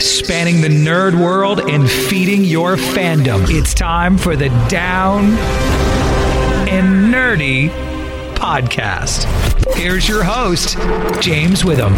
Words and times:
spanning 0.00 0.60
the 0.60 0.68
nerd 0.68 1.18
world 1.18 1.60
and 1.60 1.90
feeding 1.90 2.44
your 2.44 2.76
fandom. 2.76 3.44
It's 3.48 3.74
time 3.74 4.16
for 4.16 4.36
the 4.36 4.48
Down 4.68 5.24
and 6.68 7.12
Nerdy 7.12 7.70
podcast. 8.34 9.26
Here's 9.74 10.08
your 10.08 10.22
host, 10.22 10.78
James 11.20 11.64
Witham. 11.64 11.94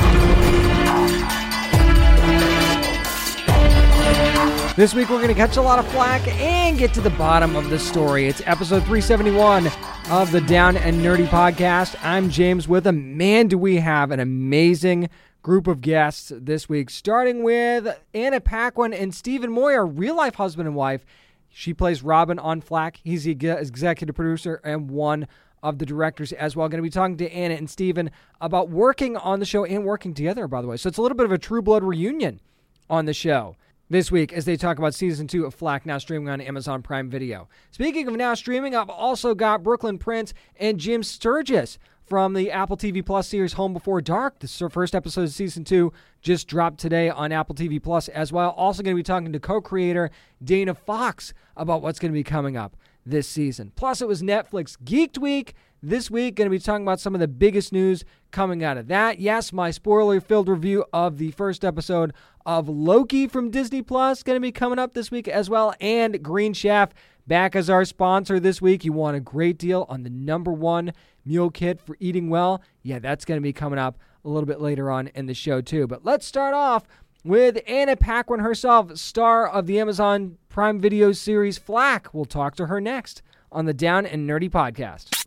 This 4.76 4.94
week, 4.94 5.10
we're 5.10 5.17
going 5.17 5.28
to 5.28 5.35
catch 5.35 5.58
a 5.58 5.62
lot 5.62 5.78
of 5.78 5.87
flack 5.88 6.26
and 6.40 6.78
get 6.78 6.94
to 6.94 7.03
the 7.03 7.10
bottom 7.10 7.54
of 7.54 7.69
the 7.69 7.78
story. 7.78 8.28
It's 8.28 8.40
episode 8.46 8.80
371 8.85 9.71
of 10.08 10.32
the 10.32 10.40
Down 10.40 10.78
and 10.78 11.03
Nerdy 11.03 11.26
podcast. 11.26 11.96
I'm 12.03 12.30
James 12.30 12.67
Witham. 12.67 13.19
Man, 13.19 13.48
do 13.48 13.58
we 13.58 13.76
have 13.76 14.10
an 14.10 14.21
amazing 14.21 15.10
group 15.42 15.66
of 15.66 15.80
guests 15.80 16.32
this 16.34 16.68
week, 16.68 16.91
starting 16.91 17.42
with 17.42 17.98
Anna 18.14 18.40
Paquin 18.40 18.92
and 18.92 19.14
Stephen 19.14 19.50
Moyer, 19.50 19.86
real 19.86 20.16
life 20.16 20.34
husband 20.34 20.68
and 20.68 20.76
wife. 20.76 21.04
She 21.48 21.74
plays 21.74 22.02
Robin 22.02 22.38
on 22.38 22.60
Flack. 22.60 23.00
He's 23.02 23.24
the 23.24 23.32
executive 23.32 24.14
producer 24.14 24.60
and 24.62 24.90
one 24.90 25.26
of 25.62 25.78
the 25.78 25.86
directors 25.86 26.32
as 26.32 26.54
well. 26.54 26.68
Going 26.68 26.78
to 26.78 26.82
be 26.82 26.90
talking 26.90 27.16
to 27.18 27.32
Anna 27.32 27.54
and 27.54 27.68
Stephen 27.68 28.10
about 28.40 28.68
working 28.68 29.16
on 29.16 29.40
the 29.40 29.46
show 29.46 29.64
and 29.64 29.84
working 29.84 30.14
together, 30.14 30.46
by 30.46 30.62
the 30.62 30.68
way. 30.68 30.76
So 30.76 30.88
it's 30.88 30.98
a 30.98 31.02
little 31.02 31.16
bit 31.16 31.26
of 31.26 31.32
a 31.32 31.38
true 31.38 31.62
blood 31.62 31.82
reunion 31.82 32.40
on 32.88 33.06
the 33.06 33.14
show 33.14 33.56
this 33.88 34.12
week 34.12 34.32
as 34.32 34.45
they 34.45 34.56
talk 34.56 34.78
about 34.78 34.95
season 34.95 35.26
two 35.26 35.45
of 35.45 35.54
Flack 35.54 35.84
now 35.84 35.98
streaming 35.98 36.28
on 36.28 36.40
Amazon 36.40 36.82
Prime 36.82 37.10
Video. 37.10 37.48
Speaking 37.72 38.06
of 38.06 38.14
now 38.14 38.34
streaming, 38.34 38.76
I've 38.76 38.88
also 38.88 39.34
got 39.34 39.62
Brooklyn 39.62 39.98
Prince 39.98 40.32
and 40.56 40.78
Jim 40.78 41.02
Sturgis 41.02 41.78
from 42.10 42.34
the 42.34 42.50
Apple 42.50 42.77
TV 42.77 43.06
Plus 43.06 43.28
series 43.28 43.52
Home 43.52 43.73
Before 43.73 44.00
Dark. 44.00 44.41
The 44.41 44.68
first 44.68 44.96
episode 44.96 45.23
of 45.23 45.30
season 45.30 45.62
two 45.62 45.92
just 46.20 46.48
dropped 46.48 46.80
today 46.80 47.09
on 47.09 47.30
Apple 47.30 47.55
TV 47.55 47.80
Plus 47.80 48.09
as 48.09 48.32
well. 48.32 48.51
Also, 48.51 48.82
going 48.82 48.96
to 48.96 48.98
be 48.98 49.05
talking 49.05 49.32
to 49.32 49.38
co 49.38 49.60
creator 49.60 50.10
Dana 50.42 50.74
Fox 50.74 51.32
about 51.57 51.82
what's 51.82 52.01
going 52.01 52.10
to 52.10 52.18
be 52.18 52.24
coming 52.24 52.57
up 52.57 52.76
this 53.07 53.29
season. 53.29 53.71
Plus, 53.76 54.02
it 54.02 54.09
was 54.09 54.23
Netflix 54.23 54.76
Geeked 54.82 55.18
Week. 55.18 55.54
This 55.82 56.10
week, 56.10 56.34
going 56.34 56.46
to 56.46 56.51
be 56.51 56.59
talking 56.59 56.84
about 56.84 57.01
some 57.01 57.15
of 57.15 57.21
the 57.21 57.29
biggest 57.29 57.73
news 57.73 58.04
coming 58.32 58.65
out 58.65 58.77
of 58.77 58.88
that. 58.88 59.21
Yes, 59.21 59.52
my 59.52 59.71
spoiler 59.71 60.21
filled 60.21 60.49
review 60.49 60.84
of 60.93 61.16
the 61.16 61.30
first 61.30 61.65
episode 61.65 62.12
of 62.45 62.68
Loki 62.68 63.29
from 63.29 63.51
Disney 63.51 63.82
Plus 63.82 64.25
going 64.25 64.37
to 64.37 64.41
be 64.41 64.53
coming 64.53 64.81
up 64.81 64.95
this 64.95 65.12
week 65.12 65.29
as 65.29 65.49
well. 65.49 65.75
And 65.81 66.23
Green 66.23 66.55
Chef 66.55 66.91
back 67.31 67.55
as 67.55 67.70
our 67.70 67.84
sponsor 67.84 68.41
this 68.41 68.61
week. 68.61 68.84
You 68.84 68.92
want 68.92 69.17
a 69.17 69.20
great 69.20 69.56
deal 69.56 69.86
on 69.89 70.03
the 70.03 70.11
number 70.11 70.53
one 70.53 70.92
meal 71.25 71.48
kit 71.48 71.81
for 71.81 71.97
eating 72.00 72.28
well? 72.28 72.61
Yeah, 72.83 72.98
that's 72.98 73.25
going 73.25 73.39
to 73.39 73.42
be 73.42 73.53
coming 73.53 73.78
up 73.78 73.98
a 74.25 74.28
little 74.28 74.48
bit 74.48 74.61
later 74.61 74.91
on 74.91 75.06
in 75.14 75.27
the 75.27 75.34
show, 75.34 75.61
too. 75.61 75.87
But 75.87 76.05
let's 76.05 76.27
start 76.27 76.55
off 76.55 76.89
with 77.25 77.62
Anna 77.69 77.95
Paquin 77.95 78.41
herself, 78.41 78.97
star 78.98 79.48
of 79.48 79.69
the 79.69 79.78
Amazon 79.78 80.39
Prime 80.48 80.81
Video 80.81 81.12
series 81.12 81.56
Flack. 81.56 82.12
We'll 82.12 82.25
talk 82.25 82.56
to 82.56 82.67
her 82.67 82.81
next 82.81 83.22
on 83.53 83.65
the 83.65 83.75
Down 83.75 84.06
and 84.06 84.28
Nerdy 84.28 84.50
podcast. 84.50 85.20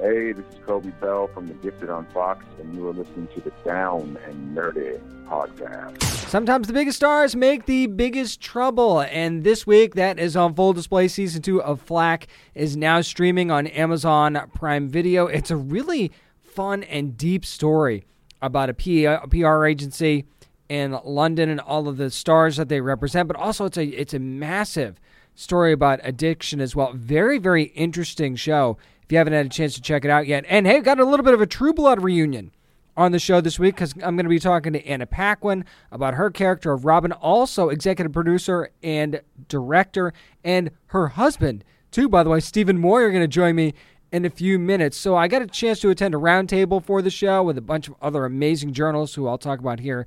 Hey, 0.00 0.30
this 0.30 0.46
is 0.52 0.60
Coby 0.60 0.92
Bell 1.00 1.26
from 1.26 1.48
The 1.48 1.54
Gifted 1.54 1.90
on 1.90 2.06
Fox, 2.14 2.44
and 2.60 2.72
you 2.72 2.86
are 2.86 2.92
listening 2.92 3.26
to 3.34 3.40
the 3.40 3.50
Down 3.64 4.16
and 4.28 4.56
Nerdy 4.56 5.00
podcast. 5.26 6.00
Sometimes 6.28 6.68
the 6.68 6.72
biggest 6.72 6.98
stars 6.98 7.34
make 7.34 7.66
the 7.66 7.88
biggest 7.88 8.40
trouble, 8.40 9.00
and 9.00 9.42
this 9.42 9.66
week 9.66 9.96
that 9.96 10.20
is 10.20 10.36
on 10.36 10.54
full 10.54 10.72
display. 10.72 11.08
Season 11.08 11.42
two 11.42 11.60
of 11.60 11.80
Flack 11.80 12.28
is 12.54 12.76
now 12.76 13.00
streaming 13.00 13.50
on 13.50 13.66
Amazon 13.66 14.40
Prime 14.54 14.88
Video. 14.88 15.26
It's 15.26 15.50
a 15.50 15.56
really 15.56 16.12
fun 16.42 16.84
and 16.84 17.16
deep 17.16 17.44
story 17.44 18.06
about 18.40 18.70
a 18.70 18.74
PR 18.74 19.66
agency 19.66 20.26
in 20.68 20.96
London 21.04 21.48
and 21.48 21.58
all 21.58 21.88
of 21.88 21.96
the 21.96 22.12
stars 22.12 22.56
that 22.58 22.68
they 22.68 22.80
represent, 22.80 23.26
but 23.26 23.36
also 23.36 23.64
it's 23.64 23.76
a 23.76 23.86
it's 23.86 24.14
a 24.14 24.20
massive 24.20 25.00
story 25.38 25.72
about 25.72 26.00
addiction 26.02 26.60
as 26.60 26.74
well. 26.74 26.92
Very 26.92 27.38
very 27.38 27.64
interesting 27.64 28.36
show 28.36 28.76
if 29.02 29.12
you 29.12 29.18
haven't 29.18 29.32
had 29.32 29.46
a 29.46 29.50
chance 29.50 29.74
to 29.74 29.80
check 29.80 30.04
it 30.04 30.10
out 30.10 30.26
yet. 30.26 30.44
And 30.48 30.66
hey, 30.66 30.80
got 30.80 31.00
a 31.00 31.04
little 31.04 31.24
bit 31.24 31.34
of 31.34 31.40
a 31.40 31.46
True 31.46 31.72
Blood 31.72 32.02
reunion 32.02 32.50
on 32.96 33.12
the 33.12 33.18
show 33.18 33.40
this 33.40 33.58
week 33.58 33.76
because 33.76 33.94
I'm 34.02 34.16
going 34.16 34.24
to 34.24 34.28
be 34.28 34.40
talking 34.40 34.72
to 34.72 34.84
Anna 34.84 35.06
Paquin 35.06 35.64
about 35.92 36.14
her 36.14 36.30
character 36.30 36.72
of 36.72 36.84
Robin, 36.84 37.12
also 37.12 37.68
executive 37.68 38.12
producer 38.12 38.70
and 38.82 39.22
director, 39.48 40.12
and 40.42 40.72
her 40.86 41.08
husband, 41.08 41.64
too, 41.92 42.08
by 42.08 42.24
the 42.24 42.30
way. 42.30 42.40
Stephen 42.40 42.78
Moyer 42.78 43.06
are 43.06 43.10
going 43.10 43.22
to 43.22 43.28
join 43.28 43.54
me 43.54 43.72
in 44.10 44.24
a 44.24 44.30
few 44.30 44.58
minutes. 44.58 44.96
So 44.96 45.16
I 45.16 45.28
got 45.28 45.42
a 45.42 45.46
chance 45.46 45.80
to 45.80 45.90
attend 45.90 46.14
a 46.14 46.18
roundtable 46.18 46.84
for 46.84 47.00
the 47.00 47.10
show 47.10 47.42
with 47.42 47.56
a 47.56 47.62
bunch 47.62 47.88
of 47.88 47.94
other 48.02 48.24
amazing 48.24 48.72
journalists 48.72 49.14
who 49.14 49.28
I'll 49.28 49.38
talk 49.38 49.60
about 49.60 49.80
here 49.80 50.06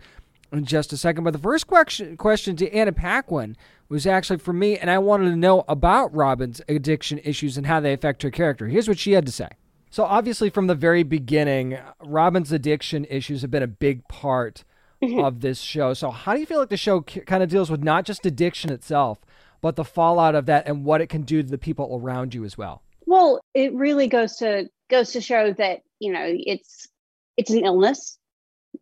in 0.52 0.66
just 0.66 0.91
a 0.94 0.97
second. 0.97 1.24
But 1.24 1.31
the 1.31 1.40
first 1.40 1.68
question, 1.68 2.18
question 2.18 2.56
to 2.58 2.72
Anna 2.72 2.91
Paquin 2.91 3.56
was 3.91 4.07
actually 4.07 4.40
for 4.40 4.53
me, 4.53 4.78
and 4.78 4.90
I 4.90 4.97
wanted 5.00 5.29
to 5.29 5.35
know 5.35 5.66
about 5.68 6.16
Robin's 6.16 6.62
addiction 6.69 7.19
issues 7.24 7.57
and 7.57 7.68
how 7.68 7.81
they 7.81 7.91
affect 7.91 8.24
her 8.24 8.31
character. 8.31 8.68
Here's 8.68 8.88
what 8.88 8.97
she 8.97 9.12
had 9.12 9.25
to 9.25 9.31
say. 9.31 9.50
So, 9.90 10.06
obviously, 10.06 10.50
from 10.50 10.68
the 10.68 10.75
very 10.75 11.03
beginning, 11.03 11.78
Robin's 12.02 12.53
addiction 12.53 13.06
issues 13.09 13.41
have 13.41 13.52
been 13.52 13.62
a 13.62 13.68
big 13.68 14.07
part 14.07 14.63
mm-hmm. 15.03 15.19
of 15.19 15.41
this 15.41 15.59
show. 15.59 15.94
So, 15.94 16.09
how 16.09 16.34
do 16.34 16.40
you 16.40 16.46
feel 16.46 16.59
like 16.59 16.69
the 16.69 16.78
show 16.78 17.02
kind 17.02 17.44
of 17.44 17.50
deals 17.50 17.69
with 17.69 17.84
not 17.84 18.06
just 18.06 18.25
addiction 18.25 18.72
itself, 18.72 19.19
but 19.59 19.75
the 19.75 19.84
fallout 19.84 20.35
of 20.35 20.46
that 20.46 20.68
and 20.68 20.85
what 20.85 21.02
it 21.02 21.08
can 21.08 21.23
do 21.23 21.44
to 21.44 21.50
the 21.50 21.58
people 21.58 22.00
around 22.02 22.34
you 22.34 22.46
as 22.46 22.58
well? 22.58 22.81
Well, 23.06 23.41
it 23.53 23.73
really 23.73 24.08
goes 24.08 24.38
to 24.38 24.69
goes 24.90 25.12
to 25.12 25.22
show 25.22 25.52
that 25.53 25.81
you 26.00 26.13
know 26.13 26.25
it's 26.25 26.88
it's 27.35 27.52
an 27.52 27.66
illness 27.66 28.18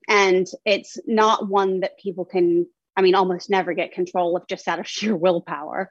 and 0.08 0.46
it's 0.66 1.00
not 1.08 1.50
one 1.50 1.80
that 1.80 1.98
people 1.98 2.26
can 2.26 2.68
i 3.00 3.02
mean 3.02 3.16
almost 3.16 3.50
never 3.50 3.74
get 3.74 3.94
control 3.94 4.36
of 4.36 4.46
just 4.48 4.68
out 4.68 4.80
of 4.80 4.88
sheer 4.94 5.16
willpower. 5.16 5.90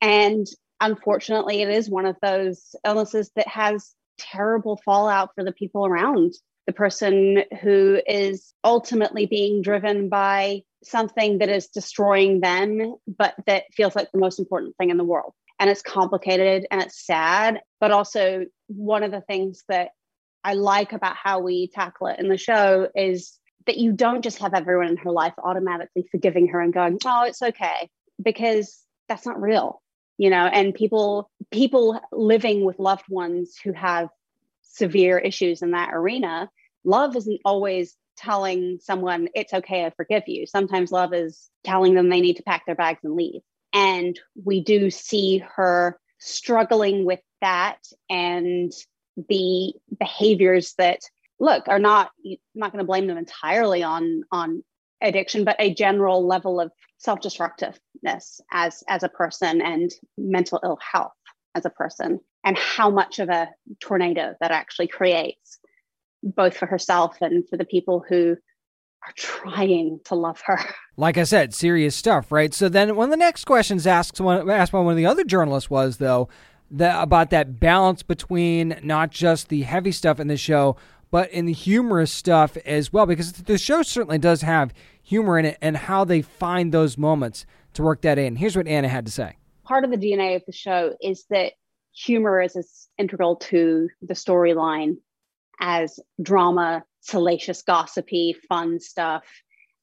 And 0.00 0.46
unfortunately 0.80 1.60
it 1.60 1.68
is 1.68 1.90
one 1.90 2.06
of 2.06 2.16
those 2.22 2.74
illnesses 2.84 3.30
that 3.36 3.46
has 3.46 3.94
terrible 4.18 4.80
fallout 4.84 5.30
for 5.34 5.44
the 5.44 5.52
people 5.52 5.86
around 5.86 6.32
the 6.66 6.72
person 6.72 7.42
who 7.62 8.00
is 8.06 8.54
ultimately 8.64 9.26
being 9.26 9.60
driven 9.60 10.08
by 10.08 10.62
something 10.82 11.38
that 11.38 11.50
is 11.50 11.66
destroying 11.68 12.40
them 12.40 12.94
but 13.06 13.34
that 13.46 13.64
feels 13.72 13.94
like 13.94 14.10
the 14.12 14.18
most 14.18 14.38
important 14.38 14.74
thing 14.78 14.88
in 14.88 14.96
the 14.96 15.04
world. 15.04 15.34
And 15.58 15.68
it's 15.68 15.82
complicated 15.82 16.66
and 16.70 16.80
it's 16.80 17.04
sad 17.04 17.60
but 17.80 17.90
also 17.90 18.46
one 18.68 19.02
of 19.02 19.10
the 19.10 19.20
things 19.20 19.62
that 19.68 19.90
I 20.42 20.54
like 20.54 20.94
about 20.94 21.16
how 21.16 21.40
we 21.40 21.68
tackle 21.68 22.06
it 22.06 22.18
in 22.18 22.28
the 22.28 22.38
show 22.38 22.88
is 22.94 23.38
that 23.66 23.78
you 23.78 23.92
don't 23.92 24.22
just 24.22 24.38
have 24.38 24.54
everyone 24.54 24.88
in 24.88 24.96
her 24.98 25.10
life 25.10 25.34
automatically 25.42 26.06
forgiving 26.10 26.48
her 26.48 26.60
and 26.60 26.72
going, 26.72 26.98
"Oh, 27.04 27.24
it's 27.24 27.42
okay," 27.42 27.88
because 28.22 28.84
that's 29.08 29.26
not 29.26 29.40
real, 29.40 29.82
you 30.18 30.30
know. 30.30 30.46
And 30.46 30.74
people 30.74 31.30
people 31.50 32.00
living 32.12 32.64
with 32.64 32.78
loved 32.78 33.08
ones 33.08 33.56
who 33.62 33.72
have 33.72 34.08
severe 34.62 35.18
issues 35.18 35.62
in 35.62 35.72
that 35.72 35.90
arena, 35.92 36.48
love 36.84 37.16
isn't 37.16 37.40
always 37.44 37.96
telling 38.16 38.78
someone 38.82 39.28
it's 39.34 39.52
okay, 39.52 39.84
I 39.84 39.90
forgive 39.90 40.24
you. 40.26 40.46
Sometimes 40.46 40.92
love 40.92 41.14
is 41.14 41.48
telling 41.64 41.94
them 41.94 42.08
they 42.08 42.20
need 42.20 42.36
to 42.36 42.42
pack 42.42 42.66
their 42.66 42.74
bags 42.74 43.00
and 43.02 43.14
leave. 43.14 43.40
And 43.72 44.18
we 44.44 44.62
do 44.62 44.90
see 44.90 45.42
her 45.56 45.98
struggling 46.18 47.04
with 47.04 47.20
that 47.40 47.78
and 48.08 48.72
the 49.28 49.74
behaviors 49.98 50.74
that 50.76 51.00
look 51.40 51.68
are 51.68 51.78
not 51.78 52.10
I'm 52.24 52.36
not 52.54 52.72
going 52.72 52.82
to 52.82 52.86
blame 52.86 53.06
them 53.06 53.18
entirely 53.18 53.82
on 53.82 54.22
on 54.30 54.62
addiction 55.02 55.44
but 55.44 55.56
a 55.58 55.74
general 55.74 56.26
level 56.26 56.60
of 56.60 56.70
self-destructiveness 56.98 58.40
as 58.52 58.84
as 58.88 59.02
a 59.02 59.08
person 59.08 59.60
and 59.62 59.90
mental 60.18 60.60
ill 60.62 60.78
health 60.80 61.12
as 61.54 61.64
a 61.64 61.70
person 61.70 62.20
and 62.44 62.56
how 62.56 62.90
much 62.90 63.18
of 63.18 63.28
a 63.28 63.48
tornado 63.80 64.34
that 64.40 64.50
actually 64.50 64.88
creates 64.88 65.58
both 66.22 66.56
for 66.56 66.66
herself 66.66 67.16
and 67.20 67.48
for 67.48 67.56
the 67.56 67.64
people 67.64 68.04
who 68.08 68.36
are 69.06 69.12
trying 69.16 69.98
to 70.04 70.14
love 70.14 70.40
her. 70.44 70.58
Like 70.96 71.16
I 71.16 71.22
said, 71.22 71.54
serious 71.54 71.96
stuff, 71.96 72.30
right? 72.30 72.52
So 72.52 72.68
then 72.68 72.94
one 72.94 73.06
of 73.06 73.10
the 73.10 73.16
next 73.16 73.46
questions 73.46 73.86
asked 73.86 74.20
one 74.20 74.50
asked 74.50 74.72
by 74.72 74.80
one 74.80 74.92
of 74.92 74.98
the 74.98 75.06
other 75.06 75.24
journalists 75.24 75.70
was 75.70 75.96
though, 75.96 76.28
that 76.70 77.02
about 77.02 77.30
that 77.30 77.58
balance 77.58 78.02
between 78.02 78.78
not 78.82 79.10
just 79.10 79.48
the 79.48 79.62
heavy 79.62 79.92
stuff 79.92 80.20
in 80.20 80.28
the 80.28 80.36
show, 80.36 80.76
but 81.10 81.30
in 81.30 81.46
the 81.46 81.52
humorous 81.52 82.12
stuff 82.12 82.56
as 82.64 82.92
well, 82.92 83.06
because 83.06 83.32
the 83.32 83.58
show 83.58 83.82
certainly 83.82 84.18
does 84.18 84.42
have 84.42 84.72
humor 85.02 85.38
in 85.38 85.44
it, 85.44 85.58
and 85.60 85.76
how 85.76 86.04
they 86.04 86.22
find 86.22 86.72
those 86.72 86.96
moments 86.96 87.44
to 87.74 87.82
work 87.82 88.02
that 88.02 88.18
in. 88.18 88.36
Here's 88.36 88.56
what 88.56 88.68
Anna 88.68 88.88
had 88.88 89.06
to 89.06 89.12
say. 89.12 89.36
Part 89.64 89.84
of 89.84 89.90
the 89.90 89.96
DNA 89.96 90.36
of 90.36 90.42
the 90.46 90.52
show 90.52 90.94
is 91.00 91.24
that 91.30 91.52
humor 91.92 92.40
is 92.40 92.56
as 92.56 92.88
integral 92.98 93.36
to 93.36 93.88
the 94.02 94.14
storyline 94.14 94.96
as 95.60 95.98
drama, 96.22 96.84
salacious, 97.00 97.62
gossipy, 97.62 98.36
fun 98.48 98.78
stuff, 98.80 99.24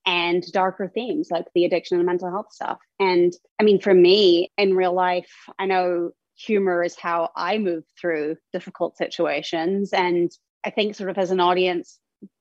and 0.05 0.49
darker 0.53 0.89
themes 0.93 1.29
like 1.29 1.45
the 1.53 1.65
addiction 1.65 1.97
and 1.97 2.05
mental 2.05 2.31
health 2.31 2.51
stuff. 2.51 2.79
And 2.99 3.33
I 3.59 3.63
mean, 3.63 3.81
for 3.81 3.93
me 3.93 4.51
in 4.57 4.75
real 4.75 4.93
life, 4.93 5.31
I 5.59 5.65
know 5.65 6.11
humor 6.35 6.83
is 6.83 6.97
how 6.97 7.29
I 7.35 7.57
move 7.57 7.83
through 7.99 8.37
difficult 8.53 8.95
situations. 8.95 9.91
And 9.91 10.31
I 10.67 10.69
think, 10.69 10.95
sort 10.95 11.09
of, 11.09 11.17
as 11.17 11.31
an 11.31 11.39
audience, 11.39 11.97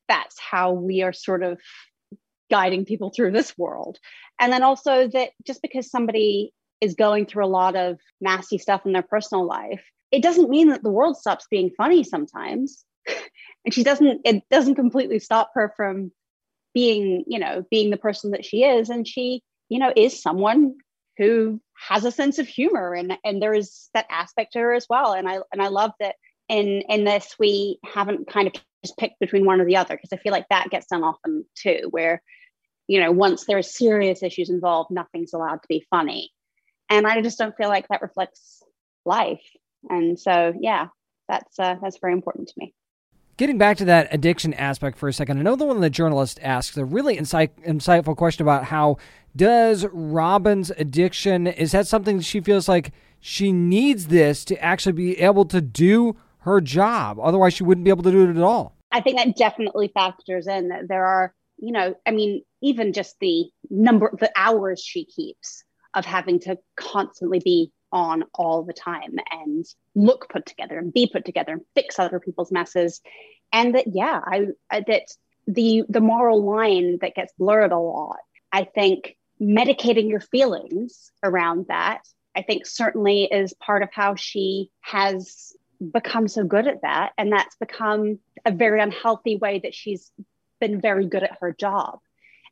that's 0.09 0.37
how 0.39 0.73
we 0.73 1.03
are 1.03 1.13
sort 1.13 1.45
of 1.45 1.61
guiding 2.51 2.85
people 2.85 3.13
through 3.15 3.31
this 3.31 3.57
world. 3.57 3.99
And 4.41 4.53
then 4.53 4.65
also 4.65 5.07
that 5.09 5.31
just 5.47 5.63
because 5.63 5.91
somebody 5.91 6.53
is 6.81 6.95
going 6.95 7.27
through 7.27 7.45
a 7.45 7.49
lot 7.49 7.77
of 7.77 7.99
nasty 8.21 8.59
stuff 8.59 8.85
in 8.85 8.93
their 8.93 9.03
personal 9.03 9.47
life, 9.47 9.83
it 10.11 10.23
doesn't 10.23 10.51
mean 10.51 10.69
that 10.71 10.83
the 10.83 10.91
world 10.91 11.17
stops 11.17 11.47
being 11.51 11.71
funny 11.77 12.03
sometimes. 12.03 12.85
and 13.65 13.73
she 13.73 13.85
doesn't, 13.85 14.23
it 14.25 14.43
doesn't 14.51 14.75
completely 14.75 15.21
stop 15.21 15.53
her 15.55 15.73
from 15.77 16.11
being, 16.75 17.23
you 17.29 17.39
know, 17.39 17.65
being 17.71 17.91
the 17.91 17.97
person 17.97 18.33
that 18.33 18.45
she 18.45 18.65
is. 18.65 18.91
And 18.91 19.07
she, 19.07 19.43
you 19.69 19.79
know, 19.79 19.93
is 19.95 20.21
someone 20.21 20.75
who 21.17 21.61
has 21.89 22.05
a 22.05 22.11
sense 22.11 22.39
of 22.39 22.49
humor 22.49 22.95
and 22.95 23.15
and 23.25 23.41
there 23.41 23.55
is 23.55 23.89
that 23.95 24.07
aspect 24.11 24.53
to 24.53 24.59
her 24.59 24.75
as 24.75 24.87
well. 24.89 25.13
And 25.13 25.29
I 25.29 25.39
and 25.53 25.63
I 25.63 25.69
love 25.69 25.93
that 26.01 26.17
in 26.49 26.83
in 26.89 27.05
this 27.05 27.37
we 27.39 27.79
haven't 27.85 28.29
kind 28.29 28.47
of 28.47 28.55
just 28.85 28.99
picked 28.99 29.19
between 29.19 29.45
one 29.45 29.61
or 29.61 29.65
the 29.65 29.77
other 29.77 29.97
because 29.97 30.13
I 30.13 30.17
feel 30.23 30.33
like 30.33 30.49
that 30.49 30.71
gets 30.71 30.87
done 30.87 31.03
often 31.03 31.45
too, 31.55 31.89
where 31.91 32.23
you 32.87 33.01
know 33.01 33.11
once 33.11 33.45
there 33.45 33.59
are 33.59 33.63
serious 33.63 34.23
issues 34.23 34.51
involved, 34.51 34.91
nothing's 34.91 35.33
allowed 35.33 35.63
to 35.63 35.69
be 35.69 35.85
funny, 35.91 36.31
and 36.89 37.07
I 37.07 37.21
just 37.21 37.39
don't 37.39 37.57
feel 37.57 37.69
like 37.69 37.89
that 37.89 38.03
reflects 38.03 38.63
life. 39.05 39.45
And 39.89 40.19
so 40.19 40.53
yeah, 40.61 40.89
that's 41.29 41.59
uh, 41.59 41.77
that's 41.83 41.99
very 41.99 42.13
important 42.13 42.49
to 42.49 42.55
me. 42.57 42.75
Getting 43.37 43.59
back 43.59 43.77
to 43.79 43.85
that 43.85 44.09
addiction 44.13 44.55
aspect 44.55 44.97
for 44.97 45.09
a 45.09 45.13
second, 45.13 45.39
I 45.39 45.43
know 45.43 45.57
the 45.57 45.67
one 45.67 45.81
the 45.81 45.91
journalist 45.91 46.41
asked 46.43 46.77
a 46.79 46.87
really 46.87 47.19
insight, 47.19 47.55
insightful 47.63 48.17
question 48.17 48.43
about 48.43 48.65
how 48.65 48.97
does 49.35 49.85
Robin's 49.93 50.71
addiction 50.71 51.47
is 51.47 51.73
that 51.73 51.87
something 51.87 52.21
she 52.21 52.41
feels 52.41 52.67
like 52.67 52.93
she 53.21 53.53
needs 53.53 54.07
this 54.07 54.43
to 54.47 54.63
actually 54.65 54.93
be 54.93 55.19
able 55.21 55.45
to 55.47 55.61
do 55.61 56.17
her 56.47 56.61
job. 56.61 57.19
Otherwise, 57.21 57.55
she 57.55 57.65
wouldn't 57.65 57.85
be 57.85 57.91
able 57.91 58.05
to 58.05 58.11
do 58.11 58.31
it 58.31 58.37
at 58.37 58.43
all. 58.43 58.77
I 58.93 59.01
think 59.01 59.19
that 59.19 59.37
definitely 59.37 59.89
factors 59.89 60.47
in 60.47 60.69
that 60.69 60.89
there 60.89 61.05
are, 61.05 61.35
you 61.59 61.73
know, 61.73 61.95
I 62.07 62.13
mean, 62.13 62.43
even 62.63 62.93
just 62.93 63.17
the 63.21 63.47
number, 63.69 64.11
the 64.19 64.31
hours 64.37 64.81
she 64.81 65.05
keeps 65.05 65.65
of 65.95 66.05
having 66.05 66.41
to 66.41 66.57
constantly 66.77 67.41
be 67.41 67.73
on 67.93 68.25
all 68.35 68.63
the 68.63 68.73
time 68.73 69.17
and 69.31 69.65
look 69.95 70.29
put 70.31 70.47
together 70.47 70.79
and 70.79 70.93
be 70.93 71.07
put 71.07 71.25
together 71.25 71.53
and 71.53 71.63
fix 71.75 71.99
other 71.99 72.21
people's 72.21 72.53
messes. 72.53 73.01
And 73.53 73.75
that, 73.75 73.87
yeah, 73.93 74.21
I, 74.25 74.47
that 74.71 75.07
the 75.47 75.85
the 75.89 76.01
moral 76.01 76.45
line 76.45 76.99
that 77.01 77.15
gets 77.15 77.33
blurred 77.39 77.73
a 77.73 77.79
lot. 77.79 78.19
I 78.53 78.65
think 78.65 79.17
medicating 79.41 80.09
your 80.09 80.21
feelings 80.21 81.11
around 81.23 81.67
that 81.69 82.01
I 82.37 82.43
think 82.43 82.67
certainly 82.67 83.25
is 83.25 83.55
part 83.55 83.83
of 83.83 83.89
how 83.93 84.15
she 84.15 84.71
has 84.83 85.56
become 85.93 86.29
so 86.29 86.45
good 86.45 86.67
at 86.67 86.83
that. 86.83 87.13
And 87.19 87.33
that's 87.33 87.57
become 87.57 88.19
a 88.45 88.51
very 88.51 88.81
unhealthy 88.81 89.37
way 89.37 89.61
that 89.63 89.75
she's 89.75 90.11
been 90.61 90.81
very 90.81 91.07
good 91.07 91.23
at 91.23 91.39
her 91.41 91.53
job. 91.53 91.99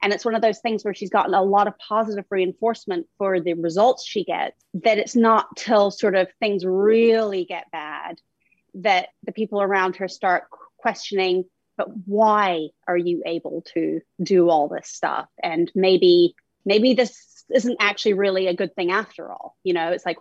And 0.02 0.12
it's 0.12 0.24
one 0.24 0.34
of 0.34 0.42
those 0.42 0.58
things 0.58 0.84
where 0.84 0.92
she's 0.92 1.10
gotten 1.10 1.32
a 1.32 1.42
lot 1.42 1.66
of 1.66 1.78
positive 1.78 2.26
reinforcement 2.28 3.06
for 3.16 3.40
the 3.40 3.54
results 3.54 4.06
she 4.06 4.24
gets, 4.24 4.60
that 4.74 4.98
it's 4.98 5.16
not 5.16 5.56
till 5.56 5.90
sort 5.90 6.14
of 6.14 6.28
things 6.40 6.64
really 6.66 7.46
get 7.46 7.70
bad 7.70 8.20
that 8.74 9.08
the 9.22 9.32
people 9.32 9.62
around 9.62 9.96
her 9.96 10.08
start 10.08 10.44
questioning, 10.76 11.44
but 11.78 11.88
why 12.06 12.68
are 12.86 12.96
you 12.96 13.22
able 13.24 13.62
to 13.74 14.00
do 14.22 14.50
all 14.50 14.68
this 14.68 14.88
stuff? 14.88 15.28
And 15.42 15.70
maybe, 15.74 16.34
maybe 16.66 16.94
this 16.94 17.44
isn't 17.50 17.76
actually 17.80 18.14
really 18.14 18.48
a 18.48 18.54
good 18.54 18.74
thing 18.74 18.90
after 18.90 19.30
all. 19.30 19.56
You 19.62 19.74
know, 19.74 19.92
it's 19.92 20.04
like 20.04 20.18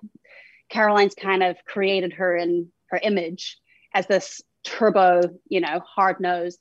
Caroline's 0.69 1.15
kind 1.15 1.43
of 1.43 1.57
created 1.65 2.13
her 2.13 2.37
in 2.37 2.71
her 2.93 2.99
image 3.03 3.57
as 3.93 4.07
this 4.07 4.41
turbo, 4.63 5.21
you 5.49 5.59
know, 5.59 5.81
hard 5.85 6.19
nosed 6.19 6.59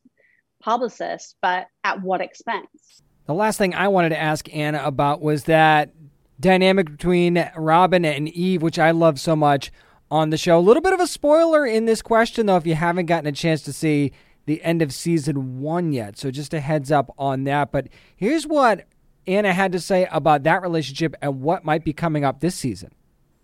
publicist, 0.62 1.36
but 1.42 1.66
at 1.84 2.02
what 2.02 2.20
expense? 2.20 3.02
The 3.26 3.34
last 3.34 3.58
thing 3.58 3.74
I 3.74 3.88
wanted 3.88 4.10
to 4.10 4.18
ask 4.18 4.52
Anna 4.54 4.82
about 4.84 5.20
was 5.20 5.44
that 5.44 5.92
dynamic 6.40 6.90
between 6.90 7.50
Robin 7.56 8.04
and 8.04 8.28
Eve, 8.28 8.62
which 8.62 8.78
I 8.78 8.90
love 8.90 9.20
so 9.20 9.36
much 9.36 9.70
on 10.10 10.30
the 10.30 10.36
show. 10.36 10.58
A 10.58 10.60
little 10.60 10.82
bit 10.82 10.92
of 10.92 11.00
a 11.00 11.06
spoiler 11.06 11.66
in 11.66 11.84
this 11.84 12.02
question, 12.02 12.46
though, 12.46 12.56
if 12.56 12.66
you 12.66 12.74
haven't 12.74 13.06
gotten 13.06 13.26
a 13.26 13.32
chance 13.32 13.62
to 13.62 13.72
see 13.72 14.12
the 14.46 14.62
end 14.62 14.82
of 14.82 14.92
season 14.92 15.60
one 15.60 15.92
yet. 15.92 16.18
So 16.18 16.30
just 16.30 16.54
a 16.54 16.60
heads 16.60 16.90
up 16.90 17.14
on 17.18 17.44
that. 17.44 17.70
But 17.70 17.88
here's 18.16 18.46
what 18.46 18.86
Anna 19.26 19.52
had 19.52 19.72
to 19.72 19.80
say 19.80 20.08
about 20.10 20.42
that 20.42 20.62
relationship 20.62 21.14
and 21.22 21.42
what 21.42 21.64
might 21.64 21.84
be 21.84 21.92
coming 21.92 22.24
up 22.24 22.40
this 22.40 22.56
season. 22.56 22.90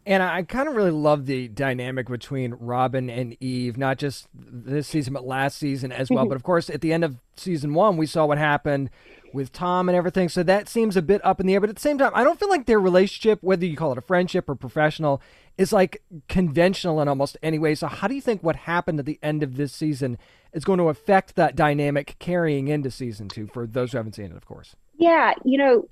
And 0.09 0.23
I 0.23 0.43
kind 0.43 0.71
of 0.71 0.75
really 0.75 0.91
love 0.91 1.27
the 1.27 1.49
dynamic 1.49 2.09
between 2.09 2.55
Robin 2.55 3.11
and 3.11 3.37
Eve, 3.41 3.77
not 3.77 3.99
just 3.99 4.27
this 4.35 4.89
season, 4.89 5.13
but 5.13 5.27
last 5.27 5.59
season 5.59 5.93
as 5.93 6.09
well. 6.09 6.25
but 6.29 6.35
of 6.35 6.43
course, 6.43 6.71
at 6.71 6.81
the 6.81 6.95
end 6.95 7.05
of 7.05 7.19
season 7.37 7.75
one, 7.75 7.99
we 7.99 8.07
saw 8.07 8.25
what 8.25 8.39
happened 8.39 8.89
with 9.35 9.53
Tom 9.53 9.87
and 9.87 9.95
everything. 9.95 10.31
So 10.31 10.43
that 10.45 10.67
seems 10.67 10.97
a 10.97 11.03
bit 11.03 11.23
up 11.27 11.41
in 11.41 11.47
the 11.47 11.53
air. 11.53 11.61
But 11.61 11.69
at 11.69 11.77
the 11.77 11.83
same 11.83 11.99
time, 11.99 12.13
I 12.15 12.25
don't 12.25 12.41
feel 12.41 12.49
like 12.49 12.65
their 12.65 12.81
relationship, 12.81 13.43
whether 13.43 13.67
you 13.67 13.77
call 13.77 13.93
it 13.93 13.99
a 13.99 14.01
friendship 14.01 14.49
or 14.49 14.55
professional, 14.55 15.21
is 15.59 15.75
like 15.75 16.03
conventional 16.27 17.03
in 17.03 17.09
almost 17.09 17.37
any 17.43 17.59
way. 17.59 17.75
So, 17.75 17.87
how 17.87 18.09
do 18.09 18.15
you 18.15 18.23
think 18.23 18.43
what 18.43 18.57
happened 18.57 18.99
at 19.01 19.05
the 19.05 19.19
end 19.23 19.43
of 19.43 19.59
this 19.59 19.75
season 19.75 20.17
is 20.55 20.65
going 20.65 20.79
to 20.79 20.89
affect 20.89 21.37
that 21.37 21.55
dynamic 21.55 22.17
carrying 22.19 22.69
into 22.69 22.91
season 22.91 23.29
two 23.29 23.47
for 23.47 23.67
those 23.67 23.93
who 23.93 23.99
haven't 23.99 24.15
seen 24.15 24.31
it, 24.31 24.37
of 24.39 24.47
course? 24.47 24.75
Yeah, 24.97 25.35
you 25.45 25.59
know, 25.59 25.87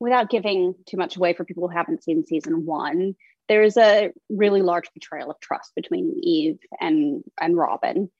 without 0.00 0.30
giving 0.30 0.74
too 0.86 0.96
much 0.96 1.16
away 1.16 1.32
for 1.32 1.44
people 1.44 1.68
who 1.68 1.74
haven't 1.74 2.04
seen 2.04 2.26
season 2.26 2.66
one, 2.66 3.14
there's 3.48 3.76
a 3.76 4.12
really 4.28 4.62
large 4.62 4.92
betrayal 4.92 5.30
of 5.30 5.40
trust 5.40 5.72
between 5.74 6.18
Eve 6.22 6.58
and 6.80 7.22
and 7.40 7.56
Robin 7.56 8.10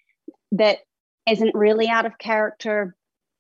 that 0.53 0.79
isn't 1.29 1.55
really 1.55 1.89
out 1.89 2.07
of 2.07 2.19
character, 2.19 2.95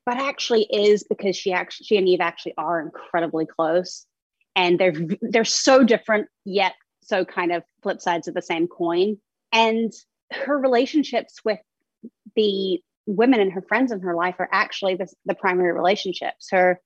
but 0.05 0.17
actually 0.17 0.65
is 0.65 1.05
because 1.05 1.37
she 1.37 1.53
actually 1.53 1.85
she 1.85 1.97
and 1.97 2.09
Eve 2.09 2.21
actually 2.21 2.55
are 2.59 2.81
incredibly 2.81 3.47
close, 3.47 4.07
and 4.55 4.79
they're 4.79 4.95
they're 5.23 5.45
so 5.45 5.85
different 5.85 6.29
yet 6.45 6.75
so 7.07 7.25
kind 7.25 7.53
of 7.53 7.63
flip 7.83 8.01
sides 8.01 8.29
of 8.29 8.35
the 8.35 8.43
same 8.43 8.67
coin. 8.67 9.17
And 9.53 9.93
her 10.33 10.59
relationships 10.59 11.41
with 11.45 11.61
the 12.35 12.81
women 13.07 13.41
and 13.41 13.53
her 13.53 13.63
friends 13.63 13.93
in 13.93 14.01
her 14.01 14.15
life 14.15 14.35
are 14.39 14.49
actually 14.53 14.97
the, 14.97 15.07
the 15.25 15.35
primary 15.35 15.73
relationships. 15.73 16.49
Her 16.51 16.81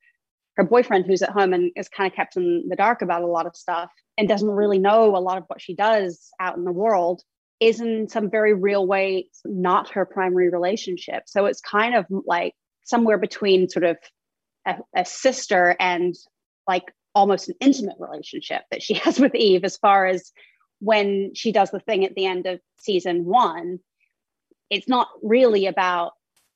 her 0.60 0.66
boyfriend 0.66 1.06
who's 1.06 1.22
at 1.22 1.30
home 1.30 1.54
and 1.54 1.72
is 1.74 1.88
kind 1.88 2.12
of 2.12 2.14
kept 2.14 2.36
in 2.36 2.68
the 2.68 2.76
dark 2.76 3.00
about 3.00 3.22
a 3.22 3.26
lot 3.26 3.46
of 3.46 3.56
stuff 3.56 3.90
and 4.18 4.28
doesn't 4.28 4.50
really 4.50 4.78
know 4.78 5.16
a 5.16 5.18
lot 5.18 5.38
of 5.38 5.44
what 5.46 5.60
she 5.60 5.74
does 5.74 6.28
out 6.38 6.58
in 6.58 6.64
the 6.64 6.72
world 6.72 7.22
is 7.60 7.80
in 7.80 8.06
some 8.10 8.28
very 8.28 8.52
real 8.52 8.86
way 8.86 9.26
not 9.46 9.88
her 9.88 10.04
primary 10.04 10.50
relationship. 10.50 11.22
So 11.24 11.46
it's 11.46 11.62
kind 11.62 11.94
of 11.94 12.04
like 12.26 12.52
somewhere 12.84 13.16
between 13.16 13.70
sort 13.70 13.84
of 13.84 13.96
a, 14.66 14.76
a 14.94 15.04
sister 15.06 15.76
and 15.80 16.14
like 16.68 16.92
almost 17.14 17.48
an 17.48 17.54
intimate 17.60 17.96
relationship 17.99 18.61
that 18.70 18.82
she 18.82 18.94
has 19.04 19.18
with 19.18 19.35
eve 19.35 19.64
as 19.64 19.78
far 19.78 20.04
as 20.04 20.30
when 20.80 21.35
she 21.35 21.52
does 21.52 21.70
the 21.70 21.80
thing 21.80 22.04
at 22.04 22.14
the 22.14 22.26
end 22.26 22.44
of 22.44 22.61
season 22.76 23.25
one. 23.25 23.78
It's 24.68 24.88
not 24.88 25.08
really 25.23 25.64
about 25.66 26.12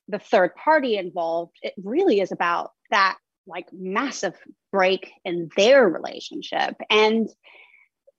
the 0.08 0.18
third 0.18 0.54
party 0.56 0.98
involved. 0.98 1.56
It 1.62 1.72
really 1.82 2.20
is 2.20 2.32
about 2.32 2.72
that 2.90 3.16
like 3.46 3.66
massive 3.72 4.34
break 4.72 5.10
in 5.24 5.50
their 5.56 5.88
relationship. 5.88 6.76
And 6.90 7.28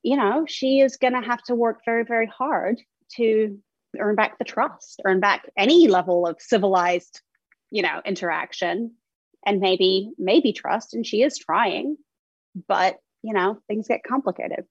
you 0.04 0.16
know 0.16 0.46
she 0.48 0.80
is 0.82 0.98
going 0.98 1.20
to 1.20 1.28
have 1.28 1.42
to 1.44 1.56
work 1.56 1.80
very 1.84 2.04
very 2.04 2.28
hard 2.28 2.80
to 3.16 3.58
earn 4.00 4.16
back 4.16 4.38
the 4.38 4.46
trust 4.46 5.02
earn 5.04 5.20
back 5.20 5.50
any 5.58 5.88
level 5.88 6.28
of 6.28 6.40
civilized 6.40 7.22
you 7.72 7.82
know 7.82 8.02
interaction 8.06 8.92
and 9.46 9.60
maybe 9.60 10.12
maybe 10.18 10.54
trust. 10.54 10.94
And 10.94 11.06
she 11.06 11.22
is 11.22 11.38
trying 11.38 11.98
but 12.68 12.98
you 13.24 13.34
know 13.34 13.60
things 13.68 13.88
get 13.88 14.02
complicated. 14.08 14.66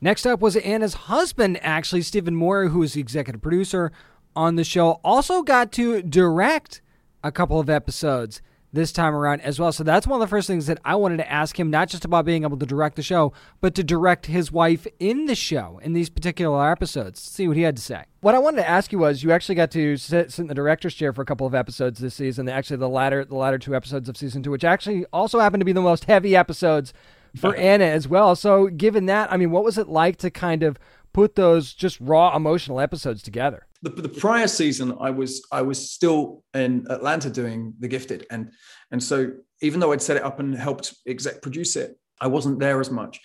Next 0.00 0.26
up 0.26 0.40
was 0.40 0.56
anna's 0.56 0.94
husband 0.94 1.58
actually 1.62 2.02
Stephen 2.02 2.36
Moyer 2.36 2.68
who 2.68 2.82
is 2.82 2.94
the 2.94 3.00
executive 3.00 3.42
producer 3.42 3.92
on 4.34 4.56
the 4.56 4.64
show. 4.64 5.00
Also 5.02 5.42
got 5.42 5.72
to 5.72 6.02
direct 6.02 6.80
a 7.24 7.32
couple 7.32 7.58
of 7.58 7.68
episodes 7.68 8.40
this 8.76 8.92
time 8.92 9.14
around 9.14 9.40
as 9.40 9.58
well. 9.58 9.72
So 9.72 9.82
that's 9.82 10.06
one 10.06 10.20
of 10.20 10.28
the 10.28 10.30
first 10.30 10.46
things 10.46 10.66
that 10.66 10.78
I 10.84 10.94
wanted 10.94 11.16
to 11.16 11.32
ask 11.32 11.58
him, 11.58 11.70
not 11.70 11.88
just 11.88 12.04
about 12.04 12.24
being 12.24 12.44
able 12.44 12.56
to 12.58 12.66
direct 12.66 12.94
the 12.94 13.02
show, 13.02 13.32
but 13.60 13.74
to 13.74 13.82
direct 13.82 14.26
his 14.26 14.52
wife 14.52 14.86
in 15.00 15.26
the 15.26 15.34
show 15.34 15.80
in 15.82 15.94
these 15.94 16.08
particular 16.08 16.70
episodes. 16.70 17.20
See 17.20 17.48
what 17.48 17.56
he 17.56 17.64
had 17.64 17.74
to 17.76 17.82
say. 17.82 18.04
What 18.20 18.36
I 18.36 18.38
wanted 18.38 18.58
to 18.58 18.68
ask 18.68 18.92
you 18.92 18.98
was, 18.98 19.22
you 19.22 19.32
actually 19.32 19.54
got 19.56 19.72
to 19.72 19.96
sit, 19.96 20.30
sit 20.30 20.42
in 20.42 20.46
the 20.46 20.54
director's 20.54 20.94
chair 20.94 21.12
for 21.12 21.22
a 21.22 21.26
couple 21.26 21.46
of 21.46 21.54
episodes 21.54 21.98
this 21.98 22.14
season. 22.14 22.48
Actually, 22.48 22.76
the 22.76 22.88
latter 22.88 23.24
the 23.24 23.34
latter 23.34 23.58
two 23.58 23.74
episodes 23.74 24.08
of 24.08 24.16
season 24.16 24.42
two, 24.42 24.50
which 24.50 24.64
actually 24.64 25.04
also 25.12 25.40
happened 25.40 25.62
to 25.62 25.66
be 25.66 25.72
the 25.72 25.80
most 25.80 26.04
heavy 26.04 26.36
episodes 26.36 26.92
for 27.36 27.54
Anna 27.56 27.84
as 27.84 28.06
well. 28.06 28.36
So, 28.36 28.66
given 28.68 29.06
that, 29.06 29.32
I 29.32 29.36
mean, 29.36 29.50
what 29.50 29.64
was 29.64 29.78
it 29.78 29.88
like 29.88 30.16
to 30.18 30.30
kind 30.30 30.62
of 30.62 30.78
put 31.12 31.34
those 31.34 31.72
just 31.72 31.98
raw 32.00 32.36
emotional 32.36 32.80
episodes 32.80 33.22
together? 33.22 33.66
The, 33.88 34.02
the 34.02 34.08
prior 34.08 34.48
season, 34.48 34.96
I 35.00 35.10
was 35.10 35.46
I 35.52 35.62
was 35.62 35.90
still 35.90 36.42
in 36.54 36.86
Atlanta 36.90 37.30
doing 37.30 37.74
The 37.78 37.88
Gifted, 37.88 38.26
and 38.30 38.50
and 38.90 39.02
so 39.02 39.32
even 39.60 39.80
though 39.80 39.92
I'd 39.92 40.02
set 40.02 40.16
it 40.16 40.24
up 40.24 40.40
and 40.40 40.54
helped 40.54 40.94
exec 41.06 41.40
produce 41.40 41.76
it, 41.76 41.98
I 42.20 42.26
wasn't 42.26 42.58
there 42.58 42.80
as 42.80 42.90
much. 42.90 43.20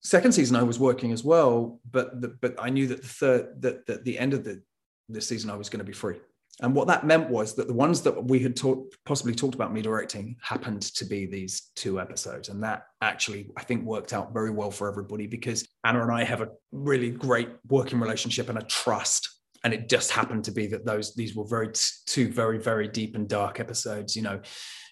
Second 0.00 0.32
season, 0.32 0.56
I 0.56 0.62
was 0.62 0.78
working 0.78 1.12
as 1.12 1.24
well, 1.24 1.80
but 1.90 2.20
the, 2.22 2.28
but 2.28 2.54
I 2.58 2.70
knew 2.70 2.86
that 2.86 3.02
the 3.02 3.08
third 3.08 3.62
that, 3.62 3.86
that 3.86 4.04
the 4.04 4.18
end 4.18 4.32
of 4.32 4.44
the 4.44 4.62
this 5.08 5.26
season 5.26 5.50
I 5.50 5.56
was 5.56 5.68
going 5.68 5.78
to 5.80 5.84
be 5.84 5.92
free, 5.92 6.16
And 6.60 6.74
what 6.74 6.88
that 6.88 7.06
meant 7.06 7.30
was 7.30 7.54
that 7.54 7.68
the 7.68 7.74
ones 7.74 8.02
that 8.02 8.24
we 8.24 8.40
had 8.40 8.56
talk, 8.56 8.92
possibly 9.04 9.34
talked 9.34 9.54
about 9.54 9.72
me 9.72 9.80
directing 9.80 10.36
happened 10.42 10.82
to 10.82 11.04
be 11.04 11.26
these 11.26 11.70
two 11.76 12.00
episodes. 12.00 12.48
And 12.48 12.62
that 12.62 12.84
actually, 13.00 13.50
I 13.56 13.62
think, 13.62 13.84
worked 13.84 14.12
out 14.12 14.32
very 14.32 14.50
well 14.50 14.70
for 14.70 14.88
everybody 14.88 15.26
because 15.26 15.66
Anna 15.84 16.02
and 16.02 16.10
I 16.10 16.24
have 16.24 16.40
a 16.40 16.50
really 16.72 17.10
great 17.10 17.50
working 17.68 18.00
relationship 18.00 18.48
and 18.48 18.58
a 18.58 18.62
trust. 18.62 19.37
And 19.64 19.74
it 19.74 19.88
just 19.88 20.10
happened 20.10 20.44
to 20.44 20.52
be 20.52 20.66
that 20.68 20.84
those 20.84 21.14
these 21.14 21.34
were 21.34 21.46
very 21.46 21.70
two 22.06 22.30
very 22.30 22.58
very 22.58 22.88
deep 22.88 23.14
and 23.14 23.28
dark 23.28 23.60
episodes. 23.60 24.14
You 24.14 24.22
know, 24.22 24.40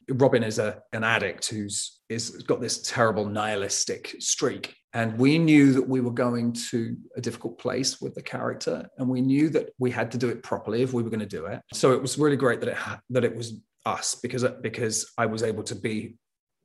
Robin 0.08 0.42
is 0.42 0.58
a 0.58 0.82
an 0.92 1.04
addict 1.04 1.48
who's 1.48 2.00
is 2.08 2.30
got 2.42 2.60
this 2.60 2.82
terrible 2.82 3.26
nihilistic 3.26 4.16
streak, 4.18 4.74
and 4.92 5.18
we 5.18 5.38
knew 5.38 5.72
that 5.72 5.88
we 5.88 6.00
were 6.00 6.12
going 6.12 6.52
to 6.70 6.96
a 7.16 7.20
difficult 7.20 7.58
place 7.58 8.00
with 8.00 8.14
the 8.14 8.22
character, 8.22 8.88
and 8.98 9.08
we 9.08 9.20
knew 9.20 9.48
that 9.50 9.70
we 9.78 9.90
had 9.90 10.10
to 10.12 10.18
do 10.18 10.28
it 10.28 10.42
properly 10.42 10.82
if 10.82 10.92
we 10.92 11.02
were 11.02 11.10
going 11.10 11.20
to 11.20 11.26
do 11.26 11.46
it. 11.46 11.60
So 11.72 11.92
it 11.92 12.02
was 12.02 12.18
really 12.18 12.36
great 12.36 12.60
that 12.60 12.70
it 12.70 12.76
ha- 12.76 13.00
that 13.10 13.24
it 13.24 13.36
was 13.36 13.60
us 13.84 14.16
because 14.16 14.44
because 14.62 15.12
I 15.16 15.26
was 15.26 15.42
able 15.42 15.62
to 15.64 15.76
be 15.76 16.16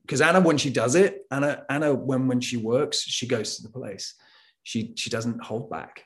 because 0.01 0.21
Anna 0.21 0.41
when 0.41 0.57
she 0.57 0.69
does 0.69 0.95
it, 0.95 1.21
Anna 1.31 1.63
Anna 1.69 1.93
when 1.93 2.27
when 2.27 2.41
she 2.41 2.57
works, 2.57 3.01
she 3.01 3.27
goes 3.27 3.57
to 3.57 3.63
the 3.63 3.69
place. 3.69 4.15
She 4.63 4.93
she 4.95 5.09
doesn't 5.09 5.43
hold 5.43 5.69
back, 5.69 6.03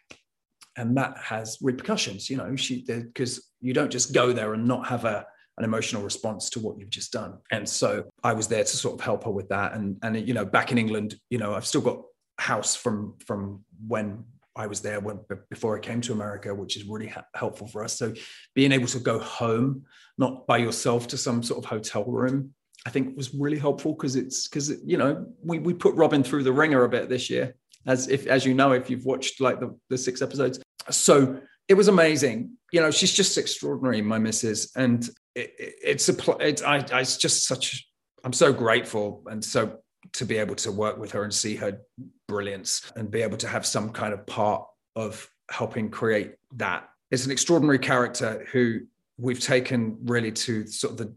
and 0.78 0.98
that 0.98 1.18
has 1.18 1.58
repercussions. 1.62 2.30
You 2.30 2.38
know, 2.38 2.56
she 2.56 2.84
because 2.88 3.50
you 3.62 3.74
don't 3.74 3.92
just 3.92 4.14
go 4.14 4.34
there 4.34 4.54
and 4.54 4.68
not 4.68 4.88
have 4.88 5.06
a 5.06 5.26
an 5.58 5.64
emotional 5.64 6.04
response 6.04 6.50
to 6.50 6.60
what 6.60 6.78
you've 6.78 6.90
just 6.90 7.14
done. 7.14 7.38
And 7.50 7.68
so 7.68 8.06
I 8.24 8.34
was 8.34 8.48
there 8.48 8.64
to 8.64 8.78
sort 8.78 9.00
of 9.00 9.06
help 9.06 9.24
her 9.24 9.32
with 9.32 9.50
that. 9.50 9.74
And 9.74 9.98
and 10.04 10.28
you 10.28 10.34
know, 10.34 10.46
back 10.46 10.72
in 10.72 10.78
England, 10.78 11.16
you 11.30 11.38
know, 11.38 11.54
I've 11.54 11.66
still 11.66 11.82
got 11.82 12.02
house 12.38 12.76
from 12.76 13.16
from 13.26 13.64
when 13.88 14.24
I 14.56 14.68
was 14.68 14.82
there 14.82 15.00
when 15.00 15.20
before 15.50 15.78
I 15.78 15.80
came 15.80 16.02
to 16.02 16.14
America, 16.14 16.54
which 16.54 16.78
is 16.78 16.84
really 16.86 17.08
ha- 17.08 17.26
helpful 17.34 17.68
for 17.68 17.84
us. 17.84 17.98
So 17.98 18.14
being 18.54 18.72
able 18.72 18.88
to 18.88 19.00
go 19.00 19.20
home, 19.20 19.84
not 20.18 20.48
by 20.48 20.58
yourself 20.58 21.08
to 21.08 21.18
some 21.18 21.44
sort 21.44 21.64
of 21.64 21.70
hotel 21.70 22.06
room, 22.06 22.54
I 22.86 22.90
think 22.90 23.18
was 23.18 23.34
really 23.34 23.58
helpful 23.58 23.94
because 23.94 24.16
it's 24.16 24.48
because 24.48 24.82
you 24.86 24.98
know 24.98 25.26
we 25.44 25.60
we 25.60 25.74
put 25.74 25.96
Robin 25.96 26.24
through 26.24 26.44
the 26.44 26.54
ringer 26.54 26.84
a 26.84 26.90
bit 26.90 27.10
this 27.10 27.30
year, 27.30 27.56
as 27.86 28.08
if 28.08 28.28
as 28.28 28.46
you 28.46 28.54
know 28.54 28.72
if 28.72 28.90
you've 28.90 29.06
watched 29.06 29.42
like 29.42 29.60
the 29.60 29.78
the 29.90 29.98
six 29.98 30.22
episodes. 30.22 30.60
So 30.90 31.42
it 31.68 31.74
was 31.74 31.88
amazing. 31.88 32.58
You 32.72 32.82
know, 32.82 32.92
she's 32.92 33.14
just 33.14 33.38
extraordinary, 33.38 34.02
my 34.02 34.20
missus, 34.20 34.72
and 34.76 35.08
it, 35.34 35.54
it, 35.58 35.76
it's 35.84 36.10
a 36.10 36.38
it's 36.40 36.62
I, 36.62 36.86
I 36.92 37.02
it's 37.02 37.18
just 37.18 37.46
such. 37.46 37.88
I'm 38.24 38.34
so 38.34 38.52
grateful 38.52 39.24
and 39.28 39.44
so 39.44 39.78
to 40.14 40.26
be 40.26 40.38
able 40.38 40.56
to 40.56 40.72
work 40.72 40.98
with 40.98 41.12
her 41.12 41.24
and 41.24 41.34
see 41.34 41.56
her 41.56 41.80
brilliance 42.28 42.92
and 42.96 43.12
be 43.12 43.22
able 43.22 43.38
to 43.38 43.48
have 43.48 43.66
some 43.66 43.92
kind 43.92 44.14
of 44.14 44.26
part 44.26 44.66
of 44.96 45.30
helping 45.52 45.90
create 45.90 46.36
that. 46.56 46.90
It's 47.12 47.26
an 47.26 47.32
extraordinary 47.32 47.78
character 47.78 48.48
who 48.52 48.82
we've 49.18 49.40
taken 49.40 49.98
really 50.04 50.32
to 50.32 50.66
sort 50.68 50.94
of 50.94 50.98
the 50.98 51.16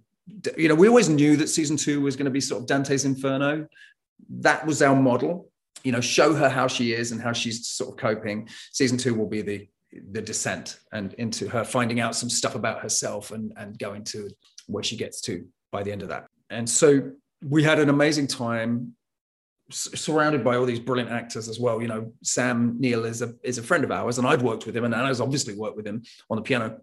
you 0.57 0.69
know 0.69 0.75
we 0.75 0.89
always 0.89 1.09
knew 1.09 1.37
that 1.37 1.49
season 1.49 1.77
two 1.77 2.01
was 2.01 2.17
going 2.17 2.27
to 2.27 2.31
be 2.31 2.41
sort 2.41 2.61
of 2.61 2.69
dante's 2.69 3.05
inferno 3.05 3.67
that 4.29 4.67
was 4.67 4.83
our 4.83 4.95
model 4.95 5.51
you 5.85 5.93
know 5.93 6.01
show 6.01 6.35
her 6.35 6.49
how 6.49 6.67
she 6.67 6.93
is 6.93 7.13
and 7.13 7.21
how 7.21 7.33
she's 7.33 7.67
sort 7.67 7.91
of 7.91 7.97
coping 7.97 8.49
season 8.73 8.99
two 8.99 9.15
will 9.15 9.29
be 9.29 9.43
the 9.43 9.69
the 10.11 10.21
descent 10.21 10.81
and 10.93 11.15
into 11.15 11.49
her 11.49 11.65
finding 11.65 12.01
out 12.01 12.15
some 12.15 12.29
stuff 12.29 12.55
about 12.55 12.81
herself 12.81 13.31
and 13.31 13.53
and 13.57 13.79
going 13.79 14.05
to 14.05 14.29
where 14.67 14.85
she 14.85 14.97
gets 14.97 15.21
to 15.21 15.47
by 15.73 15.83
the 15.83 15.91
end 15.91 16.03
of 16.03 16.09
that 16.09 16.27
and 16.51 16.69
so 16.69 17.11
we 17.43 17.63
had 17.63 17.79
an 17.79 17.89
amazing 17.89 18.27
time 18.27 18.95
surrounded 19.71 20.43
by 20.43 20.57
all 20.57 20.65
these 20.65 20.81
brilliant 20.81 21.11
actors 21.11 21.49
as 21.49 21.61
well. 21.61 21.83
You 21.83 21.89
know, 21.89 22.13
Sam 22.23 22.77
Neill 22.79 23.05
is 23.05 23.23
a 23.23 23.35
is 23.43 23.59
a 23.59 23.63
friend 23.63 23.85
of 23.85 23.91
ours, 23.91 24.19
and 24.19 24.27
I've 24.27 24.43
worked 24.43 24.67
with 24.67 24.77
him, 24.77 24.85
and 24.85 24.95
Anna's 24.95 25.21
obviously 25.21 25.55
worked 25.55 25.77
with 25.77 25.87
him 25.87 26.03
on 26.31 26.37
the 26.37 26.43
piano. 26.43 26.81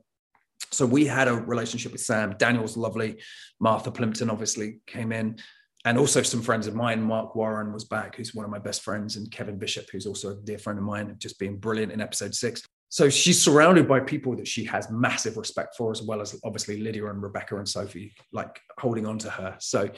So 0.71 0.85
we 0.85 1.05
had 1.05 1.27
a 1.27 1.33
relationship 1.33 1.91
with 1.91 2.01
Sam. 2.01 2.35
Daniel's 2.37 2.77
lovely. 2.77 3.21
Martha 3.59 3.91
Plimpton 3.91 4.29
obviously 4.29 4.79
came 4.87 5.11
in, 5.11 5.37
and 5.85 5.97
also 5.97 6.23
some 6.23 6.41
friends 6.41 6.67
of 6.67 6.75
mine. 6.75 7.01
Marc 7.01 7.35
Warren 7.35 7.71
was 7.71 7.85
back, 7.85 8.15
who's 8.15 8.33
one 8.33 8.43
of 8.43 8.51
my 8.51 8.59
best 8.59 8.81
friends, 8.81 9.15
and 9.15 9.31
Kevin 9.31 9.57
Bishop, 9.57 9.87
who's 9.91 10.07
also 10.07 10.31
a 10.31 10.35
dear 10.35 10.57
friend 10.57 10.79
of 10.79 10.83
mine, 10.83 11.15
just 11.19 11.39
being 11.39 11.57
brilliant 11.57 11.91
in 11.91 12.01
episode 12.01 12.33
six. 12.33 12.63
So 12.89 13.09
she's 13.09 13.41
surrounded 13.41 13.87
by 13.87 13.99
people 13.99 14.35
that 14.35 14.47
she 14.47 14.65
has 14.65 14.89
massive 14.89 15.37
respect 15.37 15.75
for, 15.75 15.91
as 15.91 16.01
well 16.01 16.21
as 16.21 16.39
obviously 16.43 16.81
Lydia 16.81 17.05
and 17.07 17.21
Rebecca 17.21 17.57
and 17.57 17.67
Sophie, 17.67 18.13
like 18.31 18.59
holding 18.79 19.05
on 19.05 19.19
to 19.19 19.29
her. 19.29 19.55
So 19.59 19.89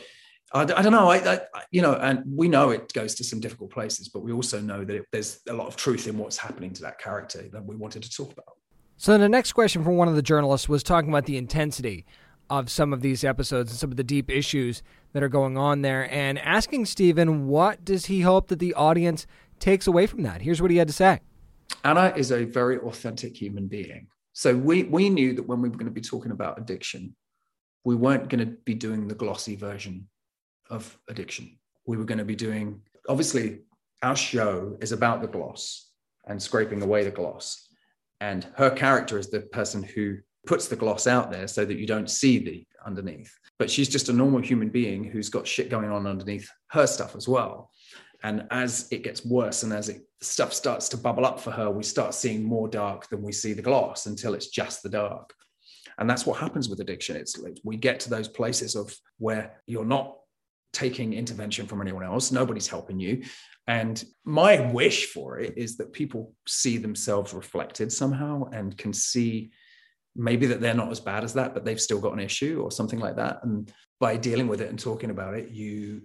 I, 0.54 0.62
I 0.62 0.66
don't 0.66 0.92
know. 0.92 1.10
I, 1.10 1.18
I, 1.18 1.42
you 1.72 1.82
know, 1.82 1.94
and 1.94 2.24
we 2.26 2.48
know 2.48 2.72
it 2.72 2.92
goes 2.94 3.16
to 3.16 3.24
some 3.24 3.40
difficult 3.40 3.72
places, 3.72 4.10
but 4.10 4.24
we 4.24 4.32
also 4.32 4.60
know 4.60 4.84
that 4.84 4.96
it, 4.96 5.06
there's 5.12 5.40
a 5.48 5.54
lot 5.54 5.68
of 5.68 5.76
truth 5.76 6.08
in 6.08 6.18
what's 6.18 6.38
happening 6.38 6.74
to 6.74 6.82
that 6.84 7.00
character 7.00 7.48
that 7.52 7.66
we 7.66 7.76
wanted 7.76 8.04
to 8.04 8.12
talk 8.12 8.34
about. 8.34 8.56
So 8.98 9.18
the 9.18 9.30
next 9.30 9.54
question 9.54 9.84
from 9.84 9.96
one 9.96 10.08
of 10.08 10.16
the 10.16 10.22
journalists 10.22 10.68
was 10.68 10.84
talking 10.84 11.10
about 11.10 11.26
the 11.26 11.38
intensity 11.38 12.06
of 12.50 12.70
some 12.70 12.94
of 12.94 13.02
these 13.02 13.24
episodes 13.24 13.72
and 13.72 13.80
some 13.80 13.92
of 13.92 13.98
the 13.98 14.04
deep 14.04 14.32
issues 14.32 14.82
that 15.14 15.24
are 15.24 15.30
going 15.30 15.58
on 15.58 15.82
there, 15.82 16.12
and 16.12 16.38
asking 16.40 16.86
Stephen 16.86 17.48
what 17.48 17.84
does 17.84 18.06
he 18.08 18.22
hope 18.22 18.48
that 18.48 18.60
the 18.60 18.74
audience 18.74 19.26
takes 19.60 19.88
away 19.88 20.06
from 20.06 20.24
that. 20.24 20.42
Here's 20.42 20.62
what 20.62 20.72
he 20.72 20.78
had 20.78 20.88
to 20.88 20.94
say. 20.94 21.20
Anna 21.84 22.14
is 22.16 22.32
a 22.32 22.46
very 22.46 22.78
authentic 22.80 23.36
human 23.36 23.68
being. 23.68 24.08
So 24.34 24.56
we 24.56 24.84
we 24.84 25.10
knew 25.10 25.34
that 25.34 25.48
when 25.48 25.62
we 25.62 25.70
were 25.70 25.78
going 25.78 25.86
to 25.86 25.92
be 25.92 26.02
talking 26.02 26.32
about 26.32 26.60
addiction, 26.60 27.16
we 27.84 27.96
weren't 27.96 28.30
going 28.30 28.46
to 28.46 28.54
be 28.66 28.76
doing 28.76 29.08
the 29.08 29.16
glossy 29.16 29.56
version 29.56 30.08
of 30.70 30.98
addiction. 31.08 31.58
We 31.86 31.98
were 31.98 32.04
going 32.04 32.18
to 32.18 32.26
be 32.26 32.36
doing, 32.36 32.82
obviously, 33.08 33.62
our 34.04 34.16
show 34.16 34.78
is 34.82 34.92
about 34.92 35.22
the 35.22 35.28
gloss 35.28 35.90
and 36.28 36.42
scraping 36.42 36.82
away 36.82 37.04
the 37.04 37.12
gloss. 37.12 37.68
And 38.20 38.46
her 38.58 38.70
character 38.70 39.18
is 39.18 39.30
the 39.30 39.42
person 39.42 39.84
who 39.84 40.18
puts 40.48 40.68
the 40.68 40.76
gloss 40.76 41.08
out 41.08 41.32
there 41.32 41.48
so 41.48 41.66
that 41.66 41.78
you 41.78 41.86
don't 41.86 42.10
see 42.10 42.40
the 42.40 42.66
underneath. 42.86 43.32
But 43.60 43.70
she's 43.70 43.90
just 43.90 44.10
a 44.10 44.14
normal 44.14 44.42
human 44.42 44.70
being 44.70 45.04
who's 45.04 45.30
got 45.30 45.48
shit 45.48 45.70
going 45.70 45.90
on 45.90 46.08
underneath 46.08 46.50
her 46.68 46.88
stuff 46.88 47.16
as 47.16 47.28
well. 47.28 47.72
And 48.24 48.48
as 48.50 48.88
it 48.92 49.04
gets 49.04 49.26
worse 49.26 49.64
and 49.64 49.72
as 49.72 49.90
it 49.90 50.02
stuff 50.22 50.54
starts 50.54 50.90
to 50.90 50.98
bubble 50.98 51.26
up 51.26 51.40
for 51.40 51.52
her, 51.52 51.70
we 51.70 51.84
start 51.84 52.14
seeing 52.14 52.44
more 52.44 52.68
dark 52.68 53.08
than 53.10 53.22
we 53.22 53.32
see 53.32 53.54
the 53.54 53.62
gloss 53.62 54.08
until 54.08 54.34
it's 54.34 54.48
just 54.48 54.82
the 54.82 54.90
dark. 54.90 55.34
And 56.00 56.10
that's 56.10 56.26
what 56.26 56.40
happens 56.40 56.70
with 56.70 56.80
addiction. 56.80 57.16
It's 57.16 57.38
like 57.38 57.58
we 57.64 57.78
get 57.78 58.00
to 58.02 58.10
those 58.10 58.28
places 58.28 58.76
of 58.76 58.96
where 59.18 59.62
you're 59.66 59.86
not 59.86 60.18
taking 60.74 61.14
intervention 61.14 61.66
from 61.66 61.82
anyone 61.82 62.04
else. 62.04 62.32
Nobody's 62.32 62.68
helping 62.68 63.00
you. 63.00 63.24
And 63.68 64.04
my 64.24 64.72
wish 64.72 65.08
for 65.08 65.40
it 65.40 65.58
is 65.58 65.78
that 65.78 65.94
people 65.94 66.34
see 66.48 66.78
themselves 66.78 67.34
reflected 67.34 67.92
somehow 67.92 68.46
and 68.52 68.78
can 68.78 68.94
see 68.94 69.52
maybe 70.18 70.48
that 70.48 70.60
they're 70.60 70.74
not 70.74 70.92
as 70.92 71.00
bad 71.00 71.24
as 71.24 71.34
that, 71.36 71.54
but 71.54 71.64
they've 71.64 71.80
still 71.80 72.02
got 72.02 72.14
an 72.14 72.20
issue 72.20 72.62
or 72.64 72.72
something 72.72 73.00
like 73.00 73.16
that. 73.16 73.40
And 73.44 73.72
by 74.00 74.18
dealing 74.18 74.48
with 74.48 74.62
it 74.62 74.70
and 74.70 74.80
talking 74.80 75.12
about 75.12 75.36
it, 75.36 75.52
you 75.52 76.02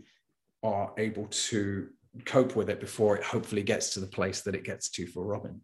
are 0.63 0.93
able 0.99 1.27
to 1.29 1.89
cope 2.27 2.55
with 2.55 2.69
it 2.69 2.79
before 2.79 3.17
it 3.17 3.25
hopefully 3.25 3.63
gets 3.63 3.95
to 3.95 4.01
the 4.01 4.07
place 4.07 4.43
that 4.43 4.55
it 4.55 4.65
gets 4.65 4.91
to 4.91 5.07
for 5.07 5.25
Robin. 5.25 5.61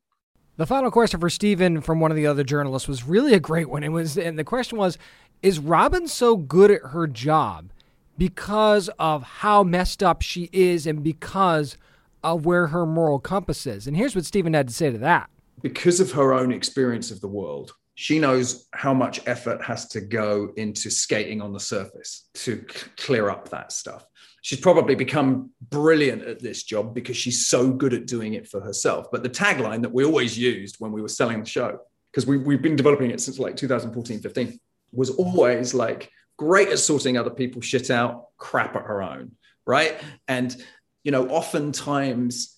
The 0.56 0.66
final 0.66 0.90
question 0.90 1.20
for 1.20 1.30
Stephen 1.30 1.80
from 1.80 2.00
one 2.00 2.10
of 2.10 2.16
the 2.16 2.26
other 2.26 2.42
journalists 2.42 2.88
was 2.88 3.04
really 3.04 3.34
a 3.34 3.40
great 3.40 3.70
one. 3.70 3.84
It 3.84 3.90
was, 3.90 4.18
and 4.18 4.38
the 4.38 4.44
question 4.44 4.76
was, 4.76 4.98
is 5.42 5.60
Robin 5.60 6.08
so 6.08 6.36
good 6.36 6.70
at 6.70 6.82
her 6.86 7.06
job 7.06 7.70
because 8.16 8.90
of 8.98 9.22
how 9.22 9.62
messed 9.62 10.02
up 10.02 10.22
she 10.22 10.50
is 10.52 10.86
and 10.86 11.04
because 11.04 11.76
of 12.24 12.44
where 12.44 12.68
her 12.68 12.84
moral 12.84 13.20
compass 13.20 13.66
is. 13.66 13.86
And 13.86 13.96
here's 13.96 14.16
what 14.16 14.24
Stephen 14.24 14.54
had 14.54 14.66
to 14.66 14.74
say 14.74 14.90
to 14.90 14.98
that. 14.98 15.30
Because 15.62 16.00
of 16.00 16.12
her 16.12 16.32
own 16.32 16.50
experience 16.50 17.12
of 17.12 17.20
the 17.20 17.28
world, 17.28 17.74
she 18.00 18.20
knows 18.20 18.68
how 18.72 18.94
much 18.94 19.20
effort 19.26 19.60
has 19.60 19.88
to 19.88 20.00
go 20.00 20.52
into 20.56 20.88
skating 20.88 21.42
on 21.42 21.52
the 21.52 21.58
surface 21.58 22.28
to 22.32 22.64
c- 22.70 22.86
clear 22.96 23.28
up 23.28 23.48
that 23.48 23.72
stuff. 23.72 24.06
She's 24.40 24.60
probably 24.60 24.94
become 24.94 25.50
brilliant 25.60 26.22
at 26.22 26.38
this 26.40 26.62
job 26.62 26.94
because 26.94 27.16
she's 27.16 27.48
so 27.48 27.72
good 27.72 27.92
at 27.92 28.06
doing 28.06 28.34
it 28.34 28.46
for 28.46 28.60
herself. 28.60 29.08
But 29.10 29.24
the 29.24 29.28
tagline 29.28 29.82
that 29.82 29.92
we 29.92 30.04
always 30.04 30.38
used 30.38 30.76
when 30.78 30.92
we 30.92 31.02
were 31.02 31.08
selling 31.08 31.40
the 31.40 31.50
show, 31.50 31.80
because 32.12 32.24
we, 32.24 32.38
we've 32.38 32.62
been 32.62 32.76
developing 32.76 33.10
it 33.10 33.20
since 33.20 33.40
like 33.40 33.56
2014, 33.56 34.20
15, 34.20 34.60
was 34.92 35.10
always 35.10 35.74
like, 35.74 36.08
great 36.36 36.68
at 36.68 36.78
sorting 36.78 37.18
other 37.18 37.30
people's 37.30 37.64
shit 37.64 37.90
out, 37.90 38.26
crap 38.36 38.76
at 38.76 38.82
her 38.82 39.02
own, 39.02 39.32
right? 39.66 40.00
And 40.28 40.56
you 41.02 41.10
know, 41.10 41.26
oftentimes 41.30 42.56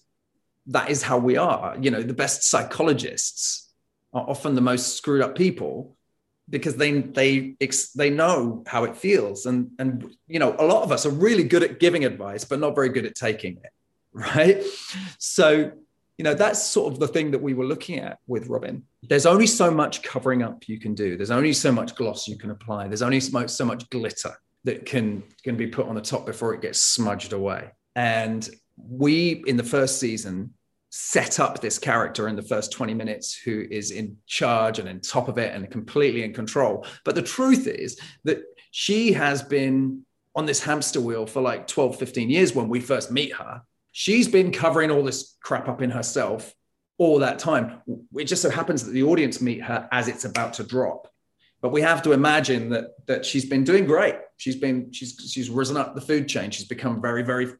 that 0.67 0.91
is 0.91 1.03
how 1.03 1.17
we 1.17 1.39
are. 1.39 1.79
You 1.81 1.91
know, 1.91 2.03
the 2.03 2.13
best 2.13 2.43
psychologists 2.43 3.70
are 4.13 4.29
often 4.29 4.55
the 4.55 4.61
most 4.61 4.97
screwed 4.97 5.23
up 5.23 5.37
people 5.37 5.97
because 6.49 6.77
they 6.77 7.01
they 7.01 7.57
they 7.95 8.11
know 8.11 8.65
how 8.67 8.85
it 8.85 8.97
feels. 8.97 9.47
And 9.47 9.71
and 9.79 10.15
you 10.27 10.39
know 10.39 10.55
a 10.59 10.65
lot 10.65 10.83
of 10.83 10.93
us 10.93 11.07
are 11.07 11.11
really 11.11 11.45
good 11.45 11.63
at 11.63 11.81
giving 11.81 12.05
advice 12.05 12.45
but 12.45 12.59
not 12.59 12.75
very 12.75 12.89
good 12.89 13.07
at 13.07 13.15
taking 13.15 13.57
it 13.57 13.73
right? 14.13 14.63
So 15.19 15.73
you 16.19 16.25
know 16.25 16.35
that's 16.35 16.63
sort 16.63 16.93
of 16.93 16.99
the 16.99 17.09
thing 17.09 17.31
that 17.31 17.41
we 17.41 17.55
were 17.55 17.65
looking 17.65 17.99
at 18.01 18.19
with 18.27 18.49
robin. 18.49 18.85
There's 19.03 19.27
only 19.27 19.47
so 19.47 19.71
much 19.71 20.03
covering 20.03 20.43
up 20.43 20.69
you 20.69 20.79
can 20.79 20.95
do. 20.95 21.17
There's 21.17 21.31
only 21.31 21.53
so 21.53 21.73
much 21.73 21.95
gloss 21.95 22.29
you 22.29 22.37
can 22.37 22.51
apply. 22.51 22.89
There's 22.89 23.03
only 23.03 23.21
so 23.21 23.33
much, 23.33 23.51
so 23.51 23.65
much 23.65 23.89
glitter 23.91 24.37
that 24.65 24.85
can 24.85 25.23
can 25.45 25.57
be 25.57 25.67
put 25.67 25.87
on 25.87 25.95
the 25.95 26.03
top 26.03 26.27
before 26.27 26.53
it 26.55 26.61
gets 26.61 26.81
smudged 26.81 27.33
away. 27.33 27.71
And 27.95 28.49
we 28.77 29.43
in 29.47 29.57
the 29.57 29.65
first 29.65 29.99
season 29.99 30.55
set 30.91 31.39
up 31.39 31.61
this 31.61 31.79
character 31.79 32.29
in 32.29 32.37
the 32.37 32.43
first 32.43 32.73
20 32.73 32.95
minutes 32.95 33.35
who 33.35 33.65
is 33.71 33.93
in 33.93 34.17
charge 34.27 34.79
and 34.79 34.89
in 34.89 35.01
top 35.01 35.29
of 35.29 35.39
it 35.39 35.55
and 35.55 35.71
completely 35.71 36.25
in 36.25 36.35
control. 36.35 36.85
But 37.05 37.15
the 37.15 37.23
truth 37.23 37.67
is 37.67 37.99
that 38.25 38.43
she 38.73 39.13
has 39.13 39.43
been 39.43 40.05
on 40.35 40.47
this 40.47 40.63
hamster 40.63 41.01
wheel 41.01 41.27
for 41.27 41.41
like 41.41 41.67
12, 41.67 41.97
15 41.97 42.31
years 42.31 42.55
when 42.55 42.69
we 42.69 42.81
first 42.81 43.11
meet 43.11 43.33
her. 43.35 43.63
She's 43.93 44.29
been 44.29 44.53
covering 44.53 44.91
all 44.91 45.03
this 45.03 45.37
crap 45.43 45.69
up 45.69 45.83
in 45.83 45.91
herself 45.91 46.53
all 46.99 47.21
that 47.21 47.39
time. 47.39 47.81
It 48.15 48.25
just 48.25 48.43
so 48.43 48.51
happens 48.51 48.85
that 48.85 48.93
the 48.93 49.03
audience 49.05 49.41
meet 49.41 49.63
her 49.63 49.89
as 49.91 50.07
it's 50.07 50.25
about 50.25 50.55
to 50.55 50.65
drop. 50.65 51.10
But 51.61 51.73
we 51.73 51.83
have 51.83 52.03
to 52.03 52.13
imagine 52.13 52.71
that 52.71 53.07
that 53.07 53.25
she's 53.25 53.45
been 53.45 53.65
doing 53.65 53.85
great. 53.85 54.15
She's 54.39 54.57
been 54.57 54.93
she's 54.93 55.15
she's 55.31 55.51
risen 55.51 55.77
up 55.77 55.95
the 55.95 56.01
food 56.01 56.27
chain. 56.27 56.51
She's 56.51 56.67
become 56.67 57.03
very 57.03 57.23
very 57.23 57.53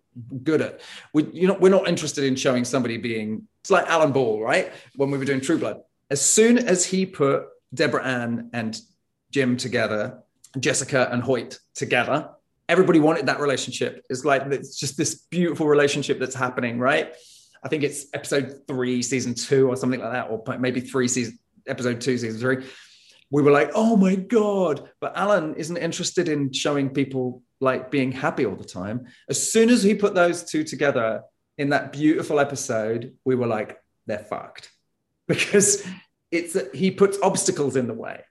good 0.43 0.63
at. 0.63 0.81
We 1.13 1.25
you 1.33 1.47
know 1.47 1.57
we're 1.61 1.71
not 1.71 1.87
interested 1.87 2.25
in 2.25 2.37
showing 2.37 2.65
somebody 2.65 2.97
being. 2.97 3.47
It's 3.61 3.71
like 3.71 3.87
Alan 3.89 4.13
Ball, 4.13 4.41
right? 4.41 4.73
When 4.97 5.11
we 5.11 5.19
were 5.19 5.27
doing 5.27 5.41
True 5.41 5.59
Blood, 5.59 5.83
as 6.11 6.21
soon 6.23 6.57
as 6.57 6.87
he 6.87 7.05
put 7.05 7.45
Deborah 7.75 8.05
Ann 8.05 8.51
and 8.55 8.81
Jim 9.31 9.59
together, 9.59 10.23
Jessica 10.59 11.11
and 11.13 11.23
Hoyt 11.23 11.59
together, 11.75 12.31
everybody 12.71 13.01
wanted 13.01 13.27
that 13.27 13.39
relationship. 13.39 14.03
It's 14.09 14.25
like 14.25 14.47
it's 14.47 14.79
just 14.79 14.97
this 14.97 15.27
beautiful 15.31 15.67
relationship 15.67 16.19
that's 16.19 16.35
happening, 16.35 16.79
right? 16.79 17.13
I 17.63 17.69
think 17.69 17.83
it's 17.83 18.07
episode 18.15 18.63
three, 18.67 19.03
season 19.03 19.35
two, 19.35 19.69
or 19.69 19.77
something 19.77 20.01
like 20.01 20.13
that, 20.13 20.31
or 20.31 20.43
maybe 20.59 20.81
three 20.81 21.07
season 21.07 21.39
episode 21.67 22.01
two, 22.01 22.17
season 22.17 22.41
three 22.41 22.65
we 23.31 23.43
were 23.43 23.51
like, 23.51 23.71
oh 23.75 23.97
my 23.97 24.17
God. 24.17 24.91
But 25.01 25.17
Alan 25.17 25.55
isn't 25.55 25.77
interested 25.77 26.29
in 26.29 26.53
showing 26.53 26.91
people 26.91 27.43
like 27.61 27.91
being 27.91 28.13
happy 28.13 28.45
all 28.47 28.57
the 28.57 28.65
time. 28.65 29.07
As 29.29 29.53
soon 29.53 29.71
as 29.71 29.83
he 29.83 29.95
put 29.95 30.15
those 30.15 30.45
two 30.45 30.65
together 30.65 31.23
in 31.59 31.71
that 31.71 31.93
beautiful 31.93 32.41
episode, 32.41 33.17
we 33.25 33.35
were 33.35 33.47
like, 33.47 33.79
they're 34.07 34.19
fucked 34.19 34.71
because 35.29 35.87
it's 36.31 36.57
he 36.73 36.91
puts 36.91 37.19
obstacles 37.23 37.77
in 37.77 37.87
the 37.87 37.95
way, 37.95 38.23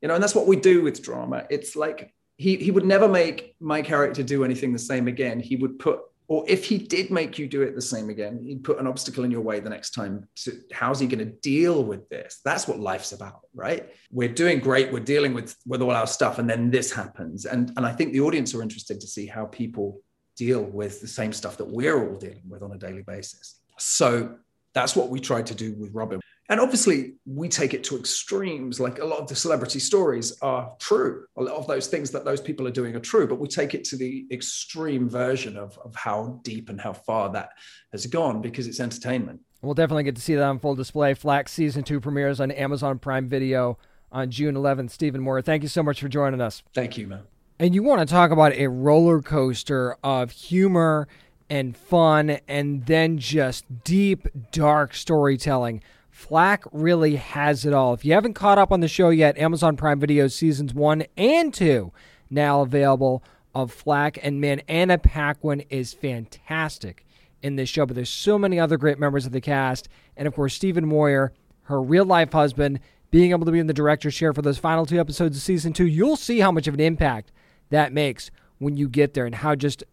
you 0.00 0.08
know, 0.08 0.14
and 0.14 0.22
that's 0.22 0.34
what 0.34 0.46
we 0.46 0.56
do 0.56 0.82
with 0.82 1.02
drama. 1.02 1.46
It's 1.50 1.74
like 1.76 2.14
he, 2.36 2.56
he 2.56 2.70
would 2.70 2.84
never 2.84 3.08
make 3.08 3.56
my 3.60 3.82
character 3.82 4.22
do 4.22 4.44
anything 4.44 4.72
the 4.72 4.78
same 4.78 5.08
again. 5.08 5.40
He 5.40 5.56
would 5.56 5.78
put 5.78 6.00
or 6.28 6.44
if 6.48 6.64
he 6.64 6.78
did 6.78 7.10
make 7.10 7.38
you 7.38 7.46
do 7.46 7.62
it 7.62 7.74
the 7.74 7.82
same 7.82 8.10
again, 8.10 8.40
he'd 8.42 8.64
put 8.64 8.78
an 8.78 8.86
obstacle 8.86 9.24
in 9.24 9.30
your 9.30 9.42
way 9.42 9.60
the 9.60 9.70
next 9.70 9.90
time. 9.90 10.28
To, 10.36 10.60
how's 10.72 10.98
he 10.98 11.06
going 11.06 11.20
to 11.20 11.32
deal 11.40 11.84
with 11.84 12.08
this? 12.08 12.40
That's 12.44 12.66
what 12.66 12.80
life's 12.80 13.12
about, 13.12 13.42
right? 13.54 13.88
We're 14.10 14.32
doing 14.32 14.58
great. 14.58 14.92
We're 14.92 15.00
dealing 15.00 15.34
with 15.34 15.54
with 15.66 15.82
all 15.82 15.92
our 15.92 16.06
stuff, 16.06 16.38
and 16.38 16.48
then 16.50 16.70
this 16.70 16.92
happens. 16.92 17.44
And 17.44 17.72
and 17.76 17.86
I 17.86 17.92
think 17.92 18.12
the 18.12 18.20
audience 18.20 18.54
are 18.54 18.62
interested 18.62 19.00
to 19.00 19.06
see 19.06 19.26
how 19.26 19.46
people 19.46 20.00
deal 20.36 20.62
with 20.62 21.00
the 21.00 21.08
same 21.08 21.32
stuff 21.32 21.56
that 21.56 21.66
we're 21.66 22.08
all 22.08 22.18
dealing 22.18 22.42
with 22.48 22.62
on 22.62 22.72
a 22.72 22.78
daily 22.78 23.02
basis. 23.02 23.60
So 23.78 24.36
that's 24.74 24.94
what 24.94 25.08
we 25.08 25.20
tried 25.20 25.46
to 25.46 25.54
do 25.54 25.74
with 25.74 25.92
Robin. 25.94 26.20
And 26.48 26.60
obviously, 26.60 27.14
we 27.24 27.48
take 27.48 27.74
it 27.74 27.82
to 27.84 27.98
extremes. 27.98 28.78
Like 28.78 29.00
a 29.00 29.04
lot 29.04 29.18
of 29.18 29.28
the 29.28 29.34
celebrity 29.34 29.80
stories 29.80 30.38
are 30.42 30.72
true. 30.78 31.26
A 31.36 31.42
lot 31.42 31.56
of 31.56 31.66
those 31.66 31.88
things 31.88 32.10
that 32.12 32.24
those 32.24 32.40
people 32.40 32.66
are 32.66 32.72
doing 32.72 32.94
are 32.94 33.00
true, 33.00 33.26
but 33.26 33.40
we 33.40 33.48
take 33.48 33.74
it 33.74 33.84
to 33.84 33.96
the 33.96 34.26
extreme 34.30 35.08
version 35.08 35.56
of, 35.56 35.76
of 35.78 35.94
how 35.96 36.40
deep 36.44 36.68
and 36.68 36.80
how 36.80 36.92
far 36.92 37.32
that 37.32 37.50
has 37.92 38.06
gone 38.06 38.40
because 38.40 38.66
it's 38.66 38.80
entertainment. 38.80 39.40
We'll 39.62 39.74
definitely 39.74 40.04
get 40.04 40.14
to 40.16 40.22
see 40.22 40.36
that 40.36 40.44
on 40.44 40.60
full 40.60 40.76
display. 40.76 41.14
Flack 41.14 41.48
Season 41.48 41.82
2 41.82 42.00
premieres 42.00 42.40
on 42.40 42.50
Amazon 42.52 42.98
Prime 42.98 43.28
Video 43.28 43.78
on 44.12 44.30
June 44.30 44.54
11th. 44.54 44.90
Stephen 44.90 45.22
Moyer, 45.22 45.42
thank 45.42 45.62
you 45.62 45.68
so 45.68 45.82
much 45.82 46.00
for 46.00 46.08
joining 46.08 46.40
us. 46.40 46.62
Thank 46.74 46.96
you, 46.96 47.08
man. 47.08 47.22
And 47.58 47.74
you 47.74 47.82
want 47.82 48.06
to 48.06 48.06
talk 48.06 48.30
about 48.30 48.52
a 48.52 48.68
roller 48.68 49.22
coaster 49.22 49.96
of 50.04 50.30
humor 50.30 51.08
and 51.48 51.76
fun 51.76 52.38
and 52.46 52.84
then 52.86 53.18
just 53.18 53.64
deep, 53.82 54.28
dark 54.52 54.94
storytelling. 54.94 55.82
Flack 56.16 56.64
really 56.72 57.16
has 57.16 57.66
it 57.66 57.74
all. 57.74 57.92
If 57.92 58.02
you 58.02 58.14
haven't 58.14 58.32
caught 58.32 58.56
up 58.56 58.72
on 58.72 58.80
the 58.80 58.88
show 58.88 59.10
yet, 59.10 59.36
Amazon 59.36 59.76
Prime 59.76 60.00
Video 60.00 60.28
seasons 60.28 60.72
one 60.72 61.04
and 61.14 61.52
two 61.52 61.92
now 62.30 62.62
available 62.62 63.22
of 63.54 63.70
Flack. 63.70 64.18
And 64.22 64.40
man, 64.40 64.62
Anna 64.66 64.96
Paquin 64.96 65.60
is 65.68 65.92
fantastic 65.92 67.04
in 67.42 67.56
this 67.56 67.68
show, 67.68 67.84
but 67.84 67.96
there's 67.96 68.08
so 68.08 68.38
many 68.38 68.58
other 68.58 68.78
great 68.78 68.98
members 68.98 69.26
of 69.26 69.32
the 69.32 69.42
cast. 69.42 69.90
And 70.16 70.26
of 70.26 70.34
course, 70.34 70.54
Stephen 70.54 70.88
Moyer, 70.88 71.34
her 71.64 71.82
real 71.82 72.06
life 72.06 72.32
husband, 72.32 72.80
being 73.10 73.32
able 73.32 73.44
to 73.44 73.52
be 73.52 73.58
in 73.58 73.66
the 73.66 73.74
director's 73.74 74.16
chair 74.16 74.32
for 74.32 74.40
those 74.40 74.56
final 74.56 74.86
two 74.86 74.98
episodes 74.98 75.36
of 75.36 75.42
season 75.42 75.74
two. 75.74 75.86
You'll 75.86 76.16
see 76.16 76.40
how 76.40 76.50
much 76.50 76.66
of 76.66 76.72
an 76.72 76.80
impact 76.80 77.30
that 77.68 77.92
makes 77.92 78.30
when 78.58 78.78
you 78.78 78.88
get 78.88 79.12
there 79.12 79.26
and 79.26 79.34
how 79.34 79.54
just 79.54 79.84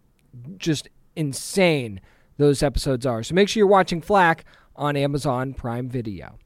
just 0.58 0.88
insane 1.18 2.00
those 2.38 2.64
episodes 2.64 3.06
are. 3.06 3.24
So 3.24 3.36
make 3.36 3.50
sure 3.50 3.60
you're 3.60 3.68
watching 3.68 4.02
Flack 4.02 4.46
on 4.76 4.96
Amazon 4.96 5.54
Prime 5.54 5.90
Video. 5.90 6.38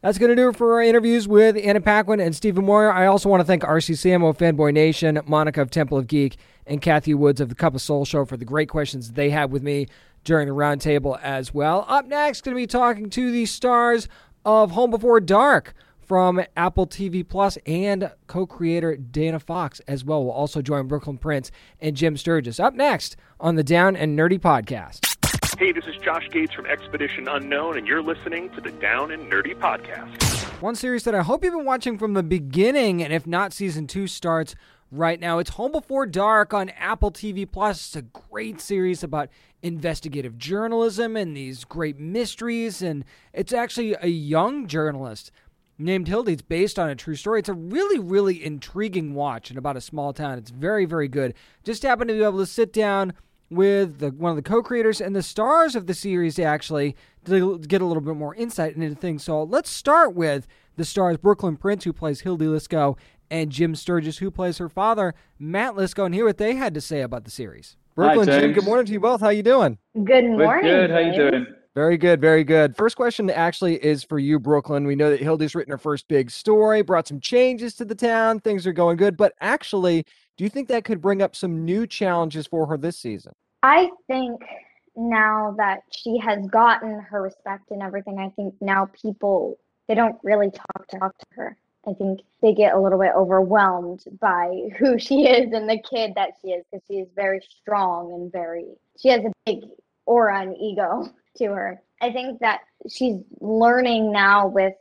That's 0.00 0.18
going 0.18 0.28
to 0.28 0.36
do 0.36 0.50
it 0.50 0.56
for 0.56 0.74
our 0.74 0.82
interviews 0.82 1.26
with 1.26 1.56
Anna 1.56 1.80
Paquin 1.80 2.20
and 2.20 2.36
Stephen 2.36 2.66
Moyer. 2.66 2.92
I 2.92 3.06
also 3.06 3.30
want 3.30 3.40
to 3.40 3.44
thank 3.44 3.62
RC 3.62 3.94
Samo, 3.94 4.36
Fanboy 4.36 4.74
Nation, 4.74 5.18
Monica 5.26 5.62
of 5.62 5.70
Temple 5.70 5.96
of 5.96 6.06
Geek, 6.06 6.36
and 6.66 6.82
Kathy 6.82 7.14
Woods 7.14 7.40
of 7.40 7.48
the 7.48 7.54
Cup 7.54 7.74
of 7.74 7.80
Soul 7.80 8.04
Show 8.04 8.26
for 8.26 8.36
the 8.36 8.44
great 8.44 8.68
questions 8.68 9.12
they 9.12 9.30
had 9.30 9.50
with 9.50 9.62
me 9.62 9.86
during 10.22 10.46
the 10.46 10.54
roundtable 10.54 11.18
as 11.22 11.54
well. 11.54 11.86
Up 11.88 12.06
next, 12.06 12.42
going 12.42 12.54
to 12.54 12.60
be 12.60 12.66
talking 12.66 13.08
to 13.10 13.30
the 13.30 13.46
stars 13.46 14.08
of 14.44 14.72
Home 14.72 14.90
Before 14.90 15.20
Dark 15.20 15.74
from 16.02 16.42
Apple 16.54 16.86
TV 16.86 17.26
Plus 17.26 17.56
and 17.64 18.10
co-creator 18.26 18.96
Dana 18.96 19.40
Fox 19.40 19.80
as 19.88 20.04
well. 20.04 20.22
We'll 20.22 20.34
also 20.34 20.60
join 20.60 20.86
Brooklyn 20.86 21.16
Prince 21.16 21.50
and 21.80 21.96
Jim 21.96 22.18
Sturgis. 22.18 22.60
Up 22.60 22.74
next 22.74 23.16
on 23.40 23.54
the 23.56 23.64
Down 23.64 23.96
and 23.96 24.18
Nerdy 24.18 24.38
podcast. 24.38 25.13
Hey, 25.56 25.70
this 25.70 25.86
is 25.86 25.94
Josh 25.98 26.28
Gates 26.30 26.52
from 26.52 26.66
Expedition 26.66 27.28
Unknown, 27.28 27.78
and 27.78 27.86
you're 27.86 28.02
listening 28.02 28.50
to 28.50 28.60
the 28.60 28.72
Down 28.72 29.12
and 29.12 29.30
Nerdy 29.30 29.56
Podcast. 29.56 30.20
One 30.60 30.74
series 30.74 31.04
that 31.04 31.14
I 31.14 31.22
hope 31.22 31.44
you've 31.44 31.54
been 31.54 31.64
watching 31.64 31.96
from 31.96 32.14
the 32.14 32.24
beginning, 32.24 33.00
and 33.00 33.12
if 33.12 33.24
not, 33.24 33.52
season 33.52 33.86
two 33.86 34.08
starts 34.08 34.56
right 34.90 35.20
now. 35.20 35.38
It's 35.38 35.50
Home 35.50 35.70
Before 35.70 36.06
Dark 36.06 36.52
on 36.52 36.70
Apple 36.70 37.12
TV 37.12 37.48
Plus. 37.48 37.86
It's 37.86 37.94
a 37.94 38.02
great 38.02 38.60
series 38.60 39.04
about 39.04 39.28
investigative 39.62 40.36
journalism 40.38 41.16
and 41.16 41.36
these 41.36 41.62
great 41.62 42.00
mysteries, 42.00 42.82
and 42.82 43.04
it's 43.32 43.52
actually 43.52 43.94
a 44.00 44.08
young 44.08 44.66
journalist 44.66 45.30
named 45.78 46.08
Hildy. 46.08 46.32
It's 46.32 46.42
based 46.42 46.80
on 46.80 46.90
a 46.90 46.96
true 46.96 47.14
story. 47.14 47.38
It's 47.38 47.48
a 47.48 47.54
really, 47.54 48.00
really 48.00 48.44
intriguing 48.44 49.14
watch 49.14 49.50
and 49.50 49.58
about 49.58 49.76
a 49.76 49.80
small 49.80 50.12
town. 50.12 50.36
It's 50.36 50.50
very, 50.50 50.84
very 50.84 51.06
good. 51.06 51.32
Just 51.62 51.84
happened 51.84 52.08
to 52.08 52.14
be 52.14 52.24
able 52.24 52.38
to 52.38 52.46
sit 52.46 52.72
down 52.72 53.12
with 53.50 53.98
the, 53.98 54.10
one 54.10 54.30
of 54.30 54.36
the 54.36 54.42
co-creators 54.42 55.00
and 55.00 55.14
the 55.14 55.22
stars 55.22 55.76
of 55.76 55.86
the 55.86 55.94
series 55.94 56.38
actually 56.38 56.96
to 57.26 57.58
get 57.58 57.82
a 57.82 57.84
little 57.84 58.02
bit 58.02 58.16
more 58.16 58.34
insight 58.34 58.76
into 58.76 58.94
things. 58.94 59.22
So 59.22 59.42
let's 59.42 59.70
start 59.70 60.14
with 60.14 60.46
the 60.76 60.84
stars 60.84 61.16
Brooklyn 61.16 61.56
Prince, 61.56 61.84
who 61.84 61.92
plays 61.92 62.20
Hildy 62.20 62.46
Lisko, 62.46 62.98
and 63.30 63.50
Jim 63.50 63.74
Sturgis, 63.74 64.18
who 64.18 64.30
plays 64.30 64.58
her 64.58 64.68
father, 64.68 65.14
Matt 65.38 65.74
Lisko, 65.74 66.04
and 66.06 66.14
hear 66.14 66.24
what 66.24 66.38
they 66.38 66.54
had 66.54 66.74
to 66.74 66.80
say 66.80 67.00
about 67.00 67.24
the 67.24 67.30
series. 67.30 67.76
Brooklyn, 67.94 68.28
Hi, 68.28 68.40
Jim, 68.40 68.52
good 68.52 68.64
morning 68.64 68.86
to 68.86 68.92
you 68.92 69.00
both. 69.00 69.20
How 69.20 69.28
you 69.28 69.42
doing? 69.42 69.78
Good 69.94 70.24
morning. 70.24 70.36
We're 70.36 70.62
good. 70.62 70.90
How 70.90 70.98
you 70.98 71.12
James. 71.12 71.30
doing? 71.30 71.46
Very 71.74 71.96
good, 71.96 72.20
very 72.20 72.44
good. 72.44 72.76
First 72.76 72.96
question 72.96 73.28
actually 73.30 73.84
is 73.84 74.04
for 74.04 74.18
you, 74.20 74.38
Brooklyn. 74.38 74.86
We 74.86 74.94
know 74.94 75.10
that 75.10 75.20
Hildy's 75.20 75.56
written 75.56 75.72
her 75.72 75.78
first 75.78 76.06
big 76.06 76.30
story, 76.30 76.82
brought 76.82 77.08
some 77.08 77.18
changes 77.18 77.74
to 77.76 77.84
the 77.84 77.96
town. 77.96 78.38
Things 78.38 78.64
are 78.66 78.72
going 78.72 78.96
good, 78.96 79.16
but 79.16 79.32
actually, 79.40 80.04
do 80.36 80.44
you 80.44 80.50
think 80.50 80.68
that 80.68 80.84
could 80.84 81.00
bring 81.00 81.22
up 81.22 81.36
some 81.36 81.64
new 81.64 81.86
challenges 81.86 82.46
for 82.46 82.66
her 82.66 82.76
this 82.76 82.98
season? 82.98 83.32
I 83.62 83.90
think 84.06 84.40
now 84.96 85.54
that 85.58 85.80
she 85.90 86.18
has 86.18 86.46
gotten 86.48 87.00
her 87.00 87.22
respect 87.22 87.70
and 87.70 87.82
everything, 87.82 88.18
I 88.18 88.30
think 88.30 88.54
now 88.60 88.86
people 89.00 89.58
they 89.88 89.94
don't 89.94 90.16
really 90.22 90.50
talk 90.50 90.86
to 90.88 90.98
talk 90.98 91.18
to 91.18 91.26
her. 91.32 91.56
I 91.86 91.92
think 91.92 92.20
they 92.40 92.54
get 92.54 92.74
a 92.74 92.80
little 92.80 92.98
bit 92.98 93.12
overwhelmed 93.14 94.04
by 94.20 94.68
who 94.78 94.98
she 94.98 95.26
is 95.26 95.52
and 95.52 95.68
the 95.68 95.82
kid 95.88 96.12
that 96.16 96.30
she 96.40 96.48
is 96.48 96.64
because 96.70 96.84
she 96.88 96.94
is 96.94 97.08
very 97.14 97.40
strong 97.60 98.12
and 98.12 98.32
very 98.32 98.64
she 98.98 99.08
has 99.08 99.24
a 99.24 99.32
big 99.46 99.64
aura 100.06 100.40
and 100.40 100.56
ego 100.60 101.08
to 101.36 101.46
her. 101.46 101.80
I 102.00 102.12
think 102.12 102.40
that 102.40 102.60
she's 102.88 103.16
learning 103.40 104.12
now 104.12 104.46
with 104.48 104.74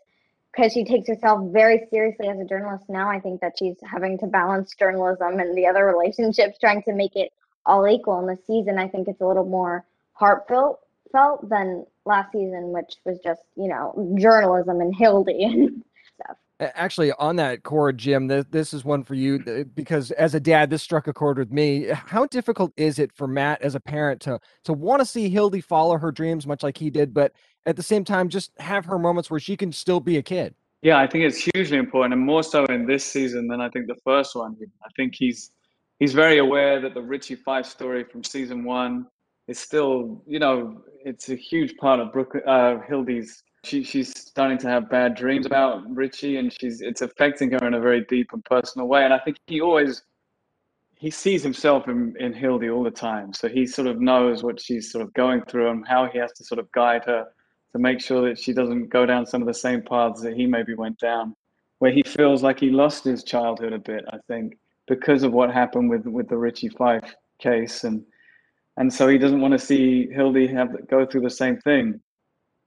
because 0.54 0.72
she 0.72 0.84
takes 0.84 1.08
herself 1.08 1.52
very 1.52 1.88
seriously 1.90 2.28
as 2.28 2.40
a 2.40 2.46
journalist 2.46 2.86
now. 2.90 3.10
I 3.10 3.20
think 3.20 3.42
that 3.42 3.54
she's 3.58 3.78
having 3.84 4.18
to 4.20 4.28
balance 4.28 4.76
journalism 4.78 5.40
and 5.40 5.58
the 5.58 5.68
other 5.68 5.86
relationships, 5.86 6.58
trying 6.60 6.84
to 6.84 6.94
make 6.94 7.16
it 7.16 7.32
all 7.66 7.88
equal 7.88 8.20
in 8.20 8.28
the 8.28 8.38
season. 8.46 8.78
I 8.78 8.88
think 8.88 9.08
it's 9.08 9.22
a 9.22 9.26
little 9.26 9.46
more 9.46 9.86
heartfelt 10.14 10.80
felt 11.12 11.48
than 11.50 11.86
last 12.06 12.32
season, 12.32 12.72
which 12.72 12.96
was 13.06 13.20
just, 13.24 13.42
you 13.56 13.68
know, 13.68 14.16
journalism 14.20 14.82
and 14.82 14.94
Hildy 14.96 15.44
and 15.46 15.84
stuff. 16.16 16.38
Actually, 16.60 17.12
on 17.14 17.36
that 17.38 17.64
chord, 17.64 17.98
Jim, 17.98 18.30
th- 18.30 18.46
this 18.52 18.74
is 18.74 18.86
one 18.86 19.04
for 19.04 19.16
you 19.16 19.66
because 19.74 20.12
as 20.12 20.34
a 20.34 20.40
dad, 20.40 20.70
this 20.70 20.84
struck 20.84 21.08
a 21.08 21.14
chord 21.14 21.38
with 21.38 21.52
me. 21.52 21.88
How 21.92 22.26
difficult 22.28 22.72
is 22.78 23.00
it 23.00 23.12
for 23.12 23.28
Matt 23.28 23.62
as 23.62 23.76
a 23.76 23.80
parent 23.80 24.22
to 24.22 24.40
to 24.66 24.74
want 24.74 25.02
to 25.02 25.06
see 25.06 25.30
Hildy 25.30 25.62
follow 25.62 25.98
her 25.98 26.12
dreams, 26.12 26.48
much 26.48 26.64
like 26.64 26.78
he 26.78 26.90
did, 26.90 27.14
but 27.14 27.34
at 27.66 27.76
the 27.76 27.84
same 27.84 28.04
time, 28.04 28.30
just 28.30 28.52
have 28.60 28.86
her 28.86 29.00
moments 29.00 29.30
where 29.30 29.40
she 29.40 29.56
can 29.56 29.72
still 29.72 30.00
be 30.00 30.18
a 30.18 30.22
kid? 30.22 30.56
Yeah, 30.82 31.00
I 31.00 31.08
think 31.08 31.24
it's 31.24 31.38
hugely 31.54 31.78
important, 31.78 32.14
and 32.14 32.22
more 32.22 32.44
so 32.44 32.66
in 32.66 32.86
this 32.86 33.06
season 33.06 33.48
than 33.48 33.62
I 33.62 33.70
think 33.70 33.88
the 33.88 33.96
first 34.04 34.36
one. 34.36 34.58
I 34.84 34.90
think 34.98 35.16
he's 35.16 35.52
he's 36.00 36.14
very 36.14 36.40
aware 36.40 36.82
that 36.82 36.94
the 36.94 37.02
Richie 37.02 37.36
Fife 37.36 37.66
story 37.66 38.04
from 38.04 38.24
season 38.24 38.66
one 38.66 39.08
is 39.48 39.60
still, 39.60 40.22
you 40.28 40.40
know, 40.40 40.84
it's 41.06 41.30
a 41.30 41.36
huge 41.36 41.76
part 41.78 42.00
of 42.00 42.12
Brooke, 42.12 42.36
uh, 42.46 42.78
Hildy's. 42.88 43.44
She, 43.66 43.82
she's 43.82 44.12
starting 44.20 44.58
to 44.58 44.68
have 44.68 44.90
bad 44.90 45.16
dreams 45.16 45.46
about 45.46 45.90
Richie, 45.90 46.36
and 46.36 46.52
she's 46.52 46.82
it's 46.82 47.02
affecting 47.02 47.52
her 47.52 47.66
in 47.66 47.76
a 47.76 47.80
very 47.80 48.04
deep 48.10 48.28
and 48.34 48.44
personal 48.44 48.90
way. 48.90 49.06
And 49.06 49.14
I 49.14 49.20
think 49.20 49.38
he 49.48 49.62
always 49.62 50.04
he 50.98 51.10
sees 51.10 51.44
himself 51.44 51.88
in, 51.88 52.14
in 52.20 52.34
Hildy 52.34 52.70
all 52.70 52.84
the 52.84 52.92
time, 52.92 53.32
so 53.32 53.48
he 53.48 53.66
sort 53.66 53.88
of 53.88 54.02
knows 54.02 54.44
what 54.44 54.60
she's 54.60 54.92
sort 54.92 55.02
of 55.02 55.14
going 55.14 55.44
through 55.46 55.70
and 55.70 55.88
how 55.88 56.10
he 56.12 56.18
has 56.20 56.34
to 56.34 56.44
sort 56.44 56.60
of 56.60 56.70
guide 56.74 57.04
her 57.06 57.26
to 57.74 57.80
make 57.80 58.00
sure 58.00 58.28
that 58.28 58.40
she 58.40 58.54
doesn't 58.54 58.90
go 58.90 59.06
down 59.06 59.26
some 59.26 59.42
of 59.42 59.48
the 59.48 59.54
same 59.54 59.82
paths 59.82 60.22
that 60.22 60.36
he 60.36 60.46
maybe 60.46 60.76
went 60.76 60.98
down, 61.00 61.36
where 61.80 61.92
he 61.92 62.04
feels 62.04 62.44
like 62.44 62.60
he 62.60 62.70
lost 62.70 63.04
his 63.04 63.24
childhood 63.24 63.74
a 63.74 63.80
bit. 63.80 64.06
I 64.12 64.18
think 64.28 64.58
because 64.88 65.24
of 65.24 65.34
what 65.34 65.52
happened 65.52 65.90
with 65.90 66.06
with 66.06 66.30
the 66.30 66.38
Richie 66.38 66.70
Fife 66.70 67.16
case 67.40 67.84
and 67.84 68.04
and 68.78 68.92
so 68.92 69.08
he 69.08 69.18
doesn't 69.18 69.42
want 69.42 69.52
to 69.52 69.60
see 69.60 70.08
Hildy 70.08 70.48
have 70.48 70.88
go 70.88 71.06
through 71.06 71.22
the 71.22 71.30
same 71.30 71.58
thing. 71.58 72.00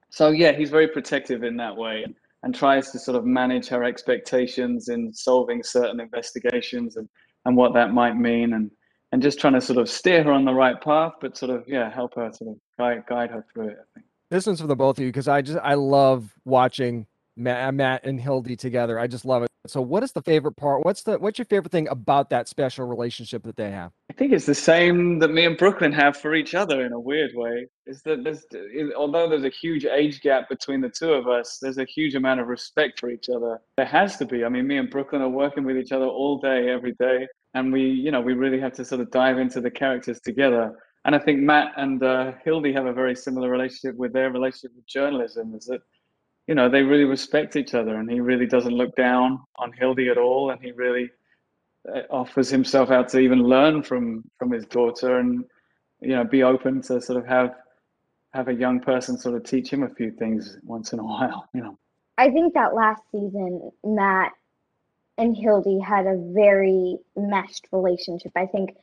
So 0.09 0.29
yeah, 0.29 0.53
he's 0.53 0.69
very 0.69 0.87
protective 0.87 1.43
in 1.43 1.57
that 1.57 1.75
way 1.75 2.05
and 2.43 2.55
tries 2.55 2.91
to 2.91 2.99
sort 2.99 3.17
of 3.17 3.25
manage 3.25 3.67
her 3.67 3.83
expectations 3.83 4.89
in 4.89 5.13
solving 5.13 5.63
certain 5.63 5.99
investigations 5.99 6.95
and, 6.95 7.09
and 7.45 7.57
what 7.57 7.73
that 7.73 7.93
might 7.93 8.15
mean 8.15 8.53
and 8.53 8.71
and 9.11 9.21
just 9.21 9.39
trying 9.39 9.53
to 9.53 9.61
sort 9.61 9.79
of 9.79 9.89
steer 9.89 10.21
her 10.23 10.31
on 10.31 10.43
the 10.43 10.53
right 10.53 10.81
path, 10.81 11.13
but 11.21 11.37
sort 11.37 11.49
of 11.49 11.63
yeah, 11.67 11.89
help 11.89 12.15
her 12.15 12.31
sort 12.33 12.51
of 12.51 12.57
guide 12.77 13.03
guide 13.07 13.31
her 13.31 13.45
through 13.53 13.69
it. 13.69 13.77
I 13.79 13.85
think. 13.93 14.06
This 14.29 14.45
one's 14.45 14.61
for 14.61 14.67
the 14.67 14.75
both 14.75 14.97
of 14.97 15.03
you 15.03 15.09
because 15.09 15.27
I 15.27 15.41
just 15.41 15.59
I 15.63 15.75
love 15.75 16.33
watching 16.43 17.07
Matt, 17.37 17.69
uh, 17.69 17.71
Matt 17.71 18.05
and 18.05 18.19
Hildy 18.19 18.55
together. 18.55 18.99
I 18.99 19.07
just 19.07 19.23
love 19.23 19.43
it. 19.43 19.47
So, 19.67 19.81
what 19.81 20.03
is 20.03 20.11
the 20.11 20.21
favorite 20.21 20.53
part? 20.53 20.83
What's 20.83 21.03
the 21.03 21.17
what's 21.19 21.37
your 21.37 21.45
favorite 21.45 21.71
thing 21.71 21.87
about 21.89 22.29
that 22.29 22.47
special 22.47 22.87
relationship 22.87 23.43
that 23.43 23.55
they 23.55 23.71
have? 23.71 23.91
I 24.09 24.13
think 24.13 24.31
it's 24.33 24.45
the 24.45 24.55
same 24.55 25.19
that 25.19 25.31
me 25.31 25.45
and 25.45 25.57
Brooklyn 25.57 25.91
have 25.91 26.17
for 26.17 26.35
each 26.35 26.55
other 26.55 26.85
in 26.85 26.93
a 26.93 26.99
weird 26.99 27.31
way. 27.35 27.67
Is 27.85 28.01
that 28.03 28.23
there's 28.23 28.45
uh, 28.53 28.97
although 28.97 29.29
there's 29.29 29.43
a 29.43 29.49
huge 29.49 29.85
age 29.85 30.21
gap 30.21 30.49
between 30.49 30.81
the 30.81 30.89
two 30.89 31.13
of 31.13 31.27
us, 31.27 31.59
there's 31.61 31.77
a 31.77 31.85
huge 31.85 32.15
amount 32.15 32.39
of 32.39 32.47
respect 32.47 32.99
for 32.99 33.09
each 33.09 33.29
other. 33.29 33.59
There 33.75 33.85
has 33.85 34.17
to 34.17 34.25
be. 34.25 34.43
I 34.43 34.49
mean, 34.49 34.67
me 34.67 34.77
and 34.77 34.89
Brooklyn 34.89 35.21
are 35.21 35.29
working 35.29 35.63
with 35.63 35.77
each 35.77 35.91
other 35.91 36.05
all 36.05 36.39
day, 36.39 36.69
every 36.69 36.93
day, 36.93 37.27
and 37.53 37.71
we, 37.71 37.83
you 37.83 38.11
know, 38.11 38.21
we 38.21 38.33
really 38.33 38.59
have 38.59 38.73
to 38.73 38.85
sort 38.85 39.01
of 39.01 39.11
dive 39.11 39.37
into 39.37 39.61
the 39.61 39.71
characters 39.71 40.19
together. 40.21 40.73
And 41.07 41.15
I 41.15 41.19
think 41.19 41.39
Matt 41.39 41.71
and 41.77 42.03
uh, 42.03 42.33
Hildy 42.43 42.73
have 42.73 42.85
a 42.85 42.91
very 42.91 43.15
similar 43.15 43.49
relationship 43.49 43.95
with 43.95 44.11
their 44.11 44.29
relationship 44.29 44.75
with 44.75 44.85
journalism. 44.85 45.55
Is 45.55 45.65
that 45.65 45.81
you 46.47 46.55
know, 46.55 46.69
they 46.69 46.81
really 46.81 47.05
respect 47.05 47.55
each 47.55 47.73
other, 47.73 47.95
and 47.95 48.11
he 48.11 48.19
really 48.19 48.45
doesn't 48.45 48.73
look 48.73 48.95
down 48.95 49.39
on 49.55 49.71
Hildy 49.71 50.09
at 50.09 50.17
all, 50.17 50.51
and 50.51 50.61
he 50.61 50.71
really 50.73 51.09
uh, 51.93 52.01
offers 52.09 52.49
himself 52.49 52.91
out 52.91 53.07
to 53.09 53.19
even 53.19 53.43
learn 53.43 53.83
from 53.83 54.23
from 54.37 54.51
his 54.51 54.65
daughter, 54.65 55.19
and 55.19 55.45
you 56.01 56.09
know, 56.09 56.25
be 56.25 56.43
open 56.43 56.81
to 56.83 57.01
sort 57.01 57.17
of 57.17 57.25
have 57.25 57.55
have 58.33 58.49
a 58.49 58.53
young 58.53 58.81
person 58.81 59.17
sort 59.17 59.35
of 59.35 59.43
teach 59.43 59.69
him 59.69 59.83
a 59.83 59.89
few 59.89 60.11
things 60.11 60.57
once 60.63 60.91
in 60.91 60.99
a 60.99 61.03
while, 61.13 61.47
you 61.53 61.61
know. 61.61 61.77
I 62.17 62.31
think 62.31 62.53
that 62.53 62.73
last 62.73 63.01
season, 63.13 63.71
Matt 63.85 64.33
and 65.17 65.37
Hildy 65.37 65.79
had 65.79 66.05
a 66.05 66.17
very 66.33 66.97
meshed 67.15 67.67
relationship. 67.71 68.33
I 68.35 68.45
think 68.45 68.75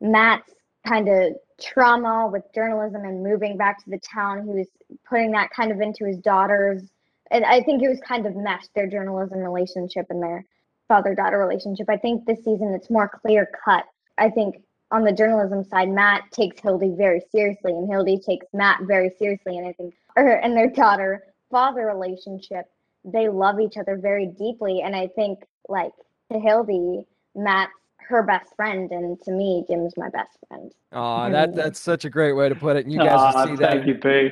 Matt's 0.00 0.50
kind 0.86 1.08
of 1.08 1.34
trauma 1.60 2.28
with 2.32 2.44
journalism 2.54 3.04
and 3.04 3.22
moving 3.22 3.56
back 3.56 3.82
to 3.84 3.90
the 3.90 3.98
town, 3.98 4.46
he 4.46 4.52
was 4.52 4.68
putting 5.08 5.32
that 5.32 5.50
kind 5.50 5.72
of 5.72 5.80
into 5.80 6.04
his 6.04 6.18
daughter's 6.18 6.82
and 7.30 7.44
I 7.44 7.62
think 7.62 7.82
it 7.82 7.88
was 7.88 8.00
kind 8.00 8.26
of 8.26 8.36
meshed 8.36 8.70
their 8.74 8.86
journalism 8.86 9.38
relationship 9.38 10.06
and 10.10 10.22
their 10.22 10.44
father 10.88 11.14
daughter 11.14 11.38
relationship. 11.38 11.88
I 11.88 11.96
think 11.96 12.24
this 12.24 12.38
season 12.38 12.72
it's 12.74 12.90
more 12.90 13.08
clear 13.08 13.48
cut. 13.64 13.84
I 14.16 14.30
think 14.30 14.62
on 14.90 15.04
the 15.04 15.12
journalism 15.12 15.64
side, 15.64 15.90
Matt 15.90 16.22
takes 16.32 16.60
Hildy 16.60 16.94
very 16.96 17.20
seriously, 17.30 17.72
and 17.72 17.90
Hildy 17.90 18.18
takes 18.18 18.46
Matt 18.54 18.80
very 18.84 19.10
seriously. 19.18 19.58
And 19.58 19.66
I 19.66 19.72
think 19.72 19.94
her 20.16 20.32
and 20.36 20.56
their 20.56 20.70
daughter 20.70 21.24
father 21.50 21.86
relationship, 21.86 22.66
they 23.04 23.28
love 23.28 23.60
each 23.60 23.76
other 23.76 23.98
very 23.98 24.26
deeply. 24.26 24.80
And 24.80 24.96
I 24.96 25.08
think, 25.08 25.40
like 25.68 25.92
to 26.32 26.38
Hildy, 26.38 27.04
Matt's 27.34 27.72
her 28.08 28.22
best 28.22 28.54
friend, 28.56 28.90
and 28.90 29.20
to 29.22 29.30
me, 29.30 29.64
Jim's 29.68 29.94
my 29.96 30.08
best 30.08 30.38
friend. 30.48 30.72
Oh, 30.92 31.30
that 31.30 31.54
that's 31.54 31.78
such 31.78 32.04
a 32.04 32.10
great 32.10 32.32
way 32.32 32.48
to 32.48 32.54
put 32.54 32.76
it. 32.76 32.84
And 32.84 32.92
you 32.92 32.98
guys 32.98 33.34
will 33.34 33.46
see 33.46 33.56
that. 33.56 33.72
Thank 33.72 33.86
you, 33.86 33.94
P. 33.94 34.30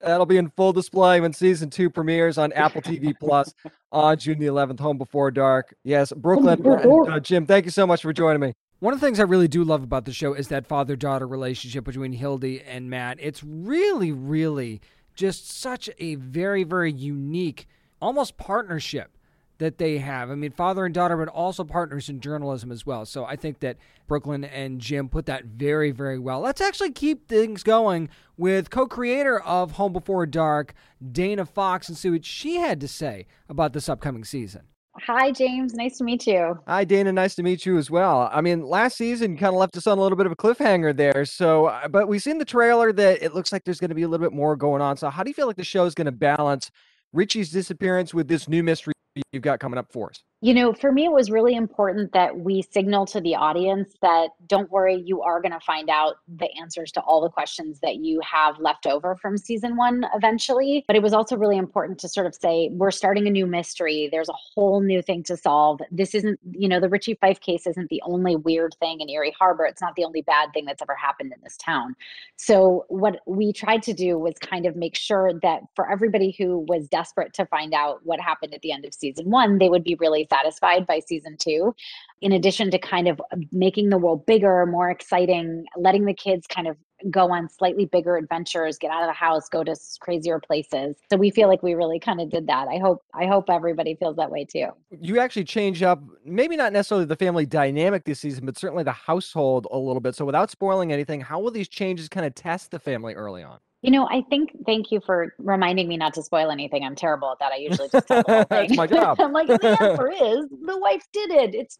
That'll 0.00 0.26
be 0.26 0.36
in 0.36 0.50
full 0.50 0.72
display 0.72 1.20
when 1.20 1.32
season 1.32 1.70
two 1.70 1.90
premieres 1.90 2.38
on 2.38 2.52
Apple 2.52 2.80
TV 2.80 3.12
Plus 3.18 3.52
on 3.92 4.16
June 4.16 4.38
the 4.38 4.46
11th, 4.46 4.78
Home 4.78 4.96
Before 4.96 5.30
Dark. 5.32 5.74
Yes, 5.82 6.12
Brooklyn. 6.12 6.64
And, 6.64 7.12
uh, 7.12 7.18
Jim, 7.18 7.46
thank 7.46 7.64
you 7.64 7.72
so 7.72 7.84
much 7.84 8.02
for 8.02 8.12
joining 8.12 8.40
me. 8.40 8.54
One 8.78 8.94
of 8.94 9.00
the 9.00 9.06
things 9.06 9.18
I 9.18 9.24
really 9.24 9.48
do 9.48 9.64
love 9.64 9.82
about 9.82 10.04
the 10.04 10.12
show 10.12 10.34
is 10.34 10.48
that 10.48 10.68
father 10.68 10.94
daughter 10.94 11.26
relationship 11.26 11.82
between 11.82 12.12
Hildy 12.12 12.62
and 12.62 12.88
Matt. 12.88 13.18
It's 13.20 13.42
really, 13.42 14.12
really 14.12 14.80
just 15.16 15.50
such 15.50 15.90
a 15.98 16.14
very, 16.14 16.62
very 16.62 16.92
unique, 16.92 17.66
almost 18.00 18.36
partnership 18.36 19.17
that 19.58 19.78
they 19.78 19.98
have. 19.98 20.30
I 20.30 20.34
mean, 20.34 20.52
father 20.52 20.84
and 20.84 20.94
daughter, 20.94 21.16
but 21.16 21.28
also 21.28 21.64
partners 21.64 22.08
in 22.08 22.20
journalism 22.20 22.70
as 22.72 22.86
well. 22.86 23.04
So 23.04 23.24
I 23.24 23.36
think 23.36 23.60
that 23.60 23.76
Brooklyn 24.06 24.44
and 24.44 24.80
Jim 24.80 25.08
put 25.08 25.26
that 25.26 25.44
very, 25.44 25.90
very 25.90 26.18
well. 26.18 26.40
Let's 26.40 26.60
actually 26.60 26.92
keep 26.92 27.28
things 27.28 27.62
going 27.62 28.08
with 28.36 28.70
co 28.70 28.86
creator 28.86 29.40
of 29.40 29.72
Home 29.72 29.92
Before 29.92 30.26
Dark, 30.26 30.74
Dana 31.12 31.44
Fox, 31.44 31.88
and 31.88 31.98
see 31.98 32.10
what 32.10 32.24
she 32.24 32.56
had 32.56 32.80
to 32.80 32.88
say 32.88 33.26
about 33.48 33.72
this 33.72 33.88
upcoming 33.88 34.24
season. 34.24 34.62
Hi, 35.06 35.30
James. 35.30 35.74
Nice 35.74 35.98
to 35.98 36.04
meet 36.04 36.26
you. 36.26 36.58
Hi, 36.66 36.84
Dana. 36.84 37.12
Nice 37.12 37.36
to 37.36 37.42
meet 37.42 37.64
you 37.64 37.78
as 37.78 37.88
well. 37.88 38.28
I 38.32 38.40
mean, 38.40 38.62
last 38.62 38.96
season 38.96 39.36
kind 39.36 39.54
of 39.54 39.60
left 39.60 39.76
us 39.76 39.86
on 39.86 39.96
a 39.96 40.00
little 40.00 40.16
bit 40.16 40.26
of 40.26 40.32
a 40.32 40.36
cliffhanger 40.36 40.96
there. 40.96 41.24
So, 41.24 41.66
uh, 41.66 41.86
but 41.86 42.08
we've 42.08 42.22
seen 42.22 42.38
the 42.38 42.44
trailer 42.44 42.92
that 42.92 43.22
it 43.22 43.32
looks 43.34 43.52
like 43.52 43.64
there's 43.64 43.78
going 43.78 43.90
to 43.90 43.94
be 43.94 44.02
a 44.02 44.08
little 44.08 44.26
bit 44.26 44.34
more 44.34 44.56
going 44.56 44.82
on. 44.82 44.96
So, 44.96 45.08
how 45.08 45.22
do 45.22 45.30
you 45.30 45.34
feel 45.34 45.46
like 45.46 45.56
the 45.56 45.64
show 45.64 45.84
is 45.84 45.94
going 45.94 46.06
to 46.06 46.12
balance 46.12 46.72
Richie's 47.12 47.50
disappearance 47.50 48.12
with 48.12 48.26
this 48.26 48.48
new 48.48 48.62
mystery 48.62 48.92
you've 49.32 49.42
got 49.42 49.60
coming 49.60 49.78
up 49.78 49.92
for 49.92 50.10
us? 50.10 50.22
You 50.40 50.54
know, 50.54 50.72
for 50.72 50.92
me, 50.92 51.06
it 51.06 51.10
was 51.10 51.32
really 51.32 51.56
important 51.56 52.12
that 52.12 52.38
we 52.38 52.62
signal 52.62 53.06
to 53.06 53.20
the 53.20 53.34
audience 53.34 53.94
that 54.02 54.28
don't 54.46 54.70
worry, 54.70 55.02
you 55.04 55.20
are 55.20 55.40
going 55.42 55.50
to 55.50 55.58
find 55.58 55.90
out 55.90 56.18
the 56.28 56.46
answers 56.60 56.92
to 56.92 57.00
all 57.00 57.20
the 57.20 57.28
questions 57.28 57.80
that 57.80 57.96
you 57.96 58.20
have 58.20 58.56
left 58.60 58.86
over 58.86 59.16
from 59.16 59.36
season 59.36 59.76
one 59.76 60.06
eventually. 60.14 60.84
But 60.86 60.94
it 60.94 61.02
was 61.02 61.12
also 61.12 61.36
really 61.36 61.56
important 61.56 61.98
to 62.00 62.08
sort 62.08 62.28
of 62.28 62.36
say, 62.36 62.70
we're 62.70 62.92
starting 62.92 63.26
a 63.26 63.30
new 63.30 63.48
mystery. 63.48 64.08
There's 64.12 64.28
a 64.28 64.34
whole 64.54 64.80
new 64.80 65.02
thing 65.02 65.24
to 65.24 65.36
solve. 65.36 65.80
This 65.90 66.14
isn't, 66.14 66.38
you 66.52 66.68
know, 66.68 66.78
the 66.78 66.88
Richie 66.88 67.14
Fife 67.14 67.40
case 67.40 67.66
isn't 67.66 67.88
the 67.88 68.00
only 68.06 68.36
weird 68.36 68.76
thing 68.78 69.00
in 69.00 69.08
Erie 69.08 69.34
Harbor. 69.36 69.64
It's 69.64 69.82
not 69.82 69.96
the 69.96 70.04
only 70.04 70.22
bad 70.22 70.52
thing 70.54 70.66
that's 70.66 70.82
ever 70.82 70.94
happened 70.94 71.32
in 71.34 71.42
this 71.42 71.56
town. 71.56 71.96
So, 72.36 72.84
what 72.88 73.22
we 73.26 73.52
tried 73.52 73.82
to 73.82 73.92
do 73.92 74.16
was 74.16 74.34
kind 74.40 74.66
of 74.66 74.76
make 74.76 74.94
sure 74.94 75.32
that 75.42 75.62
for 75.74 75.90
everybody 75.90 76.36
who 76.38 76.64
was 76.68 76.86
desperate 76.86 77.34
to 77.34 77.46
find 77.46 77.74
out 77.74 78.02
what 78.04 78.20
happened 78.20 78.54
at 78.54 78.62
the 78.62 78.70
end 78.70 78.84
of 78.84 78.94
season 78.94 79.30
one, 79.30 79.58
they 79.58 79.68
would 79.68 79.82
be 79.82 79.96
really 79.96 80.27
satisfied 80.28 80.86
by 80.86 81.00
season 81.00 81.36
two. 81.38 81.74
In 82.20 82.32
addition 82.32 82.70
to 82.70 82.78
kind 82.78 83.08
of 83.08 83.20
um, 83.32 83.42
making 83.52 83.90
the 83.90 83.98
world 83.98 84.26
bigger, 84.26 84.66
more 84.66 84.90
exciting, 84.90 85.64
letting 85.76 86.04
the 86.04 86.14
kids 86.14 86.46
kind 86.46 86.66
of 86.66 86.76
go 87.10 87.30
on 87.30 87.48
slightly 87.48 87.84
bigger 87.84 88.16
adventures, 88.16 88.76
get 88.76 88.90
out 88.90 89.02
of 89.02 89.08
the 89.08 89.12
house, 89.12 89.48
go 89.48 89.62
to 89.62 89.76
crazier 90.00 90.40
places. 90.40 90.96
So 91.10 91.16
we 91.16 91.30
feel 91.30 91.48
like 91.48 91.62
we 91.62 91.74
really 91.74 92.00
kind 92.00 92.20
of 92.20 92.30
did 92.30 92.46
that. 92.48 92.66
I 92.68 92.78
hope 92.78 93.02
I 93.14 93.26
hope 93.26 93.48
everybody 93.48 93.94
feels 93.94 94.16
that 94.16 94.30
way 94.30 94.44
too. 94.44 94.68
You 95.00 95.20
actually 95.20 95.44
change 95.44 95.82
up 95.82 96.02
maybe 96.24 96.56
not 96.56 96.72
necessarily 96.72 97.06
the 97.06 97.16
family 97.16 97.46
dynamic 97.46 98.04
this 98.04 98.20
season, 98.20 98.46
but 98.46 98.58
certainly 98.58 98.82
the 98.82 98.92
household 98.92 99.66
a 99.70 99.78
little 99.78 100.00
bit. 100.00 100.14
So 100.14 100.24
without 100.24 100.50
spoiling 100.50 100.92
anything, 100.92 101.20
how 101.20 101.38
will 101.40 101.50
these 101.50 101.68
changes 101.68 102.08
kind 102.08 102.26
of 102.26 102.34
test 102.34 102.70
the 102.70 102.78
family 102.78 103.14
early 103.14 103.42
on? 103.42 103.58
You 103.82 103.92
know, 103.92 104.08
I 104.08 104.22
think 104.28 104.50
thank 104.66 104.90
you 104.90 105.00
for 105.04 105.34
reminding 105.38 105.86
me 105.86 105.96
not 105.96 106.14
to 106.14 106.22
spoil 106.22 106.50
anything. 106.50 106.82
I'm 106.82 106.96
terrible 106.96 107.30
at 107.30 107.38
that. 107.38 107.52
I 107.52 107.56
usually 107.56 107.88
just 107.88 108.08
tell 108.08 108.22
the 108.24 108.32
whole 108.32 108.44
thing. 108.50 108.68
That's 108.68 108.76
my 108.76 108.86
job. 108.88 109.20
I'm 109.20 109.32
like, 109.32 109.46
the 109.46 109.80
answer 109.80 110.08
is 110.12 110.46
the 110.50 110.78
wife 110.78 111.06
did 111.12 111.30
it. 111.30 111.54
It's 111.54 111.78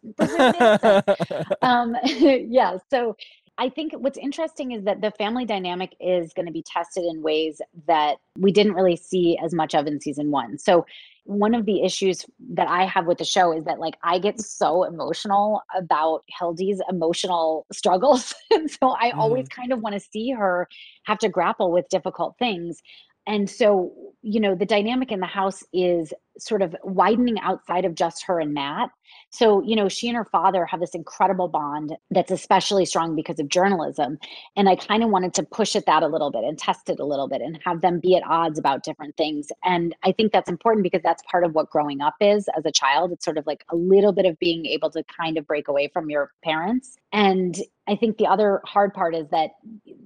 um, 1.63 1.97
yeah. 2.05 2.79
So 2.91 3.17
I 3.59 3.69
think 3.69 3.93
what's 3.95 4.19
interesting 4.19 4.71
is 4.71 4.85
that 4.85 5.01
the 5.01 5.11
family 5.19 5.45
dynamic 5.45 5.97
is 6.01 6.33
going 6.33 6.47
to 6.47 6.53
be 6.53 6.63
tested 6.63 7.05
in 7.05 7.23
ways 7.23 7.61
that 7.89 8.19
we 8.39 8.53
didn't 8.53 8.75
really 8.75 8.97
see 8.97 9.37
as 9.43 9.53
much 9.53 9.75
of 9.75 9.89
in 9.89 10.01
season 10.01 10.31
one. 10.31 10.59
So 10.59 10.87
one 11.29 11.55
of 11.55 11.67
the 11.67 11.83
issues 11.83 12.25
that 12.55 12.69
I 12.69 12.87
have 12.87 13.07
with 13.07 13.19
the 13.19 13.25
show 13.25 13.53
is 13.53 13.65
that 13.65 13.79
like 13.79 13.99
I 14.03 14.19
get 14.19 14.41
so 14.41 14.85
emotional 14.85 15.61
about 15.77 16.25
Hildy's 16.41 16.81
emotional 16.89 17.67
struggles. 17.71 18.35
and 18.51 18.71
so 18.71 18.97
I 18.99 19.11
mm. 19.11 19.19
always 19.19 19.47
kind 19.47 19.71
of 19.71 19.81
want 19.81 19.93
to 19.93 20.01
see 20.01 20.31
her 20.31 20.67
have 21.05 21.19
to 21.19 21.29
grapple 21.29 21.71
with 21.71 21.87
difficult 21.91 22.37
things. 22.39 22.81
And 23.27 23.49
so, 23.51 23.93
you 24.29 24.41
know, 24.41 24.55
the 24.55 24.67
dynamic 24.67 25.11
in 25.11 25.21
the 25.21 25.27
house 25.27 25.65
is 25.73 26.13
sort 26.39 26.61
of 26.61 26.77
widening 26.85 27.39
outside 27.41 27.85
of 27.85 27.95
just 27.95 28.25
her 28.25 28.39
and 28.39 28.53
Matt. 28.53 28.91
So, 29.31 29.63
you 29.63 29.75
know, 29.75 29.89
she 29.89 30.07
and 30.07 30.17
her 30.17 30.25
father 30.27 30.67
have 30.67 30.81
this 30.81 30.95
incredible 30.95 31.49
bond 31.49 31.97
that's 32.11 32.31
especially 32.31 32.85
strong 32.85 33.17
because 33.17 33.41
of 33.41 33.49
journalism. 33.49 34.19
And 34.55 34.69
I 34.69 34.77
kind 34.77 35.03
of 35.03 35.11
wanted 35.11 35.35
to 35.35 35.43
push 35.43 35.75
at 35.75 35.87
that 35.87 36.03
a 36.03 36.07
little 36.07 36.31
bit 36.31 36.45
and 36.45 36.59
test 36.59 36.91
it 36.91 37.01
a 37.01 37.05
little 37.05 37.27
bit 37.27 37.41
and 37.41 37.59
have 37.65 37.81
them 37.81 38.01
be 38.01 38.17
at 38.17 38.23
odds 38.27 38.59
about 38.59 38.85
different 38.85 39.17
things. 39.17 39.49
And 39.65 39.97
I 40.05 40.13
think 40.13 40.33
that's 40.33 40.49
important 40.49 40.85
because 40.85 41.03
that's 41.03 41.23
part 41.31 41.45
of 41.45 41.55
what 41.55 41.71
growing 41.71 42.01
up 42.03 42.15
is 42.21 42.49
as 42.57 42.67
a 42.67 42.73
child. 42.73 43.13
It's 43.13 43.25
sort 43.25 43.39
of 43.39 43.47
like 43.47 43.65
a 43.71 43.77
little 43.77 44.13
bit 44.13 44.27
of 44.27 44.39
being 44.39 44.67
able 44.67 44.91
to 44.91 45.03
kind 45.05 45.39
of 45.39 45.47
break 45.47 45.69
away 45.69 45.89
from 45.89 46.11
your 46.11 46.33
parents. 46.45 46.97
And 47.13 47.57
I 47.89 47.97
think 47.97 48.19
the 48.19 48.27
other 48.27 48.61
hard 48.67 48.93
part 48.93 49.15
is 49.15 49.27
that 49.31 49.53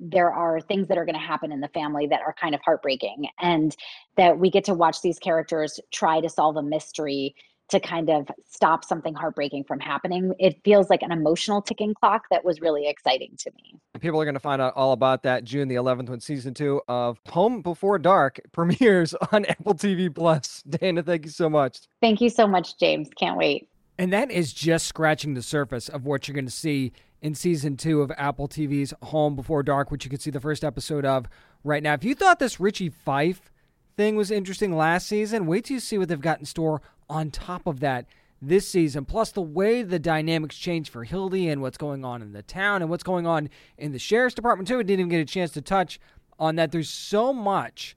there 0.01 0.33
are 0.33 0.61
things 0.61 0.87
that 0.87 0.97
are 0.97 1.05
going 1.05 1.17
to 1.17 1.21
happen 1.21 1.51
in 1.51 1.61
the 1.61 1.69
family 1.69 2.07
that 2.07 2.21
are 2.21 2.35
kind 2.41 2.55
of 2.55 2.61
heartbreaking 2.65 3.27
and 3.41 3.77
that 4.17 4.39
we 4.39 4.51
get 4.51 4.65
to 4.65 4.75
watch 4.75 5.01
these 5.03 5.19
characters 5.19 5.81
try 5.91 6.21
to 6.21 6.29
solve 6.29 6.57
a 6.57 6.63
mystery 6.63 7.35
to 7.73 7.81
kind 7.81 8.11
of 8.11 8.31
stop 8.47 8.85
something 8.85 9.15
heartbreaking 9.15 9.65
from 9.65 9.81
happening. 9.81 10.35
It 10.39 10.61
feels 10.63 10.91
like 10.91 11.03
an 11.03 11.11
emotional 11.11 11.63
ticking 11.63 11.95
clock 11.95 12.25
that 12.31 12.45
was 12.45 12.61
really 12.61 12.87
exciting 12.87 13.35
to 13.39 13.51
me. 13.57 13.81
People 13.99 14.21
are 14.21 14.25
going 14.25 14.35
to 14.35 14.41
find 14.41 14.61
out 14.61 14.75
all 14.77 14.93
about 14.93 15.23
that 15.23 15.45
June 15.45 15.69
the 15.69 15.77
11th 15.77 16.11
when 16.11 16.21
season 16.21 16.53
two 16.53 16.83
of 16.87 17.19
Home 17.31 17.63
Before 17.63 17.99
Dark 17.99 18.41
premieres 18.53 19.15
on 19.33 19.47
Apple 19.47 19.75
TV 19.75 20.15
Plus. 20.15 20.63
Dana, 20.69 21.03
thank 21.03 21.25
you 21.25 21.31
so 21.31 21.49
much. 21.49 21.81
Thank 22.03 22.21
you 22.21 22.29
so 22.29 22.47
much, 22.47 22.79
James. 22.79 23.09
Can't 23.19 23.39
wait. 23.39 23.69
And 23.99 24.13
that 24.13 24.31
is 24.31 24.53
just 24.53 24.87
scratching 24.87 25.35
the 25.35 25.43
surface 25.43 25.89
of 25.89 26.05
what 26.05 26.27
you're 26.27 26.35
going 26.35 26.45
to 26.45 26.51
see 26.51 26.93
in 27.23 27.35
season 27.35 27.77
two 27.77 28.03
of 28.03 28.11
Apple 28.19 28.49
TV's 28.49 28.93
Home 29.03 29.37
Before 29.37 29.63
Dark, 29.63 29.91
which 29.91 30.05
you 30.05 30.11
can 30.11 30.19
see 30.19 30.31
the 30.31 30.41
first 30.41 30.65
episode 30.65 31.07
of 31.07 31.27
right 31.65 31.83
now. 31.83 31.95
If 31.95 32.05
you 32.05 32.15
thought 32.15 32.39
this 32.39 32.59
Richie 32.59 32.91
Fife 32.91 33.52
thing 33.97 34.17
was 34.17 34.31
interesting 34.31 34.77
last 34.77 35.07
season, 35.07 35.47
wait 35.47 35.65
till 35.65 35.75
you 35.75 35.81
see 35.81 35.99
what 35.99 36.09
they've 36.09 36.21
got 36.21 36.39
in 36.39 36.45
store 36.45 36.83
on 37.09 37.31
top 37.31 37.67
of 37.67 37.81
that 37.81 38.07
this 38.41 38.69
season. 38.69 39.05
Plus, 39.05 39.31
the 39.31 39.41
way 39.41 39.83
the 39.83 39.99
dynamics 39.99 40.57
change 40.57 40.91
for 40.91 41.05
Hildy 41.05 41.49
and 41.49 41.63
what's 41.63 41.79
going 41.79 42.05
on 42.05 42.23
in 42.23 42.33
the 42.33 42.43
town 42.43 42.83
and 42.83 42.91
what's 42.91 43.05
going 43.05 43.27
on 43.27 43.49
in 43.79 43.93
the 43.93 43.99
sheriff's 43.99 44.35
department, 44.35 44.69
too. 44.69 44.79
I 44.79 44.83
didn't 44.83 45.01
even 45.01 45.11
get 45.11 45.21
a 45.21 45.25
chance 45.25 45.53
to 45.53 45.63
touch 45.63 46.01
on 46.39 46.57
that. 46.57 46.73
There's 46.73 46.91
so 46.91 47.33
much 47.33 47.97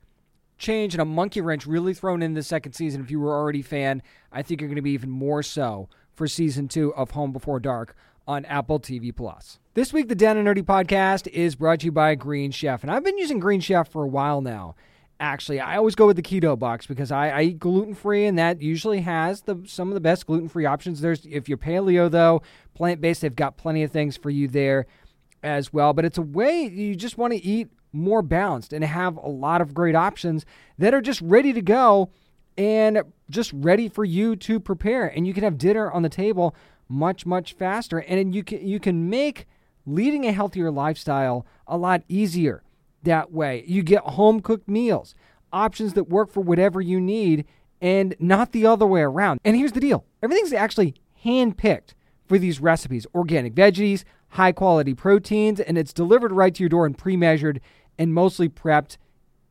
change 0.58 0.94
and 0.94 1.02
a 1.02 1.06
monkey 1.06 1.42
wrench 1.42 1.66
really 1.66 1.94
thrown 1.94 2.22
in 2.22 2.34
the 2.34 2.44
second 2.44 2.74
season. 2.74 3.02
If 3.02 3.12
you 3.12 3.20
were 3.20 3.34
already 3.34 3.62
a 3.62 3.64
fan, 3.64 4.02
I 4.32 4.42
think 4.42 4.62
you're 4.62 4.70
going 4.70 4.76
to 4.76 4.82
be 4.82 4.92
even 4.92 5.10
more 5.10 5.44
so 5.44 5.90
for 6.14 6.28
season 6.28 6.68
two 6.68 6.94
of 6.96 7.12
Home 7.12 7.34
Before 7.34 7.60
Dark 7.60 7.96
on 8.28 8.46
Apple 8.46 8.80
TV 8.80 9.16
Plus. 9.16 9.60
This 9.74 9.92
week, 9.92 10.08
the 10.08 10.16
Down 10.16 10.38
and 10.38 10.48
Nerdy 10.48 10.64
podcast 10.64 11.28
is 11.28 11.56
brought 11.56 11.82
to 11.82 11.88
you 11.88 11.92
by 11.92 12.16
Green 12.16 12.52
Chef, 12.52 12.84
and 12.84 12.92
I've 12.92 13.04
been 13.04 13.18
using 13.18 13.40
Green 13.40 13.60
Chef 13.60 13.90
for 13.92 14.04
a 14.04 14.08
while 14.08 14.42
now. 14.42 14.76
Actually, 15.20 15.62
I 15.62 15.78
always 15.78 15.96
go 15.96 16.08
with 16.08 16.18
the 16.18 16.22
keto 16.22 16.60
box 16.60 16.88
because 16.88 17.10
I, 17.10 17.30
I 17.30 17.42
eat 17.44 17.60
gluten 17.60 17.94
free, 17.94 18.26
and 18.26 18.38
that 18.38 18.62
usually 18.62 19.02
has 19.02 19.42
the 19.42 19.64
some 19.66 19.88
of 19.88 19.94
the 19.94 20.02
best 20.02 20.26
gluten 20.28 20.50
free 20.50 20.66
options. 20.66 21.00
There's 21.00 21.26
if 21.26 21.48
you're 21.48 21.58
paleo 21.58 22.12
though, 22.12 22.42
plant 22.74 23.00
based, 23.00 23.22
they've 23.22 23.36
got 23.36 23.56
plenty 23.56 23.84
of 23.84 23.92
things 23.92 24.18
for 24.18 24.30
you 24.30 24.50
there 24.50 24.88
as 25.42 25.72
well. 25.72 25.94
But 25.94 26.04
it's 26.04 26.18
a 26.18 26.22
way 26.22 26.64
you 26.64 26.96
just 26.96 27.18
want 27.18 27.32
to 27.32 27.42
eat 27.42 27.70
more 27.94 28.22
balanced 28.22 28.74
and 28.74 28.84
have 28.84 29.16
a 29.16 29.30
lot 29.30 29.62
of 29.62 29.74
great 29.74 29.96
options 29.96 30.46
that 30.78 30.94
are 30.94 31.02
just 31.02 31.22
ready 31.22 31.54
to 31.54 31.62
go 31.62 32.10
and 32.58 33.02
just 33.30 33.54
ready 33.54 33.88
for 33.88 34.04
you 34.04 34.36
to 34.36 34.60
prepare. 34.60 35.08
And 35.08 35.26
you 35.26 35.34
can 35.34 35.44
have 35.44 35.58
dinner 35.58 35.90
on 35.90 36.02
the 36.02 36.10
table 36.10 36.56
much 36.88 37.26
much 37.26 37.54
faster 37.54 38.00
and 38.00 38.36
you 38.36 38.44
can 38.44 38.66
you 38.66 38.80
can 38.80 39.10
make 39.10 39.48
leading 39.86 40.26
a 40.26 40.32
healthier 40.32 40.70
lifestyle 40.70 41.46
a 41.68 41.78
lot 41.78 42.04
easier 42.08 42.62
that 43.06 43.32
way. 43.32 43.64
You 43.66 43.82
get 43.82 44.02
home 44.04 44.42
cooked 44.42 44.68
meals, 44.68 45.16
options 45.52 45.94
that 45.94 46.10
work 46.10 46.30
for 46.30 46.42
whatever 46.42 46.82
you 46.82 47.00
need 47.00 47.46
and 47.82 48.16
not 48.20 48.52
the 48.52 48.66
other 48.66 48.86
way 48.86 49.02
around. 49.02 49.40
And 49.44 49.56
here's 49.56 49.72
the 49.72 49.80
deal. 49.80 50.06
Everything's 50.22 50.54
actually 50.54 50.96
hand-picked 51.24 51.96
for 52.28 52.38
these 52.38 52.60
recipes. 52.60 53.08
Organic 53.16 53.54
veggies, 53.54 54.04
high 54.30 54.52
quality 54.52 54.94
proteins, 54.94 55.60
and 55.60 55.78
it's 55.78 55.94
delivered 55.94 56.32
right 56.32 56.54
to 56.54 56.64
your 56.64 56.70
door 56.70 56.86
in 56.86 56.94
pre-measured 56.94 57.62
and 57.98 58.14
mostly 58.14 58.50
prepped 58.50 58.98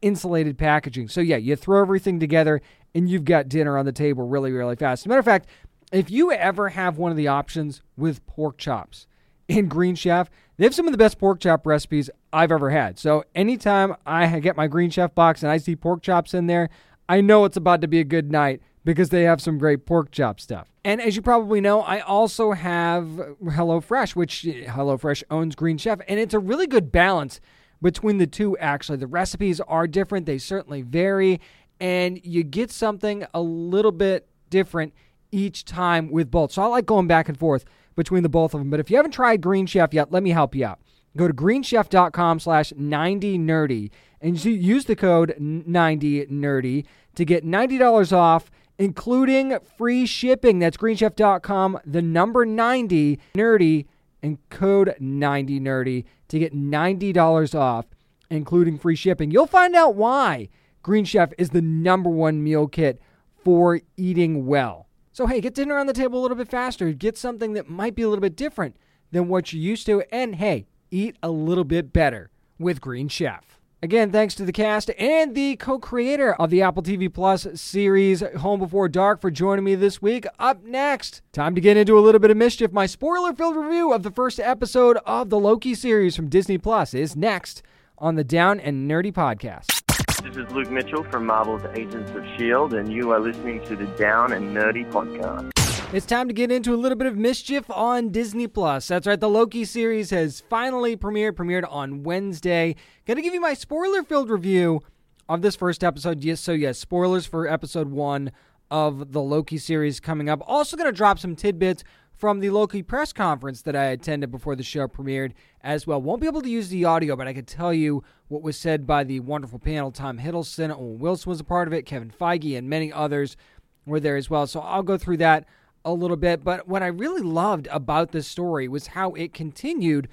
insulated 0.02 0.58
packaging. 0.58 1.08
So 1.08 1.20
yeah, 1.22 1.36
you 1.36 1.56
throw 1.56 1.80
everything 1.80 2.20
together 2.20 2.60
and 2.94 3.08
you've 3.08 3.24
got 3.24 3.48
dinner 3.48 3.78
on 3.78 3.86
the 3.86 3.92
table 3.92 4.28
really, 4.28 4.52
really 4.52 4.76
fast. 4.76 5.02
As 5.02 5.06
a 5.06 5.08
matter 5.08 5.18
of 5.20 5.24
fact, 5.24 5.48
if 5.92 6.10
you 6.10 6.30
ever 6.32 6.70
have 6.70 6.98
one 6.98 7.10
of 7.10 7.16
the 7.16 7.28
options 7.28 7.80
with 7.96 8.26
pork 8.26 8.58
chops 8.58 9.06
in 9.48 9.68
Green 9.68 9.94
Chef, 9.94 10.28
they 10.56 10.64
have 10.64 10.74
some 10.74 10.86
of 10.86 10.92
the 10.92 10.98
best 10.98 11.18
pork 11.18 11.40
chop 11.40 11.66
recipes 11.66 12.10
I've 12.32 12.52
ever 12.52 12.70
had. 12.70 12.98
So 12.98 13.24
anytime 13.34 13.96
I 14.06 14.38
get 14.40 14.56
my 14.56 14.66
Green 14.66 14.90
Chef 14.90 15.14
box 15.14 15.42
and 15.42 15.50
I 15.50 15.58
see 15.58 15.76
pork 15.76 16.02
chops 16.02 16.34
in 16.34 16.46
there, 16.46 16.70
I 17.08 17.20
know 17.20 17.44
it's 17.44 17.56
about 17.56 17.80
to 17.80 17.88
be 17.88 18.00
a 18.00 18.04
good 18.04 18.30
night 18.30 18.62
because 18.84 19.08
they 19.08 19.22
have 19.22 19.40
some 19.40 19.58
great 19.58 19.86
pork 19.86 20.10
chop 20.10 20.38
stuff. 20.38 20.70
And 20.84 21.00
as 21.00 21.16
you 21.16 21.22
probably 21.22 21.60
know, 21.60 21.80
I 21.80 22.00
also 22.00 22.52
have 22.52 23.04
HelloFresh, 23.42 24.14
which 24.14 24.42
HelloFresh 24.42 25.24
owns 25.30 25.54
Green 25.54 25.78
Chef, 25.78 26.00
and 26.06 26.20
it's 26.20 26.34
a 26.34 26.38
really 26.38 26.66
good 26.66 26.92
balance 26.92 27.40
between 27.82 28.18
the 28.18 28.26
two 28.26 28.56
actually. 28.58 28.98
The 28.98 29.06
recipes 29.06 29.60
are 29.60 29.86
different, 29.86 30.26
they 30.26 30.38
certainly 30.38 30.82
vary, 30.82 31.40
and 31.80 32.20
you 32.24 32.42
get 32.42 32.70
something 32.70 33.26
a 33.34 33.40
little 33.40 33.92
bit 33.92 34.28
different 34.50 34.92
each 35.32 35.64
time 35.64 36.10
with 36.10 36.30
both. 36.30 36.52
So 36.52 36.62
I 36.62 36.66
like 36.66 36.86
going 36.86 37.08
back 37.08 37.28
and 37.28 37.38
forth 37.38 37.64
between 37.94 38.22
the 38.22 38.28
both 38.28 38.54
of 38.54 38.60
them. 38.60 38.70
But 38.70 38.80
if 38.80 38.90
you 38.90 38.96
haven't 38.96 39.12
tried 39.12 39.40
Green 39.40 39.66
Chef 39.66 39.94
yet, 39.94 40.12
let 40.12 40.22
me 40.22 40.30
help 40.30 40.54
you 40.54 40.66
out. 40.66 40.80
Go 41.16 41.28
to 41.28 41.34
greenchef.com 41.34 42.40
slash 42.40 42.72
90nerdy 42.72 43.90
and 44.20 44.42
use 44.44 44.86
the 44.86 44.96
code 44.96 45.34
90nerdy 45.38 46.86
to 47.14 47.24
get 47.24 47.44
$90 47.44 48.12
off, 48.12 48.50
including 48.78 49.58
free 49.76 50.06
shipping. 50.06 50.58
That's 50.58 50.76
greenchef.com, 50.76 51.78
the 51.84 52.02
number 52.02 52.44
90 52.44 53.20
nerdy, 53.34 53.86
and 54.22 54.38
code 54.50 54.94
90nerdy 55.00 56.04
to 56.28 56.38
get 56.38 56.54
$90 56.54 57.54
off, 57.54 57.86
including 58.30 58.78
free 58.78 58.96
shipping. 58.96 59.30
You'll 59.30 59.46
find 59.46 59.76
out 59.76 59.94
why 59.94 60.48
Green 60.82 61.04
Chef 61.04 61.32
is 61.38 61.50
the 61.50 61.62
number 61.62 62.10
one 62.10 62.42
meal 62.42 62.66
kit 62.66 63.00
for 63.36 63.80
eating 63.96 64.46
well. 64.46 64.88
So, 65.14 65.28
hey, 65.28 65.40
get 65.40 65.54
dinner 65.54 65.78
on 65.78 65.86
the 65.86 65.92
table 65.92 66.18
a 66.18 66.22
little 66.22 66.36
bit 66.36 66.48
faster. 66.48 66.92
Get 66.92 67.16
something 67.16 67.52
that 67.52 67.70
might 67.70 67.94
be 67.94 68.02
a 68.02 68.08
little 68.08 68.20
bit 68.20 68.34
different 68.34 68.76
than 69.12 69.28
what 69.28 69.52
you're 69.52 69.62
used 69.62 69.86
to. 69.86 70.02
And 70.10 70.34
hey, 70.34 70.66
eat 70.90 71.16
a 71.22 71.30
little 71.30 71.62
bit 71.62 71.92
better 71.92 72.32
with 72.58 72.80
Green 72.80 73.06
Chef. 73.06 73.60
Again, 73.80 74.10
thanks 74.10 74.34
to 74.34 74.44
the 74.44 74.50
cast 74.50 74.90
and 74.98 75.36
the 75.36 75.54
co 75.54 75.78
creator 75.78 76.34
of 76.34 76.50
the 76.50 76.62
Apple 76.62 76.82
TV 76.82 77.12
Plus 77.12 77.46
series 77.54 78.24
Home 78.38 78.58
Before 78.58 78.88
Dark 78.88 79.20
for 79.20 79.30
joining 79.30 79.64
me 79.64 79.76
this 79.76 80.02
week. 80.02 80.26
Up 80.40 80.64
next, 80.64 81.22
time 81.32 81.54
to 81.54 81.60
get 81.60 81.76
into 81.76 81.96
a 81.96 82.00
little 82.00 82.18
bit 82.18 82.32
of 82.32 82.36
mischief. 82.36 82.72
My 82.72 82.86
spoiler 82.86 83.32
filled 83.34 83.54
review 83.54 83.92
of 83.92 84.02
the 84.02 84.10
first 84.10 84.40
episode 84.40 84.96
of 85.06 85.30
the 85.30 85.38
Loki 85.38 85.76
series 85.76 86.16
from 86.16 86.28
Disney 86.28 86.58
Plus 86.58 86.92
is 86.92 87.14
next 87.14 87.62
on 87.98 88.16
the 88.16 88.24
Down 88.24 88.58
and 88.58 88.90
Nerdy 88.90 89.12
podcast. 89.12 89.83
This 90.24 90.38
is 90.38 90.50
Luke 90.52 90.70
Mitchell 90.70 91.04
from 91.04 91.26
Marvel's 91.26 91.60
Agents 91.74 92.10
of 92.12 92.24
S.H.I.E.L.D., 92.24 92.78
and 92.78 92.90
you 92.90 93.10
are 93.10 93.20
listening 93.20 93.62
to 93.66 93.76
the 93.76 93.84
Down 93.98 94.32
and 94.32 94.56
Nerdy 94.56 94.90
podcast. 94.90 95.52
It's 95.92 96.06
time 96.06 96.28
to 96.28 96.34
get 96.34 96.50
into 96.50 96.72
a 96.72 96.76
little 96.76 96.96
bit 96.96 97.06
of 97.06 97.14
mischief 97.14 97.70
on 97.70 98.08
Disney 98.08 98.48
Plus. 98.48 98.88
That's 98.88 99.06
right, 99.06 99.20
the 99.20 99.28
Loki 99.28 99.66
series 99.66 100.08
has 100.08 100.40
finally 100.48 100.96
premiered, 100.96 101.32
premiered 101.32 101.70
on 101.70 102.04
Wednesday. 102.04 102.74
Gonna 103.06 103.20
give 103.20 103.34
you 103.34 103.40
my 103.40 103.52
spoiler-filled 103.52 104.30
review 104.30 104.80
of 105.28 105.42
this 105.42 105.56
first 105.56 105.84
episode. 105.84 106.24
Yes, 106.24 106.40
so 106.40 106.52
yes, 106.52 106.78
spoilers 106.78 107.26
for 107.26 107.46
episode 107.46 107.90
one 107.90 108.32
of 108.70 109.12
the 109.12 109.20
Loki 109.20 109.58
series 109.58 110.00
coming 110.00 110.30
up. 110.30 110.42
Also 110.46 110.74
gonna 110.74 110.90
drop 110.90 111.18
some 111.18 111.36
tidbits 111.36 111.84
from 112.16 112.40
the 112.40 112.50
Loki 112.50 112.82
press 112.82 113.12
conference 113.12 113.62
that 113.62 113.76
I 113.76 113.86
attended 113.86 114.30
before 114.30 114.56
the 114.56 114.62
show 114.62 114.86
premiered 114.86 115.32
as 115.62 115.86
well. 115.86 116.00
Won't 116.00 116.20
be 116.20 116.26
able 116.26 116.42
to 116.42 116.48
use 116.48 116.68
the 116.68 116.84
audio, 116.84 117.16
but 117.16 117.26
I 117.26 117.32
can 117.32 117.44
tell 117.44 117.74
you 117.74 118.02
what 118.28 118.42
was 118.42 118.56
said 118.56 118.86
by 118.86 119.04
the 119.04 119.20
wonderful 119.20 119.58
panel. 119.58 119.90
Tom 119.90 120.18
Hiddleston, 120.18 120.70
Owen 120.70 120.98
Wilson 120.98 121.30
was 121.30 121.40
a 121.40 121.44
part 121.44 121.68
of 121.68 121.74
it, 121.74 121.86
Kevin 121.86 122.10
Feige, 122.10 122.56
and 122.56 122.68
many 122.68 122.92
others 122.92 123.36
were 123.84 124.00
there 124.00 124.16
as 124.16 124.30
well. 124.30 124.46
So 124.46 124.60
I'll 124.60 124.82
go 124.82 124.96
through 124.96 125.18
that 125.18 125.46
a 125.84 125.92
little 125.92 126.16
bit. 126.16 126.44
But 126.44 126.66
what 126.66 126.82
I 126.82 126.86
really 126.86 127.22
loved 127.22 127.68
about 127.70 128.12
this 128.12 128.26
story 128.26 128.68
was 128.68 128.88
how 128.88 129.12
it 129.12 129.34
continued 129.34 130.08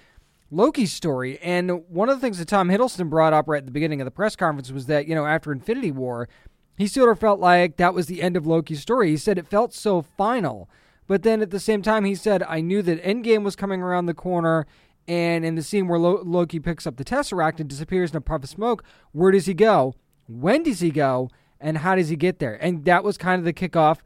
Loki's 0.49 0.91
story. 0.91 1.39
And 1.39 1.87
one 1.87 2.09
of 2.09 2.17
the 2.17 2.21
things 2.21 2.39
that 2.39 2.47
Tom 2.47 2.69
Hiddleston 2.69 3.09
brought 3.09 3.33
up 3.33 3.47
right 3.47 3.59
at 3.59 3.65
the 3.65 3.71
beginning 3.71 4.01
of 4.01 4.05
the 4.05 4.11
press 4.11 4.35
conference 4.35 4.71
was 4.71 4.87
that, 4.87 5.07
you 5.07 5.15
know, 5.15 5.25
after 5.25 5.51
Infinity 5.51 5.91
War, 5.91 6.27
he 6.77 6.87
sort 6.87 7.09
of 7.09 7.19
felt 7.19 7.39
like 7.39 7.77
that 7.77 7.93
was 7.93 8.07
the 8.07 8.21
end 8.21 8.35
of 8.35 8.47
Loki's 8.47 8.81
story. 8.81 9.11
He 9.11 9.17
said 9.17 9.37
it 9.37 9.47
felt 9.47 9.73
so 9.73 10.01
final. 10.01 10.69
But 11.12 11.24
then 11.24 11.41
at 11.41 11.50
the 11.50 11.60
same 11.60 11.82
time, 11.82 12.06
he 12.06 12.15
said, 12.15 12.41
I 12.43 12.62
knew 12.62 12.82
that 12.84 13.04
Endgame 13.04 13.43
was 13.43 13.58
coming 13.58 13.82
around 13.82 14.06
the 14.06 14.13
corner. 14.13 14.65
And 15.10 15.43
in 15.43 15.56
the 15.56 15.62
scene 15.62 15.89
where 15.89 16.00
Loki 16.00 16.58
picks 16.58 16.88
up 16.88 16.95
the 16.95 17.04
Tesseract 17.04 17.60
and 17.60 17.69
disappears 17.69 18.12
in 18.12 18.15
a 18.15 18.21
puff 18.21 18.43
of 18.43 18.50
smoke, 18.50 18.82
where 19.12 19.30
does 19.30 19.45
he 19.45 19.54
go? 19.54 19.93
When 20.30 20.63
does 20.63 20.80
he 20.80 20.89
go? 20.89 21.30
And 21.60 21.80
how 21.80 21.95
does 21.95 22.08
he 22.08 22.15
get 22.15 22.39
there? 22.39 22.54
And 22.63 22.86
that 22.86 23.04
was 23.04 23.17
kind 23.17 23.39
of 23.39 23.43
the 23.43 23.52
kickoff 23.52 23.97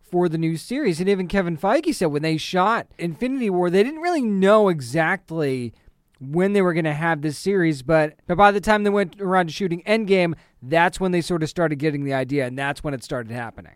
for 0.00 0.28
the 0.28 0.38
new 0.38 0.56
series. 0.56 1.00
And 1.00 1.08
even 1.08 1.26
Kevin 1.26 1.58
Feige 1.58 1.92
said 1.92 2.06
when 2.06 2.22
they 2.22 2.36
shot 2.36 2.86
Infinity 2.98 3.50
War, 3.50 3.68
they 3.68 3.82
didn't 3.82 4.00
really 4.00 4.22
know 4.22 4.68
exactly 4.68 5.72
when 6.20 6.52
they 6.52 6.62
were 6.62 6.72
going 6.72 6.84
to 6.84 6.94
have 6.94 7.22
this 7.22 7.36
series, 7.36 7.82
but, 7.82 8.14
but 8.28 8.36
by 8.36 8.52
the 8.52 8.60
time 8.60 8.84
they 8.84 8.90
went 8.90 9.20
around 9.20 9.48
to 9.48 9.52
shooting 9.52 9.82
Endgame, 9.88 10.34
that's 10.62 11.00
when 11.00 11.10
they 11.10 11.20
sort 11.20 11.42
of 11.42 11.48
started 11.48 11.80
getting 11.80 12.04
the 12.04 12.14
idea, 12.14 12.46
and 12.46 12.56
that's 12.56 12.84
when 12.84 12.94
it 12.94 13.02
started 13.02 13.32
happening. 13.32 13.74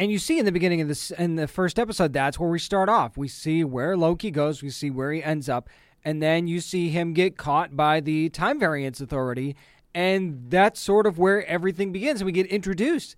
And 0.00 0.10
you 0.10 0.18
see 0.18 0.38
in 0.38 0.46
the 0.46 0.52
beginning 0.52 0.80
of 0.80 0.88
this, 0.88 1.10
in 1.10 1.36
the 1.36 1.46
first 1.46 1.78
episode, 1.78 2.14
that's 2.14 2.40
where 2.40 2.48
we 2.48 2.58
start 2.58 2.88
off. 2.88 3.18
We 3.18 3.28
see 3.28 3.64
where 3.64 3.98
Loki 3.98 4.30
goes, 4.30 4.62
we 4.62 4.70
see 4.70 4.88
where 4.88 5.12
he 5.12 5.22
ends 5.22 5.46
up, 5.46 5.68
and 6.02 6.22
then 6.22 6.46
you 6.46 6.62
see 6.62 6.88
him 6.88 7.12
get 7.12 7.36
caught 7.36 7.76
by 7.76 8.00
the 8.00 8.30
Time 8.30 8.58
Variance 8.58 9.02
Authority, 9.02 9.56
and 9.94 10.46
that's 10.48 10.80
sort 10.80 11.06
of 11.06 11.18
where 11.18 11.46
everything 11.46 11.92
begins. 11.92 12.24
We 12.24 12.32
get 12.32 12.46
introduced 12.46 13.14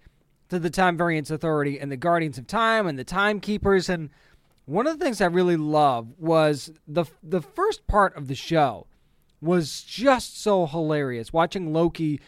to 0.48 0.58
the 0.58 0.70
Time 0.70 0.96
Variance 0.96 1.30
Authority 1.30 1.78
and 1.78 1.92
the 1.92 1.96
Guardians 1.96 2.36
of 2.36 2.48
Time 2.48 2.88
and 2.88 2.98
the 2.98 3.04
Timekeepers. 3.04 3.88
And 3.88 4.10
one 4.64 4.88
of 4.88 4.98
the 4.98 5.04
things 5.04 5.20
I 5.20 5.26
really 5.26 5.56
love 5.56 6.08
was 6.18 6.72
the 6.88 7.04
the 7.22 7.42
first 7.42 7.86
part 7.86 8.16
of 8.16 8.26
the 8.26 8.34
show 8.34 8.88
was 9.40 9.82
just 9.82 10.42
so 10.42 10.66
hilarious. 10.66 11.32
Watching 11.32 11.72
Loki 11.72 12.20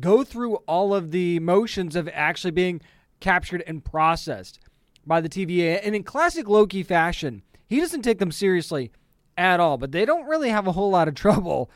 go 0.00 0.24
through 0.24 0.54
all 0.66 0.94
of 0.94 1.10
the 1.10 1.40
motions 1.40 1.94
of 1.94 2.08
actually 2.14 2.52
being 2.52 2.80
captured 3.20 3.62
and 3.66 3.84
processed 3.84 4.60
by 5.06 5.20
the 5.20 5.28
TVA. 5.28 5.80
And 5.82 5.94
in 5.94 6.02
classic 6.02 6.48
Loki 6.48 6.82
fashion, 6.82 7.42
he 7.66 7.80
doesn't 7.80 8.02
take 8.02 8.18
them 8.18 8.32
seriously 8.32 8.92
at 9.36 9.60
all, 9.60 9.78
but 9.78 9.92
they 9.92 10.04
don't 10.04 10.28
really 10.28 10.50
have 10.50 10.66
a 10.66 10.72
whole 10.72 10.90
lot 10.90 11.08
of 11.08 11.14
trouble 11.16 11.70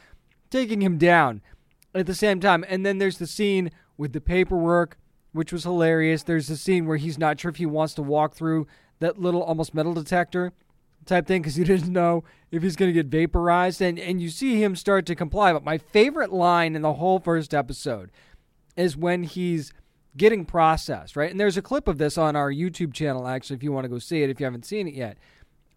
taking 0.50 0.82
him 0.82 0.98
down 0.98 1.40
at 1.94 2.06
the 2.06 2.14
same 2.14 2.40
time. 2.40 2.64
And 2.68 2.84
then 2.84 2.98
there's 2.98 3.18
the 3.18 3.26
scene 3.26 3.70
with 3.96 4.12
the 4.12 4.20
paperwork, 4.20 4.98
which 5.32 5.52
was 5.52 5.64
hilarious. 5.64 6.22
There's 6.22 6.48
the 6.48 6.56
scene 6.56 6.86
where 6.86 6.96
he's 6.96 7.18
not 7.18 7.40
sure 7.40 7.50
if 7.50 7.56
he 7.56 7.66
wants 7.66 7.94
to 7.94 8.02
walk 8.02 8.34
through 8.34 8.66
that 9.00 9.18
little 9.18 9.42
almost 9.42 9.74
metal 9.74 9.94
detector 9.94 10.52
type 11.06 11.26
thing 11.26 11.42
because 11.42 11.56
he 11.56 11.64
didn't 11.64 11.92
know 11.92 12.24
if 12.50 12.62
he's 12.62 12.76
going 12.76 12.88
to 12.88 12.92
get 12.92 13.06
vaporized. 13.06 13.80
And, 13.80 13.98
and 13.98 14.20
you 14.20 14.28
see 14.28 14.62
him 14.62 14.76
start 14.76 15.06
to 15.06 15.14
comply. 15.14 15.52
But 15.52 15.64
my 15.64 15.78
favorite 15.78 16.32
line 16.32 16.76
in 16.76 16.82
the 16.82 16.94
whole 16.94 17.18
first 17.18 17.54
episode 17.54 18.10
is 18.76 18.96
when 18.96 19.24
he's 19.24 19.72
getting 20.16 20.44
processed, 20.44 21.16
right? 21.16 21.30
And 21.30 21.40
there's 21.40 21.56
a 21.56 21.62
clip 21.62 21.88
of 21.88 21.98
this 21.98 22.18
on 22.18 22.36
our 22.36 22.50
YouTube 22.50 22.92
channel, 22.92 23.26
actually, 23.26 23.56
if 23.56 23.62
you 23.62 23.72
want 23.72 23.84
to 23.84 23.88
go 23.88 23.98
see 23.98 24.22
it, 24.22 24.30
if 24.30 24.40
you 24.40 24.44
haven't 24.44 24.66
seen 24.66 24.86
it 24.88 24.94
yet. 24.94 25.18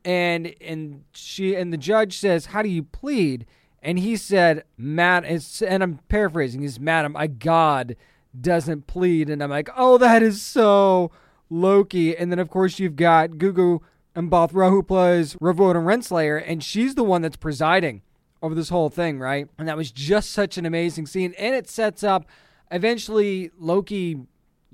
And 0.04 0.54
and 0.62 1.04
she 1.14 1.56
and 1.56 1.74
the 1.74 1.78
judge 1.78 2.18
says, 2.20 2.48
"How 2.48 2.62
do 2.62 2.70
you 2.70 2.84
plead?" 2.84 3.46
And 3.82 3.98
he 3.98 4.16
said, 4.16 4.64
"Matt," 4.78 5.26
and 5.26 5.84
I'm 5.84 6.00
paraphrasing. 6.10 6.62
He's, 6.62 6.80
"Madam, 6.80 7.14
my 7.14 7.28
God 7.28 7.96
doesn't 8.40 8.88
plead." 8.88 9.30
And 9.30 9.42
I'm 9.42 9.50
like, 9.50 9.70
"Oh, 9.76 9.98
that 9.98 10.22
is 10.22 10.42
so 10.42 11.12
Loki." 11.50 12.16
And 12.16 12.32
then 12.32 12.40
of 12.40 12.50
course 12.50 12.78
you've 12.78 12.96
got 12.96 13.32
Gugu 13.32 13.82
Mbatha 14.16 14.70
who 14.70 14.84
plays 14.84 15.36
Ravonna 15.36 15.84
Renslayer, 15.84 16.42
and 16.46 16.64
she's 16.64 16.96
the 16.96 17.04
one 17.04 17.22
that's 17.24 17.38
presiding 17.38 18.02
over 18.44 18.54
this 18.54 18.70
whole 18.70 18.90
thing, 18.90 19.20
right? 19.20 19.48
And 19.58 19.68
that 19.68 19.78
was 19.78 19.92
just 19.92 20.32
such 20.32 20.58
an 20.60 20.68
amazing 20.68 21.08
scene, 21.08 21.34
and 21.40 21.56
it 21.56 21.68
sets 21.68 22.04
up 22.04 22.26
eventually 22.72 23.52
Loki 23.58 24.18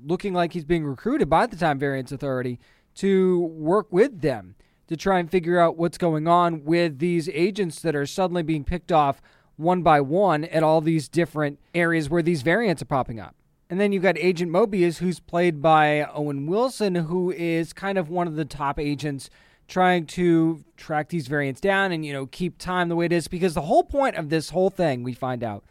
looking 0.04 0.34
like 0.34 0.52
he's 0.52 0.64
being 0.64 0.84
recruited 0.84 1.28
by 1.28 1.46
the 1.46 1.56
Time 1.56 1.78
Variance 1.78 2.12
Authority 2.12 2.58
to 2.96 3.40
work 3.40 3.86
with 3.90 4.20
them 4.20 4.54
to 4.88 4.96
try 4.96 5.18
and 5.18 5.30
figure 5.30 5.58
out 5.58 5.76
what's 5.76 5.96
going 5.96 6.28
on 6.28 6.64
with 6.64 6.98
these 6.98 7.28
agents 7.30 7.80
that 7.80 7.94
are 7.94 8.06
suddenly 8.06 8.42
being 8.42 8.64
picked 8.64 8.92
off 8.92 9.22
one 9.56 9.82
by 9.82 10.00
one 10.00 10.44
at 10.44 10.62
all 10.62 10.80
these 10.80 11.08
different 11.08 11.58
areas 11.74 12.10
where 12.10 12.22
these 12.22 12.42
variants 12.42 12.82
are 12.82 12.86
popping 12.86 13.20
up. 13.20 13.34
And 13.70 13.80
then 13.80 13.92
you've 13.92 14.02
got 14.02 14.18
Agent 14.18 14.52
Mobius, 14.52 14.98
who's 14.98 15.18
played 15.20 15.62
by 15.62 16.02
Owen 16.12 16.46
Wilson, 16.46 16.94
who 16.94 17.30
is 17.30 17.72
kind 17.72 17.96
of 17.96 18.10
one 18.10 18.26
of 18.26 18.36
the 18.36 18.44
top 18.44 18.78
agents 18.78 19.30
trying 19.66 20.04
to 20.04 20.62
track 20.76 21.08
these 21.08 21.26
variants 21.26 21.60
down 21.60 21.92
and, 21.92 22.04
you 22.04 22.12
know, 22.12 22.26
keep 22.26 22.58
time 22.58 22.90
the 22.90 22.96
way 22.96 23.06
it 23.06 23.12
is. 23.12 23.28
Because 23.28 23.54
the 23.54 23.62
whole 23.62 23.84
point 23.84 24.16
of 24.16 24.28
this 24.28 24.50
whole 24.50 24.68
thing, 24.68 25.02
we 25.02 25.14
find 25.14 25.42
out, 25.42 25.64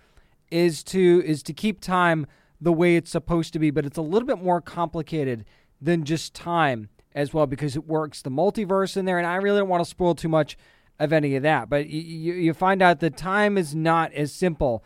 is 0.52 0.84
to 0.84 1.24
is 1.26 1.42
to 1.44 1.54
keep 1.54 1.82
time 1.82 2.28
the 2.60 2.72
way 2.72 2.96
it's 2.96 3.10
supposed 3.10 3.54
to 3.54 3.60
be, 3.60 3.72
but 3.72 3.86
it's 3.86 3.98
a 3.98 4.04
little 4.04 4.28
bit 4.28 4.42
more 4.42 4.62
complicated 4.62 5.46
than 5.82 6.04
just 6.04 6.36
time 6.36 6.90
as 7.16 7.34
well 7.34 7.48
because 7.48 7.76
it 7.76 7.88
works 7.88 8.22
the 8.22 8.30
multiverse 8.30 8.96
in 8.96 9.06
there, 9.06 9.18
and 9.18 9.26
I 9.28 9.36
really 9.36 9.60
don't 9.60 9.70
want 9.70 9.84
to 9.84 9.90
spoil 9.90 10.14
too 10.14 10.30
much 10.30 10.58
of 11.00 11.12
any 11.12 11.36
of 11.36 11.44
that. 11.44 11.70
But 11.70 11.88
you, 11.88 12.34
you 12.34 12.54
find 12.54 12.82
out 12.82 13.00
that 13.00 13.18
time 13.18 13.58
is 13.58 13.74
not 13.74 14.14
as 14.14 14.32
simple 14.32 14.84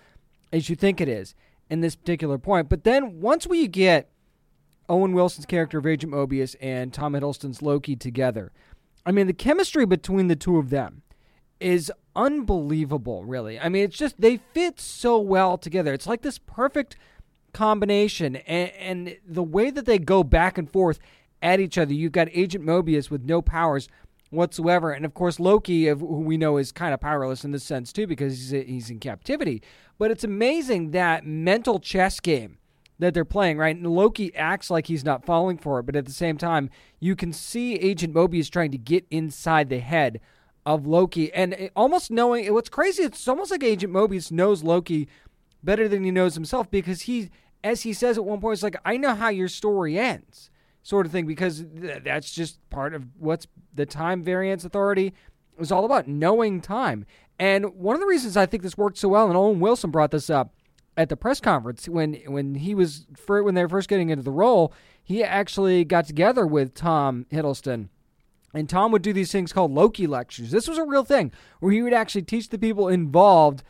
as 0.54 0.70
you 0.70 0.76
think 0.76 1.02
it 1.02 1.10
is 1.10 1.36
in 1.70 1.82
this 1.82 1.96
particular 1.96 2.38
point. 2.38 2.70
But 2.70 2.84
then 2.84 3.20
once 3.20 3.46
we 3.46 3.68
get 3.68 4.10
Owen 4.88 5.14
Wilson's 5.14 5.46
character 5.46 5.78
of 5.78 5.86
Agent 5.86 6.14
Mobius 6.14 6.56
and 6.62 6.94
Tom 6.94 7.14
Hiddleston's 7.14 7.62
Loki 7.62 7.96
together, 7.96 8.52
I 9.06 9.12
mean 9.12 9.28
the 9.28 9.34
chemistry 9.34 9.86
between 9.86 10.28
the 10.28 10.36
two 10.36 10.58
of 10.58 10.70
them 10.70 11.02
is 11.60 11.92
unbelievable, 12.16 13.24
really. 13.24 13.60
I 13.60 13.70
mean, 13.70 13.84
it's 13.84 13.98
just 13.98 14.20
they 14.20 14.38
fit 14.54 14.80
so 14.80 15.20
well 15.20 15.58
together. 15.58 15.94
It's 15.94 16.08
like 16.08 16.22
this 16.22 16.38
perfect 16.38 16.96
combination, 17.54 18.36
and, 18.36 18.72
and 18.72 19.18
the 19.26 19.44
way 19.44 19.70
that 19.70 19.86
they 19.86 19.98
go 19.98 20.24
back 20.24 20.58
and 20.58 20.70
forth 20.70 21.00
at 21.42 21.60
each 21.60 21.78
other. 21.78 21.94
You've 21.94 22.12
got 22.12 22.28
Agent 22.34 22.66
Mobius 22.66 23.10
with 23.10 23.24
no 23.24 23.42
powers 23.42 23.88
whatsoever, 24.30 24.92
and 24.92 25.06
of 25.06 25.14
course 25.14 25.40
Loki, 25.40 25.88
who 25.88 26.20
we 26.20 26.38
know 26.38 26.58
is 26.58 26.72
kind 26.72 26.94
of 26.94 27.00
powerless 27.00 27.46
in 27.46 27.52
this 27.52 27.64
sense 27.64 27.94
too, 27.94 28.08
because 28.08 28.34
he's 28.34 28.66
he's 28.68 28.90
in 28.90 29.00
captivity. 29.00 29.62
But 29.98 30.12
it's 30.12 30.24
amazing 30.24 30.92
that 30.92 31.26
mental 31.26 31.80
chess 31.80 32.20
game 32.20 32.58
that 33.00 33.14
they're 33.14 33.26
playing, 33.26 33.58
right? 33.58 33.76
And 33.76 33.88
Loki 33.88 34.36
acts 34.36 34.70
like 34.70 34.88
he's 34.88 35.04
not 35.04 35.26
falling 35.26 35.58
for 35.58 35.80
it, 35.80 35.84
but 35.84 35.96
at 35.96 36.06
the 36.06 36.14
same 36.14 36.38
time, 36.38 36.70
you 37.00 37.16
can 37.16 37.34
see 37.34 37.76
Agent 37.76 38.14
Mobius 38.14 38.50
trying 38.50 38.72
to 38.72 38.78
get 38.78 39.06
inside 39.12 39.70
the 39.70 39.80
head 39.80 40.22
of 40.66 40.88
Loki, 40.88 41.32
and 41.34 41.70
almost 41.76 42.10
knowing 42.10 42.52
what's 42.54 42.70
crazy. 42.70 43.04
It's 43.04 43.28
almost 43.28 43.52
like 43.52 43.64
Agent 43.64 43.94
Mobius 43.94 44.32
knows 44.32 44.64
Loki 44.64 45.08
better 45.64 45.88
than 45.88 46.04
he 46.04 46.12
knows 46.12 46.36
himself 46.36 46.70
because 46.72 47.02
he, 47.02 47.30
as 47.64 47.84
he 47.84 47.94
says 47.94 48.18
at 48.18 48.26
one 48.26 48.42
point, 48.42 48.54
it's 48.54 48.64
like 48.64 48.78
I 48.84 48.98
know 48.98 49.16
how 49.16 49.30
your 49.30 49.48
story 49.48 50.00
ends, 50.00 50.50
sort 50.84 51.06
of 51.06 51.12
thing, 51.12 51.28
because 51.28 51.64
th- 51.80 52.04
that's 52.04 52.32
just 52.32 52.68
part 52.70 52.94
of 52.94 53.06
what's 53.20 53.48
the 53.74 53.86
Time 53.86 54.24
Variance 54.24 54.66
Authority 54.66 55.14
is 55.60 55.72
all 55.72 55.86
about 55.86 56.08
knowing 56.08 56.62
time. 56.62 57.06
And 57.38 57.76
one 57.76 57.96
of 57.96 58.00
the 58.00 58.08
reasons 58.08 58.38
I 58.38 58.46
think 58.46 58.64
this 58.64 58.78
worked 58.78 58.98
so 58.98 59.10
well, 59.10 59.28
and 59.28 59.38
Owen 59.38 59.60
Wilson 59.60 59.92
brought 59.92 60.12
this 60.12 60.30
up 60.30 60.54
at 60.98 61.10
the 61.10 61.18
press 61.18 61.40
conference 61.40 61.88
when 61.88 62.14
when 62.26 62.56
he 62.56 62.74
was 62.74 63.06
for, 63.16 63.44
when 63.44 63.54
they 63.54 63.62
were 63.62 63.70
first 63.70 63.90
getting 63.90 64.10
into 64.10 64.24
the 64.24 64.32
role, 64.32 64.74
he 65.04 65.24
actually 65.24 65.84
got 65.86 66.08
together 66.08 66.48
with 66.48 66.74
Tom 66.74 67.26
Hiddleston 67.32 67.90
and 68.56 68.70
Tom 68.70 68.92
would 68.92 69.02
do 69.02 69.12
these 69.12 69.32
things 69.32 69.52
called 69.52 69.72
Loki 69.72 70.08
lectures. 70.08 70.50
This 70.50 70.68
was 70.68 70.78
a 70.78 70.86
real 70.86 71.04
thing 71.04 71.32
where 71.60 71.74
he 71.74 71.82
would 71.82 71.94
actually 71.94 72.22
teach 72.22 72.50
the 72.50 72.58
people 72.58 72.88
involved 72.88 73.64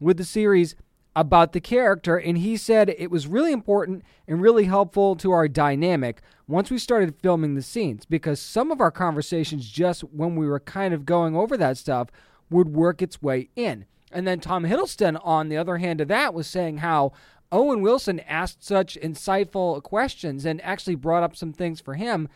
with 0.00 0.16
the 0.16 0.24
series 0.24 0.74
about 1.14 1.52
the 1.52 1.60
character. 1.60 2.16
And 2.16 2.38
he 2.38 2.56
said 2.56 2.88
it 2.88 3.10
was 3.10 3.26
really 3.26 3.52
important 3.52 4.02
and 4.26 4.40
really 4.40 4.64
helpful 4.64 5.14
to 5.16 5.30
our 5.32 5.46
dynamic 5.46 6.22
once 6.48 6.70
we 6.70 6.78
started 6.78 7.20
filming 7.20 7.54
the 7.54 7.62
scenes 7.62 8.06
because 8.06 8.40
some 8.40 8.70
of 8.70 8.80
our 8.80 8.90
conversations, 8.90 9.68
just 9.68 10.00
when 10.04 10.36
we 10.36 10.46
were 10.46 10.58
kind 10.58 10.94
of 10.94 11.04
going 11.04 11.36
over 11.36 11.56
that 11.58 11.76
stuff, 11.76 12.08
would 12.48 12.70
work 12.70 13.02
its 13.02 13.20
way 13.20 13.50
in. 13.56 13.84
And 14.10 14.26
then 14.26 14.40
Tom 14.40 14.64
Hiddleston, 14.64 15.20
on 15.22 15.50
the 15.50 15.58
other 15.58 15.76
hand 15.76 16.00
of 16.00 16.08
that, 16.08 16.34
was 16.34 16.46
saying 16.46 16.78
how 16.78 17.12
Owen 17.52 17.82
Wilson 17.82 18.20
asked 18.20 18.64
such 18.64 18.98
insightful 19.00 19.82
questions 19.82 20.46
and 20.46 20.60
actually 20.62 20.94
brought 20.94 21.22
up 21.22 21.36
some 21.36 21.52
things 21.52 21.80
for 21.80 21.94
him. 21.94 22.28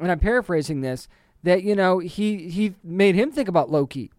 And 0.00 0.10
I'm 0.10 0.18
paraphrasing 0.18 0.80
this 0.80 1.08
that 1.42 1.62
you 1.62 1.74
know 1.74 1.98
he 1.98 2.48
he 2.48 2.74
made 2.82 3.14
him 3.14 3.30
think 3.30 3.48
about 3.48 3.70
Loki 3.70 4.10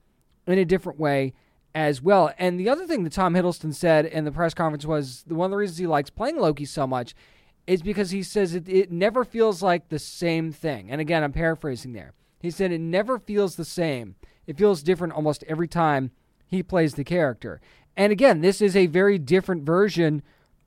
in 0.47 0.57
a 0.57 0.65
different 0.65 0.99
way 0.99 1.33
as 1.75 2.01
well. 2.01 2.31
And 2.37 2.59
the 2.59 2.69
other 2.69 2.85
thing 2.85 3.03
that 3.03 3.13
Tom 3.13 3.33
Hiddleston 3.33 3.73
said 3.73 4.05
in 4.05 4.25
the 4.25 4.31
press 4.31 4.53
conference 4.53 4.85
was 4.85 5.23
one 5.27 5.45
of 5.45 5.51
the 5.51 5.57
reasons 5.57 5.79
he 5.79 5.87
likes 5.87 6.09
playing 6.09 6.37
Loki 6.37 6.65
so 6.65 6.85
much 6.85 7.15
is 7.65 7.81
because 7.81 8.11
he 8.11 8.21
says 8.23 8.53
it, 8.53 8.67
it 8.67 8.91
never 8.91 9.23
feels 9.23 9.63
like 9.63 9.89
the 9.89 9.99
same 9.99 10.51
thing. 10.51 10.91
And 10.91 10.99
again, 10.99 11.23
I'm 11.23 11.31
paraphrasing 11.31 11.93
there. 11.93 12.13
He 12.39 12.51
said 12.51 12.71
it 12.71 12.81
never 12.81 13.17
feels 13.17 13.55
the 13.55 13.65
same. 13.65 14.15
It 14.45 14.57
feels 14.57 14.83
different 14.83 15.13
almost 15.13 15.43
every 15.47 15.67
time 15.67 16.11
he 16.45 16.61
plays 16.61 16.95
the 16.95 17.05
character. 17.05 17.61
And 17.95 18.11
again, 18.11 18.41
this 18.41 18.61
is 18.61 18.75
a 18.75 18.87
very 18.87 19.17
different 19.17 19.63
version 19.63 20.21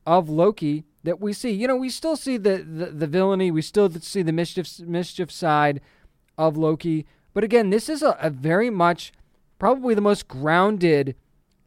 of 0.07 0.29
Loki 0.29 0.85
that 1.05 1.21
we 1.21 1.33
see. 1.33 1.51
You 1.51 1.69
know, 1.69 1.77
we 1.77 1.91
still 1.91 2.17
see 2.17 2.39
the, 2.39 2.59
the, 2.59 2.87
the 2.87 3.07
villainy, 3.07 3.51
we 3.51 3.63
still 3.63 3.91
see 3.91 4.23
the 4.23 4.33
mischief 4.33 4.81
mischief 4.81 5.31
side 5.31 5.81
of 6.39 6.57
Loki. 6.57 7.07
But 7.35 7.45
again, 7.45 7.71
this 7.71 7.89
is 7.89 8.03
a, 8.03 8.17
a 8.21 8.31
very 8.31 8.71
much, 8.71 9.13
probably 9.59 9.95
the 9.95 10.01
most 10.01 10.29
grounded 10.29 11.17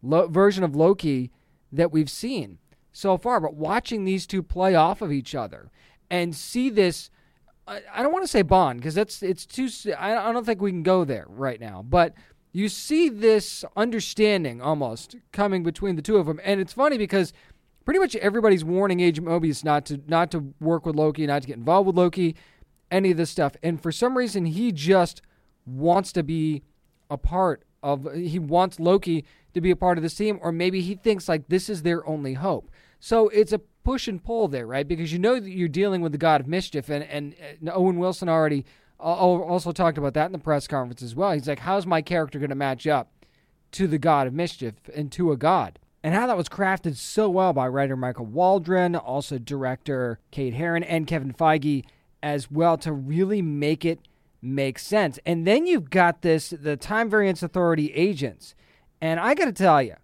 lo- 0.02 0.28
version 0.28 0.64
of 0.64 0.76
Loki 0.76 1.32
that 1.72 1.92
we've 1.92 2.10
seen 2.10 2.58
so 2.92 3.18
far. 3.18 3.40
But 3.40 3.56
watching 3.56 4.04
these 4.04 4.26
two 4.26 4.44
play 4.44 4.76
off 4.76 5.02
of 5.02 5.12
each 5.12 5.36
other 5.36 5.72
and 6.10 6.36
see 6.36 6.70
this, 6.70 7.10
I, 7.68 7.82
I 7.94 8.02
don't 8.02 8.12
want 8.12 8.24
to 8.24 8.32
say 8.32 8.42
bond 8.42 8.80
because 8.80 8.96
that's 8.96 9.22
it's 9.22 9.46
too. 9.46 9.70
I, 9.98 10.30
I 10.30 10.32
don't 10.32 10.46
think 10.46 10.62
we 10.62 10.72
can 10.72 10.84
go 10.84 11.06
there 11.06 11.26
right 11.28 11.60
now. 11.60 11.84
But 11.88 12.14
you 12.52 12.68
see 12.68 13.10
this 13.10 13.64
understanding 13.76 14.62
almost 14.62 15.16
coming 15.32 15.64
between 15.64 15.96
the 15.96 16.02
two 16.02 16.18
of 16.18 16.26
them, 16.26 16.40
and 16.44 16.60
it's 16.60 16.74
funny 16.74 16.98
because 16.98 17.32
pretty 17.86 18.00
much 18.00 18.16
everybody's 18.16 18.64
warning 18.64 19.00
Agent 19.00 19.28
Mobius 19.28 19.64
not 19.64 19.86
to 19.86 20.02
not 20.08 20.32
to 20.32 20.54
work 20.60 20.86
with 20.86 20.96
Loki, 20.96 21.26
not 21.28 21.44
to 21.44 21.48
get 21.48 21.58
involved 21.58 21.88
with 21.88 21.96
Loki 21.96 22.36
any 22.92 23.12
of 23.12 23.18
this 23.18 23.30
stuff. 23.30 23.56
And 23.64 23.82
for 23.82 23.92
some 23.92 24.18
reason, 24.18 24.46
he 24.46 24.72
just 24.72 25.22
wants 25.66 26.12
to 26.14 26.24
be 26.24 26.64
a 27.10 27.18
part 27.18 27.64
of 27.82 28.12
he 28.14 28.40
wants 28.40 28.80
Loki 28.80 29.26
to 29.54 29.62
be 29.62 29.72
a 29.72 29.76
part 29.76 29.98
of 29.98 30.04
this 30.04 30.16
team, 30.16 30.40
or 30.42 30.52
maybe 30.52 30.82
he 30.82 30.96
thinks 30.96 31.30
like 31.30 31.48
this 31.48 31.70
is 31.70 31.82
their 31.82 32.08
only 32.08 32.34
hope. 32.34 32.70
So 33.00 33.30
it's 33.30 33.54
a 33.54 33.60
push 33.60 34.08
and 34.08 34.24
pull 34.24 34.48
there, 34.48 34.68
right? 34.68 34.88
Because 34.88 35.14
you 35.14 35.20
know 35.20 35.40
that 35.40 35.50
you're 35.50 35.68
dealing 35.68 36.02
with 36.02 36.12
the 36.12 36.18
god 36.18 36.42
of 36.42 36.48
mischief, 36.48 36.90
and 36.90 37.04
and, 37.06 37.36
and 37.60 37.70
Owen 37.74 37.98
Wilson 37.98 38.30
already 38.30 38.66
uh, 39.00 39.04
also 39.04 39.72
talked 39.72 39.98
about 39.98 40.14
that 40.14 40.26
in 40.26 40.32
the 40.32 40.40
press 40.40 40.68
conference 40.68 41.02
as 41.02 41.16
well. 41.16 41.32
He's 41.32 41.48
like, 41.48 41.60
how's 41.60 41.86
my 41.86 42.02
character 42.02 42.38
going 42.38 42.50
to 42.50 42.56
match 42.56 42.86
up 42.86 43.12
to 43.72 43.88
the 43.88 43.98
god 43.98 44.28
of 44.28 44.34
mischief 44.34 44.76
and 44.94 45.12
to 45.14 45.32
a 45.32 45.38
god? 45.38 45.80
And 46.02 46.16
how 46.16 46.28
that 46.28 46.38
was 46.38 46.48
crafted 46.48 46.96
so 46.96 47.30
well 47.30 47.52
by 47.52 47.68
writer 47.68 47.98
Michael 47.98 48.26
Waldron, 48.26 48.96
also 48.96 49.38
director 49.38 50.20
Kate 50.32 50.54
Herron, 50.54 50.84
and 50.84 51.08
Kevin 51.08 51.34
Feige 51.34 51.84
as 52.22 52.52
well 52.52 52.78
to 52.80 52.92
really 52.92 53.42
make 53.42 53.86
it 53.86 54.00
make 54.42 54.80
sense. 54.80 55.20
And 55.26 55.46
then 55.46 55.66
you've 55.66 55.90
got 55.90 56.22
this 56.22 56.50
the 56.50 56.78
Time 56.78 57.10
Variance 57.10 57.44
Authority 57.44 57.92
agents. 57.94 58.56
And 59.02 59.20
I 59.20 59.34
got 59.34 59.46
to 59.46 59.52
tell 59.52 59.82
you, 59.82 59.96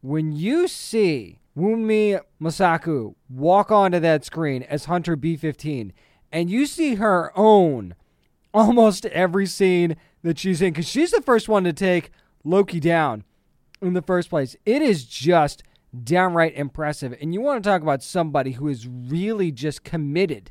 when 0.00 0.32
you 0.32 0.68
see 0.68 1.40
Wunmi 1.56 2.20
Mosaku 2.40 3.14
walk 3.28 3.70
onto 3.70 4.00
that 4.00 4.24
screen 4.24 4.62
as 4.64 4.86
Hunter 4.86 5.16
B15 5.16 5.92
and 6.32 6.50
you 6.50 6.66
see 6.66 6.96
her 6.96 7.32
own 7.36 7.94
almost 8.54 9.06
every 9.06 9.46
scene 9.46 9.96
that 10.22 10.38
she's 10.38 10.60
in, 10.60 10.72
because 10.72 10.88
she's 10.88 11.10
the 11.12 11.22
first 11.22 11.48
one 11.48 11.64
to 11.64 11.72
take 11.72 12.10
Loki 12.44 12.80
down 12.80 13.24
in 13.80 13.92
the 13.94 14.02
first 14.02 14.28
place, 14.30 14.56
it 14.66 14.82
is 14.82 15.04
just 15.04 15.62
downright 16.04 16.54
impressive. 16.54 17.16
And 17.20 17.32
you 17.32 17.40
want 17.40 17.62
to 17.62 17.68
talk 17.68 17.82
about 17.82 18.02
somebody 18.02 18.52
who 18.52 18.68
is 18.68 18.86
really 18.86 19.50
just 19.50 19.84
committed 19.84 20.50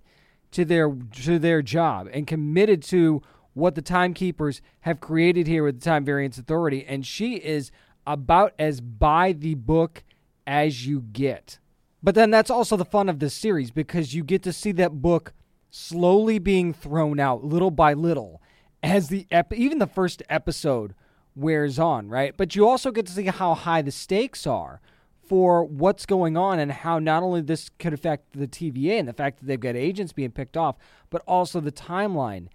to 0.52 0.66
their 0.66 0.96
to 1.24 1.40
their 1.40 1.62
job 1.62 2.10
and 2.12 2.28
committed 2.28 2.82
to 2.84 3.22
what 3.54 3.76
the 3.76 3.82
timekeepers 3.82 4.62
have 4.82 5.00
created 5.00 5.48
here 5.48 5.64
with 5.64 5.80
the 5.80 5.86
Time 5.86 6.06
Variance 6.06 6.38
Authority, 6.38 6.86
and 6.88 7.06
she 7.06 7.36
is 7.36 7.72
about 8.08 8.54
as 8.58 8.82
by 8.82 9.34
the 9.34 9.56
book 9.56 10.04
as 10.48 10.86
you 10.88 11.02
get. 11.02 11.60
But 12.02 12.16
then 12.16 12.32
that's 12.32 12.50
also 12.50 12.78
the 12.78 12.86
fun 12.86 13.10
of 13.10 13.20
this 13.20 13.34
series 13.34 13.72
because 13.72 14.14
you 14.14 14.24
get 14.24 14.42
to 14.44 14.54
see 14.54 14.72
that 14.74 15.02
book 15.02 15.34
slowly 15.70 16.40
being 16.40 16.74
thrown 16.74 17.20
out 17.20 17.44
little 17.44 17.72
by 17.72 17.94
little 17.94 18.42
as 18.82 19.10
the 19.10 19.28
ep- 19.30 19.54
even 19.54 19.80
the 19.80 19.88
first 19.88 20.24
episode 20.30 20.96
wears 21.36 21.78
on, 21.78 22.10
right? 22.10 22.36
But 22.36 22.56
you 22.56 22.68
also 22.68 22.92
get 22.92 23.06
to 23.08 23.12
see 23.12 23.26
how 23.26 23.54
high 23.54 23.82
the 23.82 23.92
stakes 23.92 24.48
are 24.48 24.82
for 25.30 25.64
what's 25.64 26.08
going 26.08 26.36
on 26.36 26.58
and 26.58 26.72
how 26.72 26.98
not 26.98 27.22
only 27.22 27.40
this 27.40 27.70
could 27.78 27.94
affect 27.94 28.34
the 28.34 28.48
TVA 28.48 29.00
and 29.00 29.08
the 29.08 29.14
fact 29.14 29.40
that 29.40 29.46
they've 29.46 29.60
got 29.60 29.76
agents 29.76 30.12
being 30.12 30.32
picked 30.32 30.58
off, 30.58 30.76
but 31.12 31.22
also 31.28 31.60
the 31.62 31.72
timeline 31.72 32.48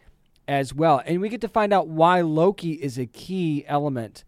as 0.48 0.74
well. 0.74 1.00
And 1.06 1.20
we 1.20 1.28
get 1.28 1.40
to 1.42 1.48
find 1.48 1.72
out 1.72 1.86
why 1.86 2.20
Loki 2.20 2.72
is 2.72 2.98
a 2.98 3.06
key 3.06 3.64
element 3.68 4.24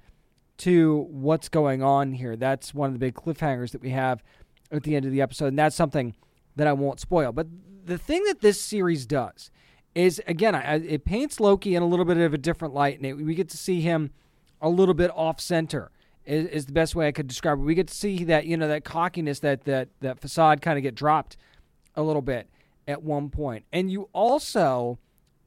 to 0.58 1.06
what's 1.10 1.48
going 1.48 1.82
on 1.82 2.12
here. 2.12 2.36
That's 2.36 2.72
one 2.72 2.86
of 2.86 2.92
the 2.92 3.00
big 3.00 3.14
cliffhangers 3.14 3.72
that 3.72 3.82
we 3.82 3.90
have 3.90 4.22
at 4.70 4.84
the 4.84 4.94
end 4.94 5.04
of 5.04 5.10
the 5.10 5.20
episode. 5.20 5.48
And 5.48 5.58
that's 5.58 5.76
something 5.76 6.14
that 6.54 6.68
I 6.68 6.72
won't 6.72 7.00
spoil. 7.00 7.32
But 7.32 7.48
the 7.84 7.98
thing 7.98 8.22
that 8.24 8.40
this 8.40 8.60
series 8.60 9.06
does 9.06 9.50
is, 9.94 10.22
again, 10.26 10.54
it 10.54 11.04
paints 11.04 11.40
Loki 11.40 11.74
in 11.74 11.82
a 11.82 11.86
little 11.86 12.04
bit 12.04 12.16
of 12.16 12.32
a 12.32 12.38
different 12.38 12.74
light. 12.74 13.00
And 13.00 13.26
we 13.26 13.34
get 13.34 13.48
to 13.50 13.56
see 13.56 13.80
him 13.80 14.12
a 14.62 14.68
little 14.68 14.94
bit 14.94 15.10
off 15.14 15.40
center. 15.40 15.90
Is, 16.26 16.46
is 16.46 16.66
the 16.66 16.72
best 16.72 16.94
way 16.94 17.06
I 17.06 17.12
could 17.12 17.28
describe 17.28 17.58
it. 17.58 17.62
We 17.62 17.74
get 17.74 17.88
to 17.88 17.94
see 17.94 18.24
that 18.24 18.46
you 18.46 18.56
know 18.56 18.68
that 18.68 18.84
cockiness, 18.84 19.40
that 19.40 19.64
that 19.64 19.88
that 20.00 20.20
facade, 20.20 20.60
kind 20.60 20.76
of 20.76 20.82
get 20.82 20.94
dropped 20.94 21.36
a 21.94 22.02
little 22.02 22.22
bit 22.22 22.48
at 22.88 23.02
one 23.02 23.30
point, 23.30 23.64
and 23.72 23.90
you 23.90 24.08
also 24.12 24.98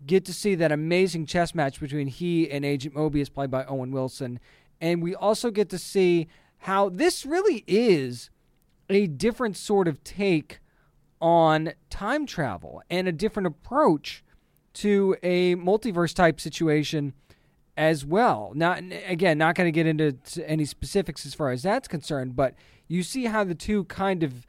get 0.05 0.25
to 0.25 0.33
see 0.33 0.55
that 0.55 0.71
amazing 0.71 1.25
chess 1.25 1.53
match 1.53 1.79
between 1.79 2.07
he 2.07 2.49
and 2.49 2.63
Agent 2.63 2.95
Mobius, 2.95 3.31
played 3.31 3.51
by 3.51 3.65
Owen 3.65 3.91
Wilson. 3.91 4.39
And 4.81 5.03
we 5.03 5.13
also 5.13 5.51
get 5.51 5.69
to 5.69 5.77
see 5.77 6.27
how 6.59 6.89
this 6.89 7.25
really 7.25 7.63
is 7.67 8.29
a 8.89 9.07
different 9.07 9.57
sort 9.57 9.87
of 9.87 10.03
take 10.03 10.59
on 11.21 11.73
time 11.89 12.25
travel 12.25 12.81
and 12.89 13.07
a 13.07 13.11
different 13.11 13.47
approach 13.47 14.23
to 14.73 15.15
a 15.21 15.55
multiverse 15.55 16.13
type 16.13 16.39
situation 16.39 17.13
as 17.79 18.05
well. 18.05 18.51
Not 18.53 18.83
again, 19.07 19.37
not 19.37 19.55
going 19.55 19.65
to 19.65 19.71
get 19.71 19.87
into 19.87 20.17
any 20.45 20.65
specifics 20.65 21.25
as 21.25 21.33
far 21.33 21.49
as 21.51 21.63
that's 21.63 21.87
concerned, 21.87 22.35
but 22.35 22.53
you 22.89 23.03
see 23.03 23.25
how 23.25 23.45
the 23.45 23.55
two 23.55 23.85
kind 23.85 24.21
of 24.21 24.45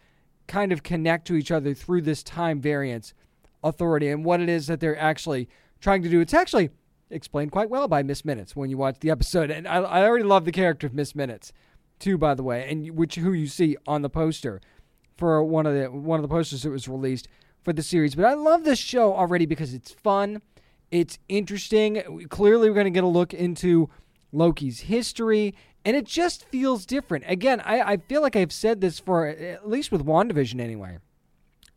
kind 0.48 0.72
of 0.72 0.82
connect 0.82 1.28
to 1.28 1.36
each 1.36 1.52
other 1.52 1.72
through 1.72 2.02
this 2.02 2.24
time 2.24 2.60
variance 2.60 3.14
authority 3.62 4.08
and 4.08 4.24
what 4.24 4.40
it 4.40 4.48
is 4.48 4.66
that 4.66 4.80
they're 4.80 4.98
actually 4.98 5.48
trying 5.80 6.02
to 6.02 6.08
do. 6.08 6.20
It's 6.20 6.34
actually 6.34 6.70
explained 7.08 7.52
quite 7.52 7.70
well 7.70 7.86
by 7.86 8.02
Miss 8.02 8.24
Minutes 8.24 8.56
when 8.56 8.68
you 8.68 8.76
watch 8.76 8.98
the 8.98 9.10
episode, 9.10 9.48
and 9.48 9.68
I, 9.68 9.76
I 9.76 10.04
already 10.04 10.24
love 10.24 10.44
the 10.44 10.52
character 10.52 10.88
of 10.88 10.92
Miss 10.92 11.14
Minutes 11.14 11.52
too, 12.00 12.18
by 12.18 12.34
the 12.34 12.42
way, 12.42 12.68
and 12.68 12.96
which 12.96 13.14
who 13.14 13.32
you 13.32 13.46
see 13.46 13.76
on 13.86 14.02
the 14.02 14.10
poster 14.10 14.60
for 15.16 15.40
one 15.44 15.66
of 15.66 15.74
the 15.74 15.88
one 15.88 16.18
of 16.18 16.22
the 16.22 16.34
posters 16.34 16.64
that 16.64 16.70
was 16.70 16.88
released 16.88 17.28
for 17.62 17.72
the 17.72 17.82
series. 17.82 18.16
But 18.16 18.24
I 18.24 18.34
love 18.34 18.64
this 18.64 18.80
show 18.80 19.14
already 19.14 19.46
because 19.46 19.72
it's 19.72 19.92
fun, 19.92 20.42
it's 20.90 21.18
interesting. 21.28 22.26
Clearly, 22.28 22.68
we're 22.68 22.74
going 22.74 22.84
to 22.84 22.90
get 22.90 23.04
a 23.04 23.08
look 23.08 23.32
into 23.32 23.88
Loki's 24.32 24.80
history, 24.80 25.54
and 25.84 25.96
it 25.96 26.04
just 26.04 26.44
feels 26.46 26.86
different. 26.86 27.24
Again, 27.26 27.60
I, 27.60 27.80
I 27.80 27.96
feel 27.96 28.22
like 28.22 28.36
I've 28.36 28.52
said 28.52 28.80
this 28.80 28.98
for 28.98 29.26
at 29.26 29.68
least 29.68 29.92
with 29.92 30.04
WandaVision 30.04 30.60
anyway. 30.60 30.98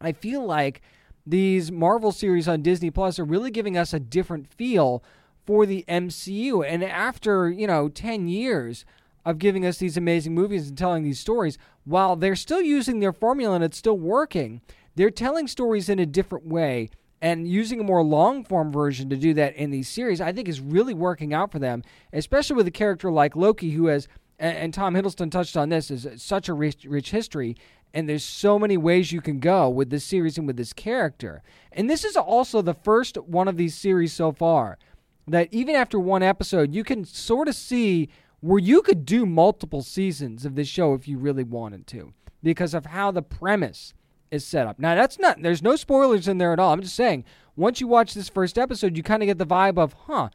I 0.02 0.12
feel 0.12 0.46
like 0.46 0.82
these 1.26 1.72
Marvel 1.72 2.12
series 2.12 2.48
on 2.48 2.62
Disney 2.62 2.92
Plus 2.92 3.18
are 3.18 3.24
really 3.24 3.52
giving 3.52 3.78
us 3.78 3.94
a 3.94 4.00
different 4.00 4.52
feel 4.52 5.04
for 5.46 5.66
the 5.66 5.86
MCU. 5.88 6.66
And 6.68 6.84
after, 6.84 7.50
you 7.50 7.68
know, 7.68 7.90
10 7.90 8.28
years 8.28 8.86
of 9.26 9.40
giving 9.40 9.66
us 9.66 9.78
these 9.78 9.96
amazing 9.96 10.34
movies 10.34 10.68
and 10.68 10.78
telling 10.78 11.04
these 11.04 11.20
stories, 11.20 11.58
while 11.86 12.16
they're 12.16 12.36
still 12.36 12.62
using 12.62 13.00
their 13.00 13.14
formula 13.14 13.56
and 13.56 13.64
it's 13.64 13.78
still 13.78 13.98
working, 13.98 14.62
they're 14.96 15.10
telling 15.10 15.48
stories 15.48 15.88
in 15.88 16.00
a 16.00 16.06
different 16.06 16.46
way 16.46 16.90
and 17.24 17.48
using 17.48 17.80
a 17.80 17.84
more 17.84 18.04
long 18.04 18.44
form 18.44 18.72
version 18.72 19.10
to 19.10 19.16
do 19.16 19.34
that 19.34 19.56
in 19.56 19.72
these 19.72 19.88
series, 19.88 20.22
I 20.22 20.32
think 20.32 20.48
is 20.48 20.60
really 20.60 20.94
working 20.94 21.34
out 21.34 21.52
for 21.52 21.58
them, 21.58 21.82
especially 22.12 22.58
with 22.58 22.68
a 22.68 22.72
character 22.72 23.12
like 23.12 23.36
Loki, 23.36 23.72
who 23.72 23.88
has, 23.88 24.08
and 24.38 24.72
Tom 24.74 24.94
Hiddleston 24.94 25.32
touched 25.32 25.58
on 25.58 25.70
this, 25.70 25.90
is 25.90 26.22
such 26.22 26.50
a 26.50 26.54
rich, 26.54 26.86
rich 26.86 27.10
history 27.10 27.56
and 27.94 28.10
there's 28.10 28.24
so 28.24 28.58
many 28.58 28.76
ways 28.76 29.12
you 29.12 29.22
can 29.22 29.40
go 29.40 29.70
with 29.70 29.90
this 29.90 30.04
series 30.04 30.38
and 30.38 30.48
with 30.48 30.58
this 30.58 30.74
character. 30.74 31.44
And 31.72 31.90
this 31.90 32.04
is 32.04 32.18
also 32.18 32.62
the 32.62 32.74
first 32.74 33.18
one 33.18 33.48
of 33.48 33.56
these 33.56 33.76
series 33.76 34.14
so 34.14 34.32
far 34.32 34.80
that 35.28 35.48
even 35.52 35.76
after 35.76 36.00
one 36.00 36.24
episode, 36.24 36.74
you 36.74 36.84
can 36.84 37.06
sort 37.06 37.48
of 37.48 37.56
see 37.56 38.10
where 38.40 38.60
you 38.60 38.82
could 38.82 39.06
do 39.06 39.26
multiple 39.26 39.84
seasons 39.84 40.44
of 40.44 40.56
this 40.56 40.68
show 40.68 40.94
if 40.96 41.08
you 41.08 41.18
really 41.18 41.44
wanted 41.44 41.88
to 41.88 42.14
because 42.42 42.74
of 42.74 42.88
how 42.88 43.12
the 43.12 43.22
premise 43.22 43.94
is 44.34 44.46
set 44.46 44.68
up. 44.68 44.80
Now, 44.80 44.96
that's 44.96 45.20
not, 45.20 45.42
there's 45.42 45.62
no 45.62 45.76
spoilers 45.76 46.28
in 46.28 46.40
there 46.40 46.52
at 46.52 46.60
all. 46.60 46.74
I'm 46.74 46.82
just 46.82 46.96
saying, 46.96 47.24
once 47.56 47.80
you 47.80 47.88
watch 47.88 48.14
this 48.14 48.30
first 48.30 48.58
episode, 48.58 48.98
you 48.98 49.04
kind 49.04 49.22
of 49.22 49.28
get 49.28 49.38
the 49.38 49.46
vibe 49.46 49.78
of, 49.78 49.94
huh, 49.94 50.30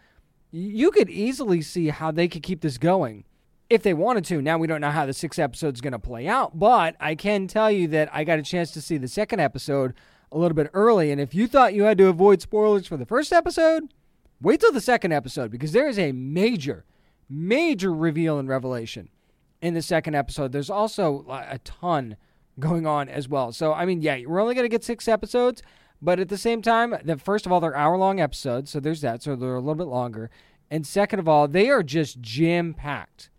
you 0.50 0.90
could 0.90 1.10
easily 1.10 1.60
see 1.60 1.88
how 1.88 2.10
they 2.10 2.28
could 2.28 2.42
keep 2.42 2.60
this 2.60 2.78
going 2.78 3.24
if 3.68 3.82
they 3.82 3.92
wanted 3.92 4.24
to. 4.26 4.40
Now 4.40 4.56
we 4.56 4.66
don't 4.66 4.80
know 4.80 4.90
how 4.90 5.04
the 5.04 5.12
sixth 5.12 5.38
episode 5.38 5.74
is 5.74 5.80
going 5.80 5.92
to 5.92 5.98
play 5.98 6.28
out, 6.28 6.58
but 6.58 6.96
I 7.00 7.16
can 7.16 7.48
tell 7.48 7.70
you 7.70 7.88
that 7.88 8.08
I 8.12 8.24
got 8.24 8.38
a 8.38 8.42
chance 8.42 8.70
to 8.72 8.80
see 8.80 8.96
the 8.96 9.08
second 9.08 9.40
episode 9.40 9.94
a 10.30 10.38
little 10.38 10.54
bit 10.54 10.70
early. 10.72 11.10
And 11.10 11.20
if 11.20 11.34
you 11.34 11.48
thought 11.48 11.74
you 11.74 11.82
had 11.82 11.98
to 11.98 12.06
avoid 12.06 12.40
spoilers 12.40 12.86
for 12.86 12.96
the 12.96 13.04
first 13.04 13.32
episode, 13.32 13.92
wait 14.40 14.60
till 14.60 14.72
the 14.72 14.80
second 14.80 15.12
episode 15.12 15.50
because 15.50 15.72
there 15.72 15.88
is 15.88 15.98
a 15.98 16.12
major, 16.12 16.84
major 17.28 17.92
reveal 17.92 18.38
and 18.38 18.48
revelation 18.48 19.08
in 19.60 19.74
the 19.74 19.82
second 19.82 20.14
episode. 20.14 20.52
There's 20.52 20.70
also 20.70 21.26
uh, 21.28 21.46
a 21.50 21.58
ton 21.58 22.16
going 22.58 22.86
on 22.86 23.08
as 23.08 23.28
well. 23.28 23.52
So, 23.52 23.72
I 23.72 23.84
mean, 23.84 24.02
yeah, 24.02 24.18
we're 24.26 24.40
only 24.40 24.54
going 24.54 24.64
to 24.64 24.68
get 24.68 24.84
six 24.84 25.08
episodes, 25.08 25.62
but 26.00 26.20
at 26.20 26.28
the 26.28 26.38
same 26.38 26.62
time, 26.62 26.94
the, 27.04 27.16
first 27.16 27.46
of 27.46 27.52
all, 27.52 27.60
they're 27.60 27.76
hour 27.76 27.96
long 27.96 28.20
episodes. 28.20 28.70
So 28.70 28.80
there's 28.80 29.00
that. 29.00 29.22
So 29.22 29.36
they're 29.36 29.54
a 29.54 29.60
little 29.60 29.74
bit 29.74 29.86
longer. 29.86 30.30
And 30.70 30.86
second 30.86 31.18
of 31.18 31.28
all, 31.28 31.48
they 31.48 31.70
are 31.70 31.82
just 31.82 32.20
jam 32.20 32.74
packed 32.74 33.30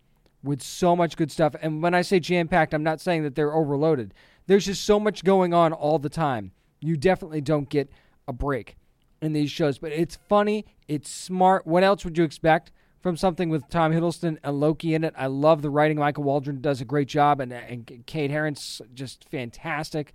with 0.42 0.62
so 0.62 0.96
much 0.96 1.16
good 1.16 1.30
stuff. 1.30 1.54
And 1.60 1.82
when 1.82 1.94
I 1.94 2.02
say 2.02 2.18
jam 2.20 2.48
packed, 2.48 2.74
I'm 2.74 2.82
not 2.82 3.00
saying 3.00 3.22
that 3.24 3.34
they're 3.34 3.54
overloaded. 3.54 4.14
There's 4.46 4.66
just 4.66 4.84
so 4.84 4.98
much 4.98 5.22
going 5.22 5.54
on 5.54 5.72
all 5.72 5.98
the 5.98 6.08
time. 6.08 6.52
You 6.80 6.96
definitely 6.96 7.40
don't 7.40 7.68
get 7.68 7.90
a 8.26 8.32
break 8.32 8.76
in 9.20 9.32
these 9.32 9.50
shows, 9.50 9.78
but 9.78 9.92
it's 9.92 10.18
funny, 10.28 10.64
it's 10.88 11.10
smart. 11.10 11.66
What 11.66 11.84
else 11.84 12.04
would 12.04 12.16
you 12.16 12.24
expect 12.24 12.72
from 13.00 13.16
something 13.16 13.48
with 13.48 13.68
Tom 13.68 13.92
Hiddleston 13.92 14.38
and 14.42 14.60
Loki 14.60 14.94
in 14.94 15.04
it? 15.04 15.14
I 15.16 15.26
love 15.26 15.62
the 15.62 15.70
writing. 15.70 15.98
Michael 15.98 16.24
Waldron 16.24 16.60
does 16.60 16.80
a 16.80 16.84
great 16.84 17.08
job, 17.08 17.40
and, 17.40 17.52
and 17.52 18.04
Kate 18.06 18.30
Herron's 18.30 18.82
just 18.94 19.28
fantastic 19.28 20.12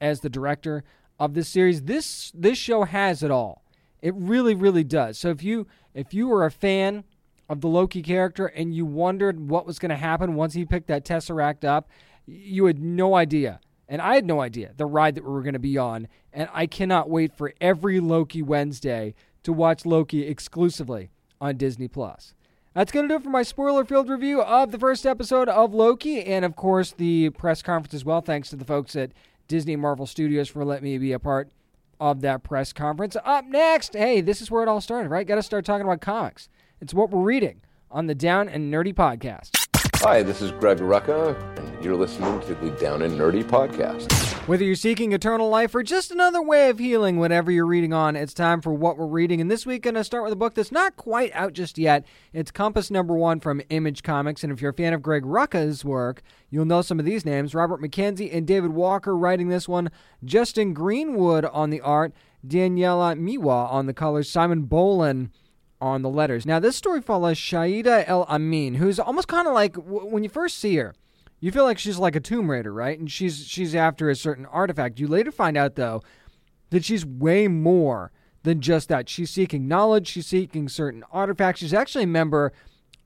as 0.00 0.20
the 0.20 0.30
director 0.30 0.84
of 1.18 1.34
this 1.34 1.48
series. 1.48 1.82
This 1.82 2.32
this 2.34 2.58
show 2.58 2.84
has 2.84 3.22
it 3.22 3.30
all. 3.30 3.64
It 4.00 4.14
really, 4.16 4.54
really 4.54 4.84
does. 4.84 5.18
So 5.18 5.30
if 5.30 5.42
you 5.42 5.66
if 5.94 6.12
you 6.12 6.28
were 6.28 6.44
a 6.44 6.50
fan 6.50 7.04
of 7.48 7.60
the 7.60 7.68
Loki 7.68 8.02
character 8.02 8.46
and 8.46 8.74
you 8.74 8.86
wondered 8.86 9.48
what 9.48 9.66
was 9.66 9.78
going 9.78 9.90
to 9.90 9.96
happen 9.96 10.34
once 10.34 10.54
he 10.54 10.64
picked 10.64 10.88
that 10.88 11.04
Tesseract 11.04 11.64
up, 11.64 11.88
you 12.26 12.66
had 12.66 12.82
no 12.82 13.14
idea. 13.14 13.60
And 13.88 14.00
I 14.00 14.14
had 14.14 14.24
no 14.24 14.40
idea 14.40 14.72
the 14.76 14.86
ride 14.86 15.16
that 15.16 15.24
we 15.24 15.30
were 15.30 15.42
going 15.42 15.52
to 15.52 15.58
be 15.58 15.76
on. 15.76 16.08
And 16.32 16.48
I 16.52 16.66
cannot 16.66 17.10
wait 17.10 17.36
for 17.36 17.52
every 17.60 18.00
Loki 18.00 18.42
Wednesday 18.42 19.14
to 19.42 19.52
watch 19.52 19.84
Loki 19.84 20.26
exclusively 20.26 21.10
on 21.42 21.56
Disney 21.56 21.88
Plus. 21.88 22.32
That's 22.72 22.92
going 22.92 23.06
to 23.06 23.08
do 23.12 23.16
it 23.16 23.24
for 23.24 23.28
my 23.28 23.42
spoiler 23.42 23.84
filled 23.84 24.08
review 24.08 24.40
of 24.40 24.70
the 24.70 24.78
first 24.78 25.04
episode 25.04 25.48
of 25.50 25.74
Loki, 25.74 26.22
and 26.24 26.42
of 26.42 26.56
course 26.56 26.92
the 26.92 27.28
press 27.30 27.60
conference 27.60 27.92
as 27.92 28.04
well. 28.04 28.22
Thanks 28.22 28.48
to 28.50 28.56
the 28.56 28.64
folks 28.64 28.96
at 28.96 29.10
Disney 29.48 29.76
Marvel 29.76 30.06
Studios 30.06 30.48
for 30.48 30.64
letting 30.64 30.84
me 30.84 30.96
be 30.96 31.12
a 31.12 31.18
part 31.18 31.50
of 32.00 32.22
that 32.22 32.42
press 32.42 32.72
conference. 32.72 33.16
Up 33.24 33.44
next, 33.44 33.94
hey, 33.94 34.22
this 34.22 34.40
is 34.40 34.50
where 34.50 34.62
it 34.62 34.68
all 34.68 34.80
started, 34.80 35.10
right? 35.10 35.26
Got 35.26 35.34
to 35.34 35.42
start 35.42 35.66
talking 35.66 35.84
about 35.84 36.00
comics. 36.00 36.48
It's 36.80 36.94
what 36.94 37.10
we're 37.10 37.20
reading 37.20 37.60
on 37.90 38.06
the 38.06 38.14
Down 38.14 38.48
and 38.48 38.72
Nerdy 38.72 38.94
podcast. 38.94 39.50
Hi, 40.02 40.22
this 40.22 40.40
is 40.40 40.52
Greg 40.52 40.78
Rucka, 40.78 41.36
and 41.58 41.84
you're 41.84 41.96
listening 41.96 42.40
to 42.40 42.54
the 42.54 42.70
Down 42.70 43.02
and 43.02 43.18
Nerdy 43.18 43.44
podcast. 43.44 44.31
Whether 44.46 44.64
you're 44.64 44.74
seeking 44.74 45.12
eternal 45.12 45.48
life 45.48 45.72
or 45.72 45.84
just 45.84 46.10
another 46.10 46.42
way 46.42 46.68
of 46.68 46.80
healing 46.80 47.16
whatever 47.16 47.52
you're 47.52 47.64
reading 47.64 47.92
on, 47.92 48.16
it's 48.16 48.34
time 48.34 48.60
for 48.60 48.72
what 48.74 48.98
we're 48.98 49.06
reading. 49.06 49.40
And 49.40 49.48
this 49.48 49.64
week, 49.64 49.86
I'm 49.86 49.92
going 49.92 50.00
to 50.00 50.04
start 50.04 50.24
with 50.24 50.32
a 50.32 50.36
book 50.36 50.54
that's 50.54 50.72
not 50.72 50.96
quite 50.96 51.30
out 51.32 51.52
just 51.52 51.78
yet. 51.78 52.04
It's 52.32 52.50
Compass 52.50 52.90
Number 52.90 53.14
One 53.14 53.38
from 53.38 53.62
Image 53.70 54.02
Comics. 54.02 54.42
And 54.42 54.52
if 54.52 54.60
you're 54.60 54.72
a 54.72 54.74
fan 54.74 54.94
of 54.94 55.00
Greg 55.00 55.22
Rucka's 55.22 55.84
work, 55.84 56.22
you'll 56.50 56.64
know 56.64 56.82
some 56.82 56.98
of 56.98 57.04
these 57.04 57.24
names 57.24 57.54
Robert 57.54 57.80
Mackenzie 57.80 58.32
and 58.32 58.44
David 58.44 58.72
Walker 58.72 59.16
writing 59.16 59.48
this 59.48 59.68
one, 59.68 59.92
Justin 60.24 60.74
Greenwood 60.74 61.44
on 61.44 61.70
the 61.70 61.80
art, 61.80 62.12
Daniela 62.44 63.16
Miwa 63.16 63.70
on 63.70 63.86
the 63.86 63.94
colors, 63.94 64.28
Simon 64.28 64.62
Bowland 64.62 65.30
on 65.80 66.02
the 66.02 66.10
letters. 66.10 66.44
Now, 66.44 66.58
this 66.58 66.74
story 66.74 67.00
follows 67.00 67.38
Shaida 67.38 68.02
El 68.08 68.24
Amin, 68.24 68.74
who's 68.74 68.98
almost 68.98 69.28
kind 69.28 69.46
of 69.46 69.54
like 69.54 69.76
when 69.76 70.24
you 70.24 70.28
first 70.28 70.58
see 70.58 70.74
her, 70.78 70.94
you 71.42 71.50
feel 71.50 71.64
like 71.64 71.78
she's 71.78 71.98
like 71.98 72.14
a 72.14 72.20
Tomb 72.20 72.48
Raider, 72.48 72.72
right? 72.72 72.96
And 72.96 73.10
she's 73.10 73.44
she's 73.48 73.74
after 73.74 74.08
a 74.08 74.14
certain 74.14 74.46
artifact. 74.46 75.00
You 75.00 75.08
later 75.08 75.32
find 75.32 75.56
out 75.56 75.74
though 75.74 76.00
that 76.70 76.84
she's 76.84 77.04
way 77.04 77.48
more 77.48 78.12
than 78.44 78.60
just 78.60 78.88
that. 78.88 79.08
She's 79.08 79.30
seeking 79.30 79.66
knowledge. 79.66 80.06
She's 80.06 80.28
seeking 80.28 80.68
certain 80.68 81.02
artifacts. 81.10 81.60
She's 81.60 81.74
actually 81.74 82.04
a 82.04 82.06
member 82.06 82.52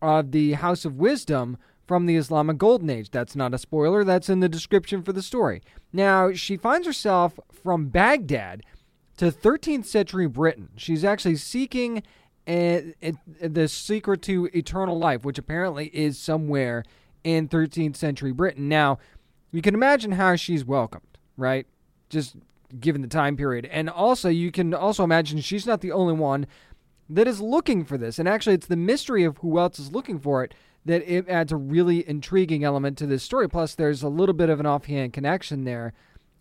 of 0.03 0.33
the 0.33 0.53
House 0.53 0.85
of 0.85 0.97
Wisdom 0.97 1.57
from 1.87 2.05
the 2.05 2.17
Islamic 2.17 2.59
Golden 2.59 2.91
Age. 2.91 3.11
That's 3.11 3.35
not 3.35 3.55
a 3.55 3.59
spoiler. 3.59 4.05
That's 4.05 4.29
in 4.29 4.41
the 4.41 4.51
description 4.51 5.03
for 5.03 5.15
the 5.15 5.23
story. 5.23 5.63
Now 5.91 6.35
she 6.35 6.59
finds 6.59 6.87
herself 6.87 7.41
from 7.51 7.89
Baghdad 7.89 8.65
to 9.17 9.33
13th 9.33 9.87
century 9.87 10.27
Britain. 10.27 10.69
She's 10.77 11.07
actually 11.07 11.37
seeking 11.37 12.03
a, 12.47 12.93
a, 13.03 13.49
the 13.49 13.67
secret 13.67 14.21
to 14.23 14.51
eternal 14.53 14.99
life, 14.99 15.25
which 15.25 15.39
apparently 15.39 15.87
is 15.87 16.19
somewhere 16.19 16.85
in 17.27 17.49
13th 17.49 17.97
century 17.97 18.31
Britain. 18.31 18.69
Now, 18.69 18.99
you 19.51 19.61
can 19.61 19.75
imagine 19.75 20.13
how 20.13 20.37
she's 20.37 20.65
welcomed, 20.65 21.19
right? 21.37 21.67
Just 22.09 22.37
given 22.79 23.03
the 23.03 23.09
time 23.09 23.37
period. 23.37 23.67
And 23.67 23.91
also, 23.91 24.29
you 24.29 24.53
can 24.53 24.73
also 24.73 25.03
imagine 25.03 25.41
she's 25.41 25.67
not 25.67 25.81
the 25.81 25.91
only 25.91 26.15
one 26.15 26.47
that 27.11 27.27
is 27.27 27.41
looking 27.41 27.85
for 27.85 27.99
this. 27.99 28.21
And 28.21 28.29
actually, 28.29 28.55
it's 28.55 28.69
the 28.69 28.77
mystery 28.77 29.25
of 29.25 29.39
who 29.39 29.59
else 29.59 29.81
is 29.81 29.91
looking 29.91 30.21
for 30.21 30.45
it 30.45 30.55
that 30.85 31.03
it 31.03 31.29
adds 31.29 31.51
a 31.51 31.57
really 31.57 32.09
intriguing 32.09 32.63
element 32.63 32.97
to 32.99 33.07
this 33.07 33.25
story. 33.25 33.49
Plus, 33.49 33.75
there's 33.75 34.05
a 34.05 34.09
little 34.09 34.33
bit 34.33 34.49
of 34.49 34.61
an 34.61 34.67
offhand 34.67 35.13
connection 35.13 35.65
there 35.65 35.93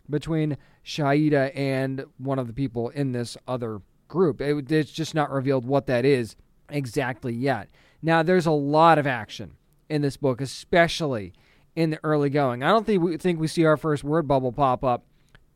between 0.08 0.56
Shaida 0.86 1.52
and 1.56 2.06
one 2.20 2.38
of 2.38 2.46
the 2.46 2.54
people 2.54 2.90
in 2.90 3.12
this 3.12 3.38
other 3.48 3.82
group. 4.08 4.40
It, 4.40 4.72
it's 4.72 4.92
just 4.92 5.16
not 5.16 5.32
revealed 5.32 5.66
what 5.66 5.88
that 5.88 6.06
is 6.06 6.36
exactly 6.70 7.34
yet. 7.34 7.70
Now, 8.04 8.22
there's 8.22 8.46
a 8.46 8.52
lot 8.52 9.00
of 9.00 9.08
action 9.08 9.58
in 9.90 10.02
this 10.02 10.18
book, 10.18 10.42
especially 10.42 11.34
in 11.76 11.92
the 11.92 12.00
early 12.04 12.30
going. 12.30 12.64
I 12.64 12.70
don't 12.70 12.86
think 12.86 13.04
we 13.04 13.18
think 13.18 13.40
we 13.40 13.48
see 13.48 13.66
our 13.66 13.78
first 13.78 14.04
word 14.04 14.28
bubble 14.28 14.52
pop 14.52 14.84
up 14.84 15.04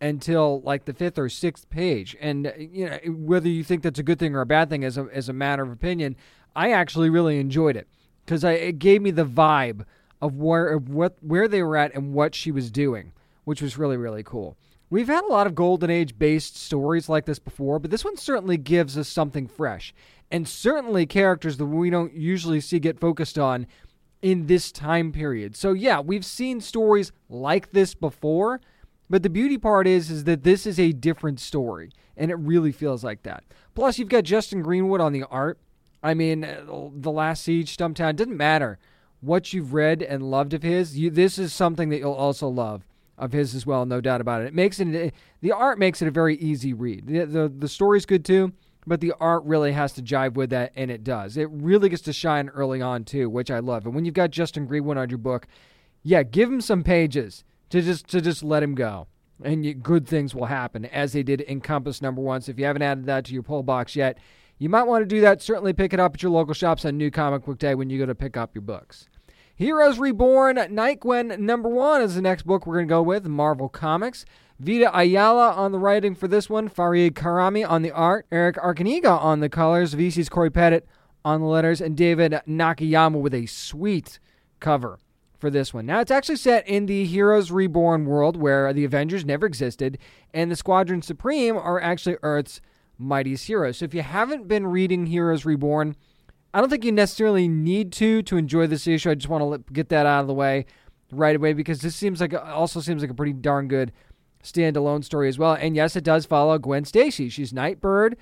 until 0.02 0.62
like 0.62 0.86
the 0.86 0.94
fifth 0.94 1.18
or 1.18 1.30
sixth 1.30 1.70
page. 1.70 2.16
And 2.20 2.48
uh, 2.48 2.52
you 2.58 2.90
know, 2.90 2.98
whether 3.08 3.48
you 3.48 3.64
think 3.64 3.84
that's 3.84 4.00
a 4.00 4.04
good 4.04 4.20
thing 4.20 4.36
or 4.36 4.42
a 4.42 4.46
bad 4.46 4.70
thing 4.70 4.84
as 4.84 4.98
a 4.98 5.08
as 5.14 5.30
a 5.30 5.34
matter 5.34 5.64
of 5.64 5.72
opinion, 5.72 6.16
I 6.56 6.72
actually 6.72 7.10
really 7.10 7.40
enjoyed 7.40 7.76
it 7.76 7.88
because 8.26 8.44
it 8.44 8.80
gave 8.80 9.02
me 9.02 9.12
the 9.12 9.26
vibe 9.26 9.86
of 10.22 10.36
where 10.36 10.68
of 10.68 10.90
what 10.90 11.18
where 11.22 11.48
they 11.48 11.64
were 11.64 11.78
at 11.78 11.94
and 11.96 12.14
what 12.14 12.36
she 12.36 12.52
was 12.52 12.70
doing, 12.72 13.14
which 13.46 13.62
was 13.62 13.78
really 13.78 13.98
really 13.98 14.24
cool. 14.24 14.58
We've 14.92 15.08
had 15.08 15.24
a 15.24 15.28
lot 15.28 15.46
of 15.46 15.54
golden 15.54 15.92
age 15.92 16.18
based 16.18 16.58
stories 16.58 17.08
like 17.08 17.26
this 17.26 17.38
before, 17.38 17.78
but 17.78 17.92
this 17.92 18.04
one 18.04 18.18
certainly 18.18 18.58
gives 18.58 18.98
us 18.98 19.08
something 19.08 19.48
fresh 19.48 19.94
and 20.32 20.48
certainly 20.48 21.06
characters 21.06 21.58
that 21.58 21.66
we 21.66 21.90
don't 21.90 22.14
usually 22.14 22.62
see 22.62 22.80
get 22.80 23.00
focused 23.00 23.38
on 23.38 23.68
in 24.22 24.48
this 24.48 24.72
time 24.72 25.12
period. 25.12 25.56
So 25.56 25.74
yeah, 25.74 26.00
we've 26.00 26.26
seen 26.26 26.62
stories 26.62 27.12
like 27.30 27.72
this 27.72 27.94
before, 27.94 28.62
but 29.10 29.24
the 29.24 29.30
beauty 29.30 29.58
part 29.58 29.88
is 29.88 30.12
is 30.12 30.26
that 30.26 30.44
this 30.44 30.66
is 30.66 30.80
a 30.80 30.92
different 30.92 31.40
story 31.40 31.92
and 32.18 32.30
it 32.30 32.36
really 32.36 32.72
feels 32.72 33.04
like 33.04 33.24
that. 33.24 33.44
Plus 33.76 33.98
you've 33.98 34.10
got 34.10 34.24
Justin 34.24 34.62
Greenwood 34.62 35.02
on 35.02 35.14
the 35.14 35.24
art. 35.24 35.58
I 36.04 36.14
mean, 36.14 36.42
The 36.42 37.12
Last 37.12 37.44
Siege, 37.44 37.76
Stumptown, 37.76 38.16
doesn't 38.16 38.38
matter 38.38 38.78
what 39.22 39.54
you've 39.54 39.74
read 39.74 40.02
and 40.02 40.24
loved 40.24 40.54
of 40.54 40.64
his. 40.64 40.98
You, 40.98 41.10
this 41.10 41.38
is 41.38 41.54
something 41.54 41.90
that 41.90 42.00
you'll 42.00 42.14
also 42.14 42.48
love 42.48 42.86
of 43.18 43.34
his 43.34 43.54
as 43.54 43.66
well, 43.66 43.86
no 43.86 44.00
doubt 44.00 44.22
about 44.22 44.42
it. 44.42 44.48
It 44.48 44.54
makes 44.54 44.80
it 44.80 45.14
the 45.42 45.52
art 45.52 45.78
makes 45.78 46.02
it 46.02 46.08
a 46.08 46.12
very 46.12 46.36
easy 46.38 46.74
read. 46.74 47.08
The 47.08 47.26
the, 47.26 47.50
the 47.50 47.68
story's 47.68 48.06
good 48.06 48.24
too 48.24 48.54
but 48.88 49.02
the 49.02 49.14
art 49.20 49.44
really 49.44 49.74
has 49.74 49.94
to 49.94 50.02
jive 50.02 50.34
with 50.34 50.50
that, 50.52 50.72
and 50.76 50.90
it 50.90 51.04
does. 51.04 51.38
It 51.38 51.50
really 51.52 51.90
gets 51.90 52.02
to 52.04 52.14
shine 52.14 52.50
early 52.50 52.82
on 52.82 53.04
too, 53.04 53.30
which 53.30 53.52
I 53.52 53.60
love. 53.60 53.86
And 53.86 53.94
when 53.94 54.06
you've 54.06 54.14
got 54.14 54.32
Justin 54.32 54.66
Greenwood 54.66 54.98
on 54.98 55.10
your 55.10 55.18
book, 55.18 55.48
yeah, 56.04 56.24
give 56.24 56.52
him 56.52 56.62
some 56.62 56.84
pages 56.84 57.44
to 57.70 57.82
just 57.82 58.08
to 58.08 58.22
just 58.22 58.44
let 58.44 58.64
him 58.64 58.76
go, 58.76 59.08
and 59.44 59.66
you, 59.66 59.74
good 59.74 60.08
things 60.08 60.34
will 60.34 60.46
happen, 60.46 60.86
as 60.86 61.14
they 61.14 61.24
did 61.24 61.42
in 61.42 61.62
Compass 61.62 62.02
Number 62.02 62.22
One. 62.22 62.42
So 62.42 62.52
if 62.52 62.60
you 62.60 62.66
haven't 62.66 62.82
added 62.82 63.06
that 63.06 63.26
to 63.26 63.34
your 63.34 63.44
pull 63.44 63.64
box 63.64 63.96
yet, 63.96 64.18
you 64.58 64.70
might 64.70 64.84
want 64.84 65.02
to 65.02 65.16
do 65.16 65.22
that. 65.22 65.42
Certainly 65.42 65.74
pick 65.74 65.94
it 65.94 66.00
up 66.00 66.16
at 66.16 66.24
your 66.24 66.32
local 66.32 66.54
shops 66.54 66.86
on 66.86 66.98
New 66.98 67.12
Comic 67.12 67.46
Book 67.46 67.60
Day 67.60 67.76
when 67.76 67.90
you 67.90 68.00
go 68.00 68.06
to 68.06 68.16
pick 68.16 68.38
up 68.38 68.56
your 68.56 68.62
books. 68.62 69.08
Heroes 69.56 70.00
Reborn, 70.00 70.58
Gwen 71.02 71.46
number 71.46 71.68
one 71.68 72.02
is 72.02 72.16
the 72.16 72.22
next 72.22 72.44
book 72.44 72.66
we're 72.66 72.76
going 72.76 72.88
to 72.88 72.94
go 72.94 73.02
with, 73.02 73.26
Marvel 73.26 73.68
Comics. 73.68 74.24
Vita 74.60 74.92
Ayala 74.98 75.52
on 75.52 75.72
the 75.72 75.80
writing 75.80 76.16
for 76.16 76.28
this 76.28 76.50
one, 76.50 76.68
Farid 76.68 77.16
Karami 77.16 77.68
on 77.68 77.82
the 77.82 77.92
art, 77.92 78.26
Erick 78.30 78.58
Arciniega 78.58 79.18
on 79.18 79.40
the 79.40 79.48
colors, 79.48 79.96
VC's 79.96 80.28
Cory 80.28 80.50
Petit 80.50 80.82
on 81.24 81.40
the 81.40 81.48
letters, 81.48 81.80
and 81.80 81.96
David 81.96 82.34
Nakayama 82.46 83.22
with 83.22 83.34
a 83.34 83.46
sweet 83.46 84.20
cover 84.60 85.00
for 85.38 85.50
this 85.50 85.74
one. 85.74 85.86
Now, 85.86 86.02
it's 86.02 86.12
actually 86.12 86.36
set 86.36 86.68
in 86.68 86.88
the 86.88 87.06
Heroes 87.06 87.52
Reborn 87.52 88.06
world 88.06 88.36
where 88.36 88.74
the 88.74 88.84
Avengers 88.84 89.24
never 89.24 89.46
existed, 89.46 89.98
and 90.34 90.52
the 90.52 90.58
Squadron 90.58 91.02
Supreme 91.02 91.56
are 91.56 91.80
actually 91.80 92.18
Earth's 92.22 92.60
mightiest 92.98 93.48
heroes. 93.48 93.78
So 93.78 93.86
if 93.86 93.94
you 93.94 94.02
haven't 94.02 94.50
been 94.50 94.68
reading 94.68 95.06
Heroes 95.06 95.46
Reborn, 95.46 95.96
I 96.54 96.60
don't 96.60 96.70
think 96.70 96.84
you 96.84 96.92
necessarily 96.92 97.48
need 97.48 97.94
to 97.94 98.22
to 98.24 98.36
enjoy 98.36 98.68
this 98.68 98.88
issue. 98.88 99.10
I 99.10 99.16
just 99.16 99.30
want 99.30 99.66
to 99.66 99.74
get 99.74 99.88
that 99.88 100.06
out 100.06 100.20
of 100.20 100.28
the 100.28 100.34
way 100.34 100.66
right 101.12 101.36
away 101.36 101.54
because 101.54 101.80
this 101.80 101.96
seems 101.96 102.22
like 102.22 102.34
also 102.34 102.82
seems 102.82 103.02
like 103.02 103.10
a 103.10 103.16
pretty 103.16 103.34
darn 103.34 103.68
good 103.68 103.92
standalone 104.44 105.04
story 105.04 105.28
as 105.28 105.38
well. 105.38 105.54
And 105.54 105.76
yes, 105.76 105.96
it 105.96 106.04
does 106.04 106.26
follow 106.26 106.58
Gwen 106.58 106.86
Stacy. 106.86 107.30
She's 107.30 107.54
Nightbird 107.54 108.18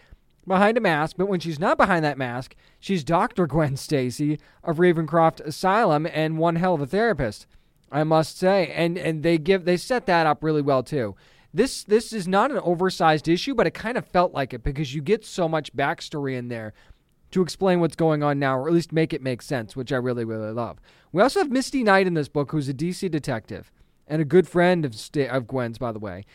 behind 0.47 0.77
a 0.77 0.81
mask, 0.81 1.17
but 1.17 1.27
when 1.27 1.39
she's 1.39 1.59
not 1.59 1.77
behind 1.77 2.03
that 2.05 2.17
mask, 2.17 2.55
she's 2.79 3.03
Dr. 3.03 3.47
Gwen 3.47 3.75
Stacy 3.77 4.39
of 4.63 4.77
Ravencroft 4.77 5.41
Asylum 5.41 6.07
and 6.11 6.37
one 6.37 6.55
hell 6.55 6.73
of 6.73 6.81
a 6.81 6.87
therapist, 6.87 7.45
I 7.91 8.03
must 8.03 8.37
say. 8.37 8.71
And 8.73 8.97
and 8.97 9.23
they 9.23 9.37
give 9.37 9.65
they 9.65 9.77
set 9.77 10.05
that 10.05 10.27
up 10.27 10.43
really 10.43 10.61
well 10.61 10.83
too. 10.83 11.15
This 11.53 11.83
this 11.83 12.13
is 12.13 12.27
not 12.27 12.51
an 12.51 12.59
oversized 12.59 13.27
issue, 13.27 13.53
but 13.55 13.67
it 13.67 13.73
kind 13.73 13.97
of 13.97 14.05
felt 14.05 14.33
like 14.33 14.53
it 14.53 14.63
because 14.63 14.93
you 14.93 15.01
get 15.01 15.25
so 15.25 15.47
much 15.47 15.75
backstory 15.75 16.35
in 16.37 16.47
there 16.47 16.73
to 17.31 17.41
explain 17.41 17.79
what's 17.79 17.95
going 17.95 18.23
on 18.23 18.39
now, 18.39 18.57
or 18.57 18.67
at 18.67 18.73
least 18.73 18.93
make 18.93 19.13
it 19.13 19.21
make 19.21 19.41
sense, 19.41 19.75
which 19.75 19.91
I 19.91 19.97
really, 19.97 20.23
really 20.23 20.51
love. 20.51 20.79
We 21.11 21.21
also 21.21 21.41
have 21.41 21.51
Misty 21.51 21.83
Knight 21.83 22.07
in 22.07 22.13
this 22.13 22.29
book, 22.29 22.51
who's 22.51 22.69
a 22.69 22.73
DC 22.73 23.11
detective 23.11 23.71
and 24.07 24.21
a 24.21 24.25
good 24.25 24.47
friend 24.47 24.85
of, 24.85 24.95
St- 24.95 25.29
of 25.29 25.47
Gwen's, 25.47 25.77
by 25.77 25.91
the 25.91 25.99
way. 25.99 26.25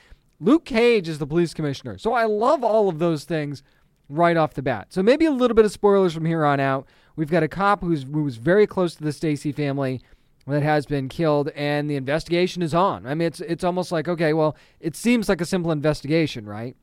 Luke 0.41 0.65
Cage 0.65 1.09
is 1.09 1.19
the 1.19 1.27
police 1.27 1.55
commissioner. 1.55 1.99
So 1.99 2.13
I 2.13 2.25
love 2.25 2.65
all 2.65 2.89
of 2.89 2.99
those 2.99 3.25
things 3.25 3.63
right 4.09 4.37
off 4.37 4.55
the 4.55 4.63
bat. 4.63 4.93
So 4.93 5.03
maybe 5.03 5.25
a 5.25 5.31
little 5.31 5.55
bit 5.55 5.65
of 5.65 5.73
spoilers 5.73 6.15
from 6.15 6.25
here 6.25 6.45
on 6.45 6.61
out. 6.61 6.87
We've 7.17 7.31
got 7.31 7.43
a 7.43 7.49
cop 7.49 7.83
who's 7.83 8.05
who's 8.05 8.37
very 8.37 8.67
close 8.67 8.95
to 8.97 9.05
the 9.05 9.13
Stacy 9.13 9.53
family 9.53 10.01
that 10.47 10.63
has 10.63 10.87
been 10.87 11.09
killed, 11.09 11.51
and 11.51 11.89
the 11.89 11.97
investigation 11.97 12.63
is 12.63 12.75
on. 12.75 13.07
I 13.07 13.15
mean, 13.15 13.27
it's 13.27 13.41
it's 13.41 13.65
almost 13.65 13.93
like 13.93 14.09
okay, 14.09 14.33
well, 14.33 14.57
it 14.81 14.97
seems 14.97 15.29
like 15.29 15.41
a 15.41 15.45
simple 15.45 15.71
investigation, 15.71 16.47
right? 16.47 16.75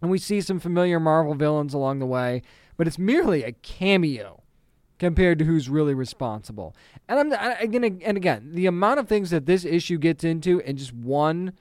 And 0.00 0.10
we 0.10 0.18
see 0.18 0.40
some 0.40 0.60
familiar 0.60 1.00
Marvel 1.00 1.34
villains 1.34 1.74
along 1.74 1.98
the 1.98 2.06
way, 2.06 2.42
but 2.76 2.86
it's 2.86 2.98
merely 2.98 3.42
a 3.42 3.52
cameo 3.52 4.42
compared 4.98 5.38
to 5.38 5.44
who's 5.44 5.68
really 5.68 5.94
responsible. 5.94 6.74
And 7.08 7.34
I'm 7.34 7.56
again 7.60 8.00
and 8.02 8.16
again, 8.16 8.50
the 8.52 8.66
amount 8.66 9.00
of 9.00 9.08
things 9.08 9.30
that 9.30 9.46
this 9.46 9.64
issue 9.64 9.98
gets 9.98 10.24
into 10.24 10.60
in 10.60 10.76
just 10.76 10.92
one 10.92 11.52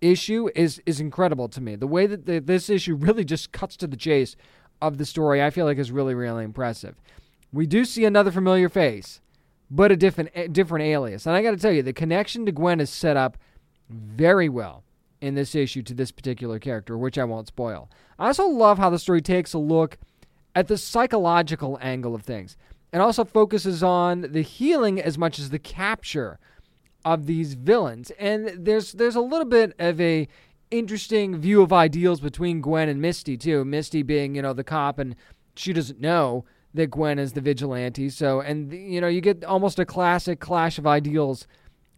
issue 0.00 0.48
is 0.54 0.82
is 0.86 1.00
incredible 1.00 1.48
to 1.48 1.60
me. 1.60 1.76
The 1.76 1.86
way 1.86 2.06
that 2.06 2.26
the, 2.26 2.40
this 2.40 2.68
issue 2.70 2.94
really 2.94 3.24
just 3.24 3.52
cuts 3.52 3.76
to 3.78 3.86
the 3.86 3.96
chase 3.96 4.36
of 4.80 4.98
the 4.98 5.04
story, 5.06 5.42
I 5.42 5.50
feel 5.50 5.64
like 5.64 5.78
is 5.78 5.92
really 5.92 6.14
really 6.14 6.44
impressive. 6.44 6.96
We 7.52 7.66
do 7.66 7.84
see 7.84 8.04
another 8.04 8.30
familiar 8.30 8.68
face, 8.68 9.20
but 9.70 9.92
a 9.92 9.96
different 9.96 10.30
a 10.34 10.48
different 10.48 10.84
alias. 10.86 11.26
And 11.26 11.36
I 11.36 11.42
got 11.42 11.52
to 11.52 11.56
tell 11.56 11.72
you, 11.72 11.82
the 11.82 11.92
connection 11.92 12.46
to 12.46 12.52
Gwen 12.52 12.80
is 12.80 12.90
set 12.90 13.16
up 13.16 13.38
very 13.88 14.48
well 14.48 14.84
in 15.20 15.34
this 15.34 15.54
issue 15.54 15.82
to 15.82 15.94
this 15.94 16.10
particular 16.10 16.58
character, 16.58 16.98
which 16.98 17.16
I 17.16 17.24
won't 17.24 17.46
spoil. 17.46 17.88
I 18.18 18.28
also 18.28 18.46
love 18.46 18.78
how 18.78 18.90
the 18.90 18.98
story 18.98 19.22
takes 19.22 19.52
a 19.52 19.58
look 19.58 19.98
at 20.54 20.68
the 20.68 20.78
psychological 20.78 21.78
angle 21.80 22.14
of 22.14 22.22
things. 22.22 22.56
and 22.92 23.00
also 23.00 23.24
focuses 23.24 23.82
on 23.82 24.20
the 24.20 24.42
healing 24.42 25.00
as 25.00 25.16
much 25.16 25.38
as 25.38 25.48
the 25.48 25.58
capture 25.58 26.38
of 27.04 27.24
these 27.26 27.54
villains. 27.54 28.12
And 28.18 28.48
there's 28.48 28.92
there's 28.92 29.16
a 29.16 29.20
little 29.20 29.46
bit 29.46 29.74
of 29.78 30.00
a 30.00 30.28
interesting 30.70 31.36
view 31.36 31.62
of 31.62 31.72
ideals 31.72 32.20
between 32.20 32.60
Gwen 32.60 32.88
and 32.88 33.00
Misty 33.00 33.36
too. 33.36 33.64
Misty 33.64 34.02
being, 34.02 34.34
you 34.34 34.42
know, 34.42 34.52
the 34.52 34.64
cop 34.64 34.98
and 34.98 35.16
she 35.56 35.72
doesn't 35.72 36.00
know 36.00 36.44
that 36.74 36.90
Gwen 36.90 37.18
is 37.18 37.32
the 37.32 37.40
vigilante. 37.40 38.10
So 38.10 38.40
and 38.40 38.72
you 38.72 39.00
know, 39.00 39.08
you 39.08 39.20
get 39.22 39.42
almost 39.44 39.78
a 39.78 39.86
classic 39.86 40.38
clash 40.38 40.78
of 40.78 40.86
ideals 40.86 41.46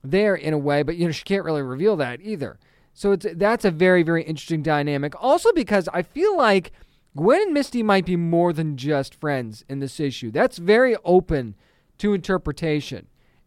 there 0.04 0.36
in 0.36 0.52
a 0.54 0.58
way, 0.58 0.82
but 0.84 0.96
you 0.96 1.06
know, 1.06 1.12
she 1.12 1.24
can't 1.24 1.44
really 1.44 1.62
reveal 1.62 1.96
that 1.96 2.20
either. 2.22 2.58
So 2.92 3.12
it's 3.12 3.26
that's 3.34 3.64
a 3.64 3.70
very 3.72 4.04
very 4.04 4.22
interesting 4.22 4.62
dynamic. 4.62 5.14
Also 5.20 5.52
because 5.52 5.88
I 5.92 6.02
feel 6.02 6.36
like 6.36 6.70
Gwen 7.16 7.42
and 7.42 7.54
Misty 7.54 7.82
might 7.82 8.06
be 8.06 8.16
more 8.16 8.52
than 8.52 8.76
just 8.76 9.14
friends 9.14 9.64
in 9.68 9.78
this 9.78 10.00
issue. 10.00 10.30
That's 10.30 10.58
very 10.58 10.96
open 11.04 11.54
to 11.98 12.12
interpretation 12.12 13.06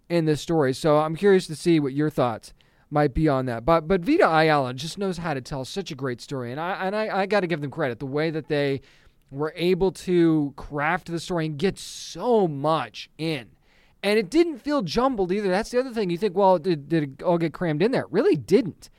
in 0.10 0.26
this 0.26 0.42
story. 0.42 0.74
So 0.74 0.98
I'm 1.00 1.16
curious 1.16 1.48
to 1.48 1.56
see 1.56 1.80
what 1.80 1.94
your 1.94 2.10
thoughts 2.10 2.54
might 2.90 3.14
be 3.14 3.28
on 3.28 3.46
that. 3.48 3.66
But 3.66 3.88
but 3.88 4.02
Vita 4.02 4.28
Ayala 4.28 4.74
just 4.74 4.98
knows 4.98 5.18
how 5.18 5.34
to 5.34 5.42
tell 5.42 5.66
such 5.66 5.92
a 5.92 5.96
great 5.96 6.22
story, 6.22 6.52
and 6.52 6.60
I 6.60 6.86
and 6.86 6.96
I, 6.96 7.22
I 7.22 7.26
got 7.26 7.42
to 7.42 7.48
give 7.48 7.62
them 7.62 7.72
credit 7.72 8.00
the 8.00 8.06
way 8.06 8.30
that 8.30 8.48
they 8.48 8.82
were 9.30 9.54
able 9.58 9.92
to 9.92 10.54
craft 10.56 11.08
the 11.08 11.20
story 11.20 11.46
and 11.48 11.58
get 11.58 11.78
so 11.78 12.48
much 12.48 13.10
in. 13.18 13.50
And 14.04 14.18
it 14.18 14.30
didn't 14.30 14.60
feel 14.60 14.84
jumbled 14.84 15.32
either. 15.32 15.50
That's 15.50 15.72
the 15.72 15.80
other 15.80 15.92
thing. 15.92 16.10
You 16.10 16.18
think, 16.18 16.36
well, 16.36 16.60
did, 16.60 16.88
did 16.88 17.04
it 17.04 17.24
all 17.24 17.38
get 17.38 17.52
crammed 17.52 17.82
in 17.82 17.92
there? 17.92 18.04
It 18.04 18.12
really 18.12 18.38
didn't. 18.38 18.90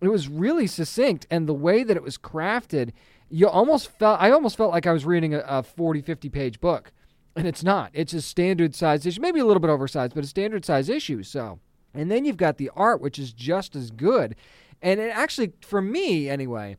It 0.00 0.08
was 0.08 0.28
really 0.28 0.66
succinct, 0.66 1.26
and 1.30 1.48
the 1.48 1.54
way 1.54 1.84
that 1.84 1.96
it 1.96 2.02
was 2.02 2.18
crafted, 2.18 2.90
you 3.28 3.48
almost 3.48 3.90
felt. 3.90 4.20
I 4.20 4.30
almost 4.30 4.56
felt 4.56 4.72
like 4.72 4.86
I 4.86 4.92
was 4.92 5.04
reading 5.04 5.34
a, 5.34 5.40
a 5.40 5.62
40, 5.62 6.00
50 6.00 6.28
page 6.28 6.60
book, 6.60 6.92
and 7.34 7.46
it's 7.46 7.62
not. 7.62 7.90
It's 7.92 8.12
a 8.12 8.22
standard 8.22 8.74
size 8.74 9.04
issue, 9.06 9.20
maybe 9.20 9.40
a 9.40 9.44
little 9.44 9.60
bit 9.60 9.70
oversized, 9.70 10.14
but 10.14 10.24
a 10.24 10.28
standard 10.28 10.64
size 10.64 10.88
issue. 10.88 11.22
So 11.22 11.58
and 11.96 12.10
then 12.10 12.24
you've 12.24 12.36
got 12.36 12.58
the 12.58 12.70
art, 12.76 13.00
which 13.00 13.18
is 13.18 13.32
just 13.32 13.74
as 13.74 13.90
good. 13.90 14.36
And 14.82 15.00
it 15.00 15.10
actually, 15.16 15.52
for 15.62 15.80
me 15.80 16.28
anyway, 16.28 16.76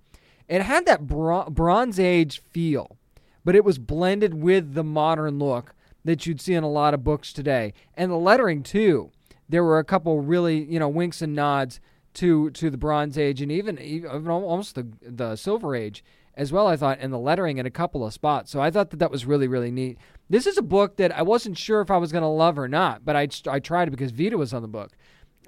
it 0.47 0.61
had 0.61 0.85
that 0.85 1.07
Bronze 1.07 1.99
Age 1.99 2.39
feel, 2.39 2.97
but 3.43 3.55
it 3.55 3.65
was 3.65 3.79
blended 3.79 4.35
with 4.35 4.75
the 4.75 4.83
modern 4.83 5.39
look 5.39 5.73
that 6.05 6.25
you'd 6.25 6.39
see 6.39 6.53
in 6.53 6.63
a 6.63 6.69
lot 6.69 6.93
of 6.93 7.03
books 7.03 7.33
today. 7.33 7.73
And 7.95 8.11
the 8.11 8.17
lettering, 8.17 8.63
too. 8.63 9.11
There 9.49 9.63
were 9.63 9.79
a 9.79 9.83
couple 9.83 10.21
really, 10.21 10.63
you 10.63 10.79
know, 10.79 10.89
winks 10.89 11.21
and 11.21 11.33
nods 11.33 11.79
to 12.15 12.49
to 12.51 12.69
the 12.69 12.77
Bronze 12.77 13.17
Age 13.17 13.41
and 13.41 13.51
even, 13.51 13.79
even 13.79 14.27
almost 14.27 14.75
the, 14.75 14.87
the 15.01 15.35
Silver 15.35 15.75
Age 15.75 16.03
as 16.37 16.51
well, 16.51 16.67
I 16.67 16.77
thought, 16.77 16.99
and 17.01 17.11
the 17.11 17.17
lettering 17.17 17.57
in 17.57 17.65
a 17.65 17.71
couple 17.71 18.05
of 18.05 18.13
spots. 18.13 18.51
So 18.51 18.61
I 18.61 18.69
thought 18.69 18.91
that 18.91 18.97
that 18.97 19.11
was 19.11 19.25
really, 19.25 19.47
really 19.47 19.71
neat. 19.71 19.97
This 20.29 20.45
is 20.45 20.57
a 20.57 20.61
book 20.61 20.97
that 20.97 21.11
I 21.17 21.23
wasn't 21.23 21.57
sure 21.57 21.81
if 21.81 21.89
I 21.89 21.97
was 21.97 22.11
going 22.11 22.21
to 22.21 22.27
love 22.27 22.59
or 22.59 22.67
not, 22.67 23.03
but 23.03 23.15
I, 23.15 23.27
I 23.49 23.59
tried 23.59 23.87
it 23.87 23.91
because 23.91 24.11
Vita 24.11 24.37
was 24.37 24.53
on 24.53 24.61
the 24.61 24.67
book. 24.67 24.91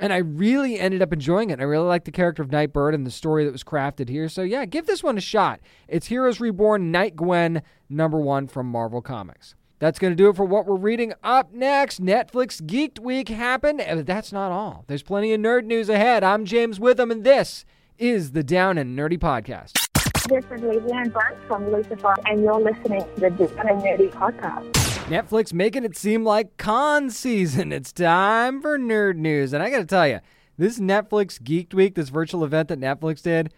And 0.02 0.12
I 0.12 0.18
really 0.18 0.80
ended 0.80 1.02
up 1.02 1.14
enjoying 1.14 1.50
it. 1.50 1.60
I 1.60 1.64
really 1.64 1.88
like 1.88 2.06
the 2.06 2.12
character 2.12 2.42
of 2.42 2.52
Nightbird 2.52 2.96
and 2.96 3.06
the 3.06 3.12
story 3.12 3.44
that 3.46 3.52
was 3.52 3.66
crafted 3.66 4.10
here. 4.10 4.30
So, 4.30 4.42
yeah, 4.42 4.66
give 4.66 4.88
this 4.88 5.04
one 5.04 5.18
a 5.18 5.22
shot. 5.22 5.60
It's 5.88 6.08
Heroes 6.08 6.40
Reborn 6.40 6.90
Night 6.90 7.18
Gwen, 7.18 7.62
number 7.90 8.20
one 8.20 8.48
from 8.48 8.68
Marvel 8.68 9.02
Comics. 9.02 9.56
That's 9.78 10.00
going 10.00 10.12
to 10.12 10.16
do 10.16 10.30
it 10.30 10.36
for 10.38 10.46
what 10.46 10.66
we're 10.66 10.76
reading. 10.76 11.14
Up 11.22 11.54
next, 11.54 12.02
Netflix 12.02 12.62
Geeked 12.62 13.00
Week 13.00 13.30
happened. 13.30 13.84
But 13.86 14.06
that's 14.06 14.32
not 14.32 14.52
all. 14.52 14.86
There's 14.88 15.04
plenty 15.04 15.34
of 15.34 15.42
nerd 15.42 15.66
news 15.66 15.90
ahead. 15.90 16.24
I'm 16.24 16.46
James 16.46 16.80
Witham, 16.80 17.12
and 17.12 17.24
this 17.24 17.66
is 17.98 18.32
the 18.32 18.44
Down 18.44 18.78
and 18.78 18.98
Nerdy 18.98 19.20
Podcast. 19.20 19.89
This 20.30 20.46
is 20.46 20.62
Leanne 20.62 21.12
Burns 21.12 21.44
from 21.48 21.72
Lucifer, 21.72 22.14
and 22.28 22.44
you're 22.44 22.60
listening 22.60 23.04
to 23.16 23.20
the 23.20 23.30
Down 23.32 23.68
and 23.68 24.12
Podcast. 24.12 24.72
Netflix 25.08 25.52
making 25.52 25.86
it 25.86 25.98
seem 25.98 26.24
like 26.24 26.56
con 26.58 27.10
season. 27.10 27.72
It's 27.72 27.92
time 27.92 28.62
for 28.62 28.78
nerd 28.78 29.16
news. 29.16 29.54
And 29.54 29.64
I 29.64 29.72
got 29.72 29.80
to 29.80 29.86
tell 29.86 30.08
you, 30.08 30.20
this 30.56 30.78
Netflix 30.78 31.42
Geeked 31.42 31.74
Week, 31.74 31.96
this 31.96 32.10
virtual 32.10 32.44
event 32.44 32.68
that 32.68 32.80
Netflix 32.80 33.24
did, 33.24 33.52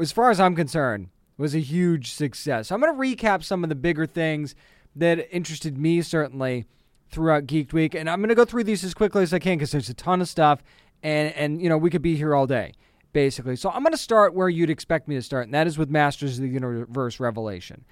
as 0.00 0.12
far 0.12 0.30
as 0.30 0.38
I'm 0.38 0.54
concerned, 0.54 1.08
was 1.38 1.56
a 1.56 1.60
huge 1.60 2.12
success. 2.12 2.68
So 2.68 2.76
I'm 2.76 2.80
going 2.80 2.94
to 2.94 3.00
recap 3.00 3.42
some 3.42 3.64
of 3.64 3.68
the 3.68 3.74
bigger 3.74 4.06
things 4.06 4.54
that 4.94 5.28
interested 5.34 5.76
me, 5.76 6.02
certainly, 6.02 6.66
throughout 7.10 7.46
Geeked 7.46 7.72
Week. 7.72 7.96
And 7.96 8.08
I'm 8.08 8.20
going 8.20 8.28
to 8.28 8.36
go 8.36 8.44
through 8.44 8.62
these 8.62 8.84
as 8.84 8.94
quickly 8.94 9.24
as 9.24 9.34
I 9.34 9.40
can 9.40 9.58
because 9.58 9.72
there's 9.72 9.88
a 9.88 9.94
ton 9.94 10.20
of 10.20 10.28
stuff. 10.28 10.62
And, 11.02 11.34
and, 11.34 11.60
you 11.60 11.68
know, 11.68 11.78
we 11.78 11.90
could 11.90 12.00
be 12.00 12.14
here 12.14 12.32
all 12.32 12.46
day, 12.46 12.74
basically. 13.12 13.56
So 13.56 13.70
I'm 13.70 13.82
going 13.82 13.92
to 13.92 13.98
start 13.98 14.34
where 14.34 14.48
you'd 14.48 14.70
expect 14.70 15.08
me 15.08 15.14
to 15.14 15.22
start, 15.22 15.44
and 15.44 15.54
that 15.54 15.66
is 15.66 15.78
with 15.78 15.90
Masters 15.90 16.38
of 16.38 16.42
the 16.42 16.48
Universe 16.48 17.20
Revelation. 17.20 17.84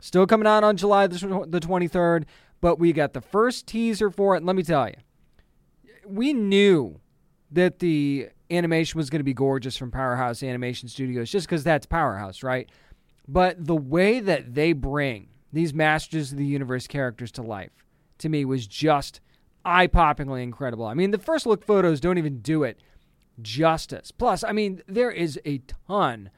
Still 0.00 0.26
coming 0.26 0.46
out 0.46 0.62
on 0.62 0.76
July 0.76 1.06
the 1.06 1.16
23rd 1.16 2.24
but 2.60 2.78
we 2.78 2.92
got 2.92 3.12
the 3.12 3.20
first 3.20 3.66
teaser 3.66 4.10
for 4.10 4.34
it. 4.34 4.38
And 4.38 4.46
let 4.46 4.56
me 4.56 4.62
tell 4.62 4.88
you, 4.88 4.94
we 6.06 6.32
knew 6.32 7.00
that 7.50 7.78
the 7.78 8.28
animation 8.50 8.98
was 8.98 9.10
going 9.10 9.20
to 9.20 9.24
be 9.24 9.34
gorgeous 9.34 9.76
from 9.76 9.90
Powerhouse 9.90 10.42
Animation 10.42 10.88
Studios 10.88 11.30
just 11.30 11.46
because 11.46 11.64
that's 11.64 11.86
Powerhouse, 11.86 12.42
right? 12.42 12.68
But 13.26 13.64
the 13.64 13.76
way 13.76 14.20
that 14.20 14.54
they 14.54 14.72
bring 14.72 15.28
these 15.52 15.72
Masters 15.74 16.32
of 16.32 16.38
the 16.38 16.46
Universe 16.46 16.86
characters 16.86 17.30
to 17.32 17.42
life 17.42 17.84
to 18.18 18.28
me 18.28 18.44
was 18.44 18.66
just 18.66 19.20
eye 19.64 19.86
poppingly 19.86 20.42
incredible. 20.42 20.86
I 20.86 20.94
mean, 20.94 21.10
the 21.10 21.18
first 21.18 21.46
look 21.46 21.64
photos 21.64 22.00
don't 22.00 22.18
even 22.18 22.40
do 22.40 22.62
it 22.64 22.80
justice. 23.40 24.10
Plus, 24.10 24.44
I 24.44 24.52
mean, 24.52 24.82
there 24.86 25.10
is 25.10 25.40
a 25.44 25.60
ton 25.88 26.30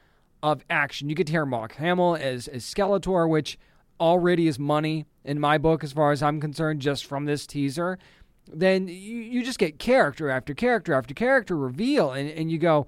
of 0.43 0.65
action. 0.71 1.09
You 1.09 1.15
get 1.15 1.27
to 1.27 1.33
hear 1.33 1.47
Mark 1.47 1.75
Hamill 1.77 2.17
as, 2.17 2.49
as 2.49 2.65
Skeletor, 2.65 3.29
which 3.29 3.59
already 4.01 4.47
is 4.47 4.59
money 4.59 5.07
in 5.25 5.39
my 5.39 5.59
book, 5.59 5.85
as 5.85 5.93
far 5.93 6.13
as 6.13 6.23
I'm 6.23 6.41
concerned, 6.41 6.81
just 6.81 7.05
from 7.05 7.27
this 7.27 7.47
teaser, 7.47 7.99
then 8.53 8.89
you, 8.89 8.95
you 8.95 9.45
just 9.45 9.59
get 9.59 9.79
character 9.79 10.31
after 10.31 10.55
character 10.55 10.95
after 10.95 11.15
character 11.15 11.57
reveal, 11.57 12.11
and, 12.11 12.31
and 12.31 12.51
you 12.51 12.59
go, 12.59 12.87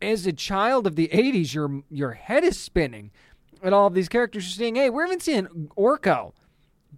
as 0.00 0.26
a 0.26 0.32
child 0.32 0.86
of 0.86 0.94
the 0.96 1.08
80s, 1.08 1.52
your, 1.54 1.82
your 1.90 2.12
head 2.12 2.44
is 2.44 2.58
spinning 2.58 3.10
at 3.62 3.72
all 3.72 3.88
of 3.88 3.94
these 3.94 4.08
characters 4.08 4.44
you're 4.44 4.64
seeing. 4.64 4.76
Hey, 4.76 4.90
we're 4.90 5.06
even 5.06 5.20
seeing 5.20 5.70
Orko 5.76 6.32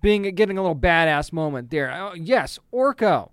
being 0.00 0.22
getting 0.34 0.58
a 0.58 0.62
little 0.62 0.76
badass 0.76 1.32
moment 1.32 1.70
there. 1.70 1.90
Oh, 1.92 2.14
yes, 2.14 2.58
Orko. 2.72 3.30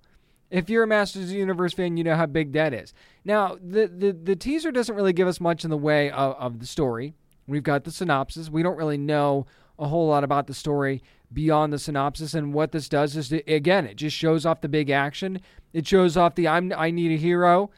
If 0.54 0.70
you're 0.70 0.84
a 0.84 0.88
Masters 0.88 1.24
of 1.24 1.30
the 1.30 1.36
Universe 1.36 1.74
fan, 1.74 1.98
you 1.98 2.04
know 2.04 2.16
how 2.16 2.28
big 2.28 2.52
that 2.54 2.76
is. 2.76 2.94
Now, 3.26 3.58
the, 3.60 3.88
the, 3.88 4.12
the 4.14 4.36
teaser 4.36 4.72
doesn't 4.72 4.96
really 4.96 5.12
give 5.12 5.28
us 5.28 5.42
much 5.42 5.64
in 5.64 5.72
the 5.72 5.78
way 5.78 6.12
of, 6.12 6.36
of 6.36 6.60
the 6.60 6.68
story. 6.68 7.16
We've 7.48 7.64
got 7.64 7.86
the 7.86 7.92
synopsis. 7.92 8.52
We 8.52 8.62
don't 8.62 8.78
really 8.78 9.00
know 9.00 9.48
a 9.80 9.88
whole 9.88 10.08
lot 10.08 10.24
about 10.24 10.46
the 10.46 10.54
story 10.54 11.02
beyond 11.34 11.74
the 11.74 11.80
synopsis. 11.80 12.36
And 12.36 12.54
what 12.54 12.72
this 12.72 12.88
does 12.88 13.18
is, 13.18 13.30
to, 13.30 13.42
again, 13.52 13.88
it 13.88 13.96
just 13.96 14.16
shows 14.16 14.46
off 14.46 14.62
the 14.62 14.70
big 14.70 14.92
action. 14.92 15.42
It 15.74 15.88
shows 15.88 16.16
off 16.16 16.36
the 16.36 16.48
"I'm 16.48 16.72
I 16.78 16.92
Need 16.92 17.14
a 17.14 17.18
Hero" 17.18 17.72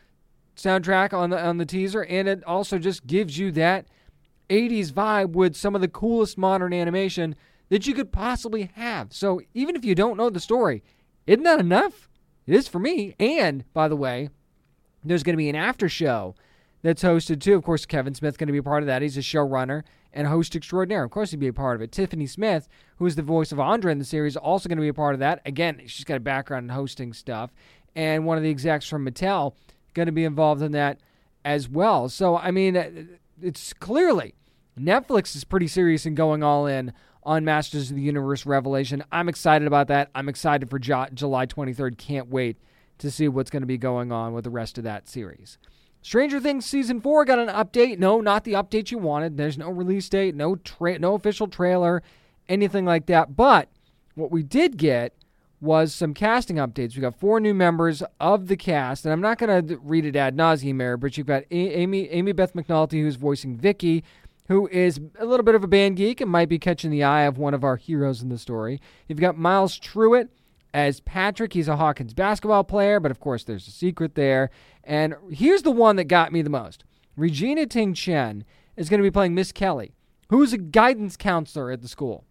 soundtrack 0.57 1.13
on 1.13 1.29
the 1.29 1.41
on 1.41 1.57
the 1.57 1.65
teaser, 1.65 2.03
and 2.03 2.27
it 2.27 2.43
also 2.43 2.77
just 2.77 3.07
gives 3.07 3.37
you 3.37 3.53
that 3.53 3.87
80s 4.49 4.91
vibe 4.91 5.31
with 5.31 5.55
some 5.55 5.75
of 5.75 5.81
the 5.81 5.87
coolest 5.87 6.37
modern 6.37 6.73
animation 6.73 7.35
that 7.69 7.87
you 7.87 7.93
could 7.93 8.11
possibly 8.11 8.69
have. 8.75 9.13
So 9.13 9.39
even 9.53 9.77
if 9.77 9.85
you 9.85 9.95
don't 9.95 10.17
know 10.17 10.29
the 10.29 10.41
story, 10.41 10.83
isn't 11.25 11.43
that 11.43 11.61
enough? 11.61 12.09
It 12.47 12.53
is 12.53 12.67
for 12.67 12.79
me. 12.79 13.15
And 13.19 13.63
by 13.73 13.87
the 13.87 13.95
way, 13.95 14.29
there's 15.03 15.23
going 15.23 15.33
to 15.33 15.37
be 15.37 15.49
an 15.49 15.55
after 15.55 15.89
show 15.89 16.35
that's 16.81 17.03
hosted 17.03 17.41
too. 17.41 17.55
Of 17.55 17.63
course, 17.63 17.85
Kevin 17.85 18.13
Smith's 18.13 18.37
going 18.37 18.47
to 18.47 18.53
be 18.53 18.59
a 18.59 18.63
part 18.63 18.83
of 18.83 18.87
that. 18.87 19.01
He's 19.01 19.17
a 19.17 19.21
showrunner 19.21 19.83
and 20.13 20.27
host 20.27 20.55
extraordinaire. 20.55 21.03
Of 21.03 21.11
course, 21.11 21.31
he'd 21.31 21.39
be 21.39 21.47
a 21.47 21.53
part 21.53 21.75
of 21.75 21.81
it. 21.81 21.91
Tiffany 21.91 22.27
Smith, 22.27 22.67
who 22.97 23.05
is 23.05 23.15
the 23.15 23.21
voice 23.21 23.51
of 23.51 23.59
Andra 23.59 23.91
in 23.91 23.99
the 23.99 24.05
series, 24.05 24.37
also 24.37 24.69
going 24.69 24.77
to 24.77 24.81
be 24.81 24.87
a 24.87 24.93
part 24.93 25.13
of 25.13 25.19
that. 25.19 25.41
Again, 25.45 25.81
she's 25.87 26.05
got 26.05 26.17
a 26.17 26.21
background 26.21 26.65
in 26.65 26.75
hosting 26.75 27.11
stuff, 27.13 27.51
and 27.95 28.25
one 28.25 28.37
of 28.37 28.43
the 28.43 28.49
execs 28.49 28.87
from 28.87 29.05
Mattel 29.05 29.55
going 29.93 30.05
to 30.05 30.11
be 30.11 30.23
involved 30.23 30.61
in 30.61 30.71
that 30.73 30.99
as 31.43 31.67
well. 31.67 32.07
So, 32.09 32.37
I 32.37 32.51
mean, 32.51 33.17
it's 33.41 33.73
clearly 33.73 34.35
Netflix 34.79 35.35
is 35.35 35.43
pretty 35.43 35.67
serious 35.67 36.05
in 36.05 36.15
going 36.15 36.43
all 36.43 36.67
in 36.67 36.93
on 37.25 37.43
Masters 37.43 37.89
of 37.89 37.95
the 37.95 38.01
Universe 38.01 38.45
Revelation. 38.45 39.03
I'm 39.11 39.27
excited 39.27 39.67
about 39.67 39.87
that. 39.87 40.09
I'm 40.13 40.29
excited 40.29 40.69
for 40.69 40.79
July 40.79 41.07
23rd. 41.45 41.97
Can't 41.97 42.29
wait 42.29 42.57
to 42.99 43.11
see 43.11 43.27
what's 43.27 43.49
going 43.49 43.63
to 43.63 43.67
be 43.67 43.77
going 43.77 44.11
on 44.11 44.33
with 44.33 44.43
the 44.43 44.49
rest 44.49 44.77
of 44.77 44.83
that 44.83 45.07
series. 45.07 45.57
Stranger 46.01 46.39
Things 46.39 46.65
season 46.65 47.01
four 47.01 47.25
got 47.25 47.39
an 47.39 47.47
update. 47.47 47.97
No, 47.97 48.21
not 48.21 48.43
the 48.43 48.53
update 48.53 48.91
you 48.91 48.99
wanted. 48.99 49.37
There's 49.37 49.57
no 49.57 49.69
release 49.69 50.07
date, 50.07 50.35
no 50.35 50.55
tra- 50.55 50.99
no 50.99 51.15
official 51.15 51.47
trailer, 51.47 52.03
anything 52.47 52.85
like 52.85 53.07
that. 53.07 53.35
But 53.35 53.69
what 54.13 54.29
we 54.29 54.43
did 54.43 54.77
get 54.77 55.13
was 55.59 55.95
some 55.95 56.13
casting 56.13 56.57
updates. 56.57 56.95
We 56.95 57.01
got 57.01 57.19
four 57.19 57.39
new 57.39 57.55
members 57.55 58.03
of 58.19 58.47
the 58.47 58.55
cast, 58.55 59.03
and 59.03 59.11
I'm 59.11 59.21
not 59.21 59.39
going 59.39 59.67
to 59.67 59.77
read 59.77 60.05
it 60.05 60.15
ad 60.15 60.37
nauseum 60.37 60.79
here, 60.79 60.95
but 60.95 61.17
you've 61.17 61.25
got 61.25 61.43
a- 61.49 61.55
Amy 61.55 62.07
Amybeth 62.07 62.53
McNulty 62.53 63.01
who's 63.01 63.15
voicing 63.15 63.57
Vicky, 63.57 64.03
who 64.47 64.67
is 64.67 64.99
a 65.19 65.25
little 65.25 65.43
bit 65.43 65.55
of 65.55 65.63
a 65.63 65.67
band 65.67 65.97
geek 65.97 66.21
and 66.21 66.29
might 66.29 66.49
be 66.49 66.59
catching 66.59 66.91
the 66.91 67.03
eye 67.03 67.23
of 67.23 67.37
one 67.37 67.53
of 67.53 67.63
our 67.63 67.77
heroes 67.77 68.21
in 68.21 68.29
the 68.29 68.37
story. 68.37 68.79
You've 69.07 69.19
got 69.19 69.37
Miles 69.37 69.79
Truitt 69.79 70.29
as 70.73 70.99
Patrick. 70.99 71.53
He's 71.53 71.67
a 71.67 71.77
Hawkins 71.77 72.13
basketball 72.13 72.63
player, 72.63 72.99
but 72.99 73.11
of 73.11 73.19
course, 73.19 73.43
there's 73.43 73.67
a 73.67 73.71
secret 73.71 74.15
there. 74.15 74.49
And 74.83 75.15
here's 75.31 75.63
the 75.63 75.71
one 75.71 75.95
that 75.95 76.05
got 76.05 76.31
me 76.31 76.41
the 76.41 76.49
most 76.49 76.83
Regina 77.15 77.65
Ting 77.65 77.93
Chen 77.93 78.43
is 78.75 78.89
going 78.89 78.99
to 78.99 79.07
be 79.07 79.11
playing 79.11 79.33
Miss 79.33 79.51
Kelly, 79.51 79.95
who's 80.29 80.53
a 80.53 80.57
guidance 80.57 81.17
counselor 81.17 81.71
at 81.71 81.81
the 81.81 81.87
school. 81.87 82.25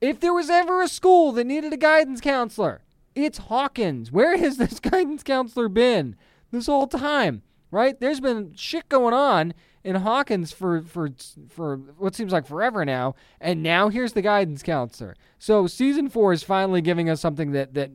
If 0.00 0.20
there 0.20 0.34
was 0.34 0.48
ever 0.48 0.82
a 0.82 0.88
school 0.88 1.32
that 1.32 1.46
needed 1.46 1.72
a 1.72 1.76
guidance 1.76 2.20
counselor, 2.20 2.82
it's 3.14 3.38
Hawkins. 3.38 4.10
Where 4.10 4.36
has 4.36 4.56
this 4.56 4.80
guidance 4.80 5.22
counselor 5.22 5.68
been 5.68 6.16
this 6.50 6.66
whole 6.66 6.86
time? 6.86 7.42
Right? 7.70 7.98
There's 7.98 8.20
been 8.20 8.54
shit 8.54 8.88
going 8.88 9.14
on 9.14 9.54
in 9.84 9.96
Hawkins 9.96 10.52
for 10.52 10.82
for 10.82 11.10
for 11.48 11.76
what 11.98 12.14
seems 12.14 12.32
like 12.32 12.46
forever 12.46 12.84
now, 12.84 13.14
and 13.40 13.62
now 13.62 13.88
here's 13.88 14.12
the 14.12 14.22
guidance 14.22 14.62
counselor. 14.62 15.16
So 15.38 15.66
season 15.66 16.08
four 16.08 16.32
is 16.32 16.42
finally 16.42 16.80
giving 16.80 17.10
us 17.10 17.20
something 17.20 17.52
that 17.52 17.74
that 17.74 17.90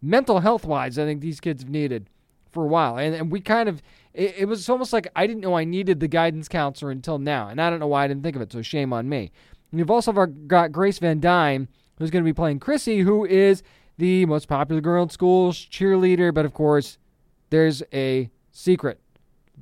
mental 0.00 0.40
health 0.40 0.64
wise, 0.64 0.98
I 0.98 1.04
think 1.04 1.20
these 1.20 1.40
kids 1.40 1.62
have 1.62 1.70
needed 1.70 2.08
for 2.50 2.64
a 2.64 2.68
while, 2.68 2.96
and 2.96 3.14
and 3.14 3.30
we 3.30 3.40
kind 3.40 3.68
of 3.68 3.82
it, 4.14 4.34
it 4.38 4.44
was 4.46 4.68
almost 4.68 4.92
like 4.92 5.08
I 5.16 5.26
didn't 5.26 5.42
know 5.42 5.56
I 5.56 5.64
needed 5.64 6.00
the 6.00 6.08
guidance 6.08 6.48
counselor 6.48 6.90
until 6.90 7.18
now, 7.18 7.48
and 7.48 7.60
I 7.60 7.70
don't 7.70 7.80
know 7.80 7.88
why 7.88 8.04
I 8.04 8.08
didn't 8.08 8.22
think 8.22 8.36
of 8.36 8.42
it. 8.42 8.52
So 8.52 8.62
shame 8.62 8.92
on 8.92 9.08
me. 9.08 9.30
And 9.70 9.78
you've 9.78 9.90
also 9.90 10.12
got 10.12 10.70
Grace 10.70 10.98
Van 10.98 11.18
Dien, 11.18 11.66
who's 11.98 12.10
going 12.10 12.22
to 12.22 12.28
be 12.28 12.34
playing 12.34 12.60
Chrissy, 12.60 13.00
who 13.00 13.24
is 13.24 13.62
the 13.96 14.26
most 14.26 14.48
popular 14.48 14.80
girl 14.80 15.04
in 15.04 15.08
school, 15.08 15.52
cheerleader, 15.52 16.32
but 16.32 16.44
of 16.44 16.52
course, 16.52 16.98
there's 17.50 17.82
a 17.92 18.30
secret 18.50 19.00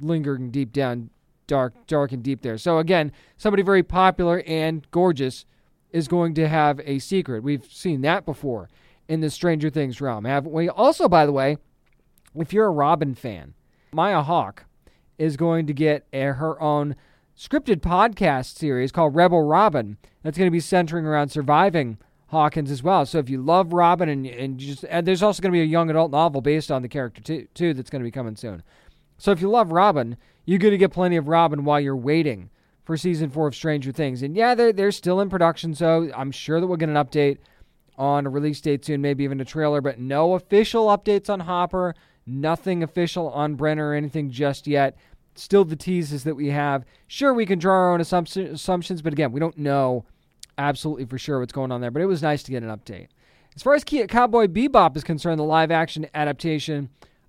lingering 0.00 0.50
deep 0.50 0.72
down 0.72 1.10
dark, 1.50 1.74
dark 1.88 2.12
and 2.12 2.22
deep 2.22 2.42
there. 2.42 2.56
So 2.56 2.78
again, 2.78 3.10
somebody 3.36 3.64
very 3.64 3.82
popular 3.82 4.44
and 4.46 4.88
gorgeous 4.92 5.46
is 5.90 6.06
going 6.06 6.32
to 6.34 6.46
have 6.46 6.80
a 6.84 7.00
secret. 7.00 7.42
We've 7.42 7.64
seen 7.64 8.02
that 8.02 8.24
before 8.24 8.70
in 9.08 9.20
the 9.20 9.30
Stranger 9.30 9.68
Things 9.68 10.00
realm, 10.00 10.26
haven't 10.26 10.52
we? 10.52 10.68
Also, 10.68 11.08
by 11.08 11.26
the 11.26 11.32
way, 11.32 11.56
if 12.36 12.52
you're 12.52 12.68
a 12.68 12.70
Robin 12.70 13.16
fan, 13.16 13.54
Maya 13.92 14.22
Hawke 14.22 14.64
is 15.18 15.36
going 15.36 15.66
to 15.66 15.72
get 15.72 16.06
a, 16.12 16.20
her 16.20 16.60
own 16.62 16.94
scripted 17.36 17.80
podcast 17.80 18.56
series 18.56 18.92
called 18.92 19.16
Rebel 19.16 19.42
Robin. 19.42 19.96
That's 20.22 20.38
going 20.38 20.46
to 20.46 20.52
be 20.52 20.60
centering 20.60 21.04
around 21.04 21.30
surviving 21.30 21.98
Hawkins 22.28 22.70
as 22.70 22.84
well. 22.84 23.04
So 23.06 23.18
if 23.18 23.28
you 23.28 23.42
love 23.42 23.72
Robin 23.72 24.08
and 24.08 24.24
and 24.24 24.56
just 24.56 24.84
and 24.84 25.04
there's 25.04 25.24
also 25.24 25.42
going 25.42 25.50
to 25.50 25.56
be 25.56 25.62
a 25.62 25.64
young 25.64 25.90
adult 25.90 26.12
novel 26.12 26.42
based 26.42 26.70
on 26.70 26.82
the 26.82 26.88
character 26.88 27.20
too, 27.20 27.48
too 27.54 27.74
that's 27.74 27.90
going 27.90 28.02
to 28.02 28.06
be 28.06 28.12
coming 28.12 28.36
soon. 28.36 28.62
So 29.18 29.32
if 29.32 29.40
you 29.42 29.50
love 29.50 29.72
Robin, 29.72 30.16
you're 30.50 30.58
going 30.58 30.72
to 30.72 30.78
get 30.78 30.90
plenty 30.90 31.14
of 31.14 31.28
Robin 31.28 31.62
while 31.64 31.78
you're 31.78 31.94
waiting 31.94 32.50
for 32.82 32.96
season 32.96 33.30
four 33.30 33.46
of 33.46 33.54
Stranger 33.54 33.92
Things. 33.92 34.20
And 34.20 34.34
yeah, 34.34 34.56
they're, 34.56 34.72
they're 34.72 34.90
still 34.90 35.20
in 35.20 35.30
production, 35.30 35.76
so 35.76 36.10
I'm 36.12 36.32
sure 36.32 36.60
that 36.60 36.66
we'll 36.66 36.76
get 36.76 36.88
an 36.88 36.96
update 36.96 37.38
on 37.96 38.26
a 38.26 38.30
release 38.30 38.60
date 38.60 38.84
soon, 38.84 39.00
maybe 39.00 39.22
even 39.22 39.40
a 39.40 39.44
trailer, 39.44 39.80
but 39.80 40.00
no 40.00 40.34
official 40.34 40.86
updates 40.86 41.30
on 41.30 41.38
Hopper, 41.38 41.94
nothing 42.26 42.82
official 42.82 43.28
on 43.28 43.54
Brenner 43.54 43.90
or 43.90 43.94
anything 43.94 44.28
just 44.28 44.66
yet. 44.66 44.96
Still 45.36 45.64
the 45.64 45.76
teases 45.76 46.24
that 46.24 46.34
we 46.34 46.48
have. 46.48 46.84
Sure, 47.06 47.32
we 47.32 47.46
can 47.46 47.60
draw 47.60 47.74
our 47.74 47.94
own 47.94 48.00
assumptions, 48.00 49.02
but 49.02 49.12
again, 49.12 49.30
we 49.30 49.38
don't 49.38 49.56
know 49.56 50.04
absolutely 50.58 51.04
for 51.04 51.16
sure 51.16 51.38
what's 51.38 51.52
going 51.52 51.70
on 51.70 51.80
there. 51.80 51.92
But 51.92 52.02
it 52.02 52.06
was 52.06 52.22
nice 52.22 52.42
to 52.42 52.50
get 52.50 52.64
an 52.64 52.70
update. 52.70 53.06
As 53.54 53.62
far 53.62 53.74
as 53.74 53.84
Cowboy 53.84 54.48
Bebop 54.48 54.96
is 54.96 55.04
concerned, 55.04 55.38
the 55.38 55.44
live 55.44 55.70
action 55.70 56.08
adaptation 56.12 56.88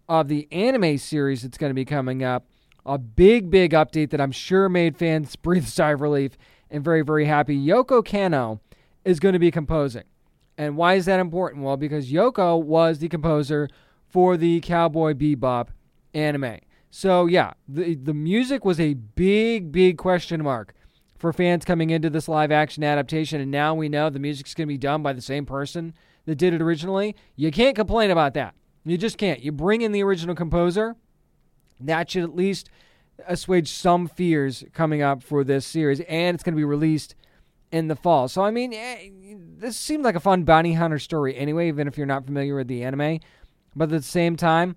of 0.10 0.28
the 0.28 0.48
anime 0.52 0.98
series 0.98 1.44
that's 1.44 1.60
going 1.60 1.70
to 1.70 1.76
be 1.76 1.86
coming 1.86 2.24
up. 2.24 2.48
A 2.86 2.98
big, 2.98 3.50
big 3.50 3.72
update 3.72 4.10
that 4.10 4.22
I'm 4.22 4.32
sure 4.32 4.70
made 4.70 4.98
fans 4.98 5.36
breathe 5.42 5.66
a 5.66 5.68
sigh 5.68 5.92
of 5.92 6.02
relief 6.02 6.38
and 6.70 6.84
very, 6.84 7.02
very 7.02 7.26
happy. 7.26 7.58
Yoko 7.58 8.04
Kanno 8.04 8.60
is 9.06 9.20
going 9.20 9.34
to 9.34 9.40
be 9.40 9.52
composing. 9.52 10.04
And 10.58 10.78
why 10.78 10.96
is 10.96 11.06
that 11.06 11.20
important? 11.20 11.64
Well, 11.64 11.78
because 11.78 12.12
Yoko 12.12 12.62
was 12.62 13.00
the 13.00 13.10
composer 13.10 13.70
for 14.08 14.38
the 14.38 14.60
Cowboy 14.62 15.14
Bebop 15.14 15.70
anime. 16.14 16.58
So, 16.90 17.26
yeah, 17.26 17.54
the, 17.68 17.96
the 17.96 18.14
music 18.14 18.66
was 18.66 18.80
a 18.80 18.94
big, 18.94 19.72
big 19.72 19.98
question 19.98 20.44
mark 20.44 20.74
for 21.18 21.32
fans 21.32 21.64
coming 21.64 21.90
into 21.90 22.10
this 22.10 22.28
live 22.28 22.52
action 22.52 22.84
adaptation. 22.84 23.40
And 23.40 23.52
now 23.52 23.74
we 23.74 23.88
know 23.88 24.10
the 24.10 24.20
music's 24.20 24.54
going 24.54 24.68
to 24.68 24.74
be 24.74 24.78
done 24.78 25.02
by 25.02 25.14
the 25.14 25.22
same 25.22 25.46
person 25.46 25.94
that 26.26 26.36
did 26.36 26.54
it 26.54 26.62
originally. 26.62 27.16
You 27.36 27.52
can't 27.52 27.76
complain 27.76 28.12
about 28.12 28.34
that. 28.34 28.56
You 28.84 28.98
just 28.98 29.18
can't. 29.18 29.42
You 29.42 29.52
bring 29.52 29.82
in 29.82 29.92
the 29.92 30.04
original 30.04 30.36
composer. 30.36 30.96
That 31.86 32.10
should 32.10 32.24
at 32.24 32.36
least 32.36 32.70
assuage 33.28 33.72
some 33.72 34.08
fears 34.08 34.64
coming 34.74 35.02
up 35.02 35.24
for 35.24 35.44
this 35.44 35.66
series, 35.66 36.00
and 36.02 36.36
it's 36.36 36.44
going 36.44 36.54
to 36.54 36.58
be 36.58 36.64
released 36.64 37.16
in 37.72 37.88
the 37.88 37.96
fall. 37.96 38.28
So, 38.28 38.44
I 38.44 38.52
mean, 38.52 38.74
eh, 38.74 39.10
this 39.58 39.78
seemed 39.78 40.04
like 40.04 40.16
a 40.16 40.20
fun 40.20 40.44
bounty 40.44 40.74
hunter 40.74 41.00
story 41.00 41.36
anyway, 41.36 41.68
even 41.68 41.88
if 41.88 41.98
you're 41.98 42.08
not 42.08 42.26
familiar 42.26 42.56
with 42.56 42.68
the 42.68 42.84
anime. 42.84 43.20
But 43.76 43.86
at 43.86 43.90
the 43.90 44.02
same 44.02 44.36
time, 44.36 44.76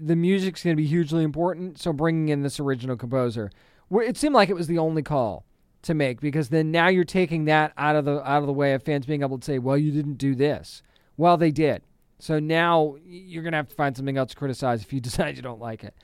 the 0.00 0.16
music's 0.16 0.62
going 0.62 0.76
to 0.76 0.80
be 0.80 0.86
hugely 0.86 1.24
important. 1.24 1.78
So, 1.78 1.92
bringing 1.92 2.28
in 2.28 2.42
this 2.42 2.60
original 2.60 2.96
composer, 2.96 3.50
it 3.90 4.16
seemed 4.16 4.34
like 4.34 4.48
it 4.48 4.54
was 4.54 4.66
the 4.66 4.78
only 4.78 5.02
call 5.02 5.44
to 5.82 5.94
make 5.94 6.20
because 6.20 6.48
then 6.48 6.70
now 6.70 6.88
you're 6.88 7.04
taking 7.04 7.44
that 7.44 7.72
out 7.76 7.96
of 7.96 8.04
the 8.04 8.28
out 8.28 8.42
of 8.42 8.46
the 8.46 8.52
way 8.52 8.74
of 8.74 8.82
fans 8.82 9.06
being 9.06 9.22
able 9.22 9.38
to 9.38 9.44
say, 9.44 9.58
"Well, 9.58 9.78
you 9.78 9.92
didn't 9.92 10.18
do 10.18 10.34
this." 10.34 10.82
Well, 11.16 11.36
they 11.36 11.50
did. 11.50 11.82
So 12.18 12.38
now 12.38 12.96
you're 13.04 13.42
going 13.42 13.52
to 13.52 13.58
have 13.58 13.68
to 13.68 13.74
find 13.74 13.96
something 13.96 14.16
else 14.16 14.30
to 14.30 14.36
criticize 14.36 14.82
if 14.82 14.92
you 14.92 15.00
decide 15.02 15.36
you 15.36 15.42
don't 15.42 15.60
like 15.60 15.84
it. 15.84 15.94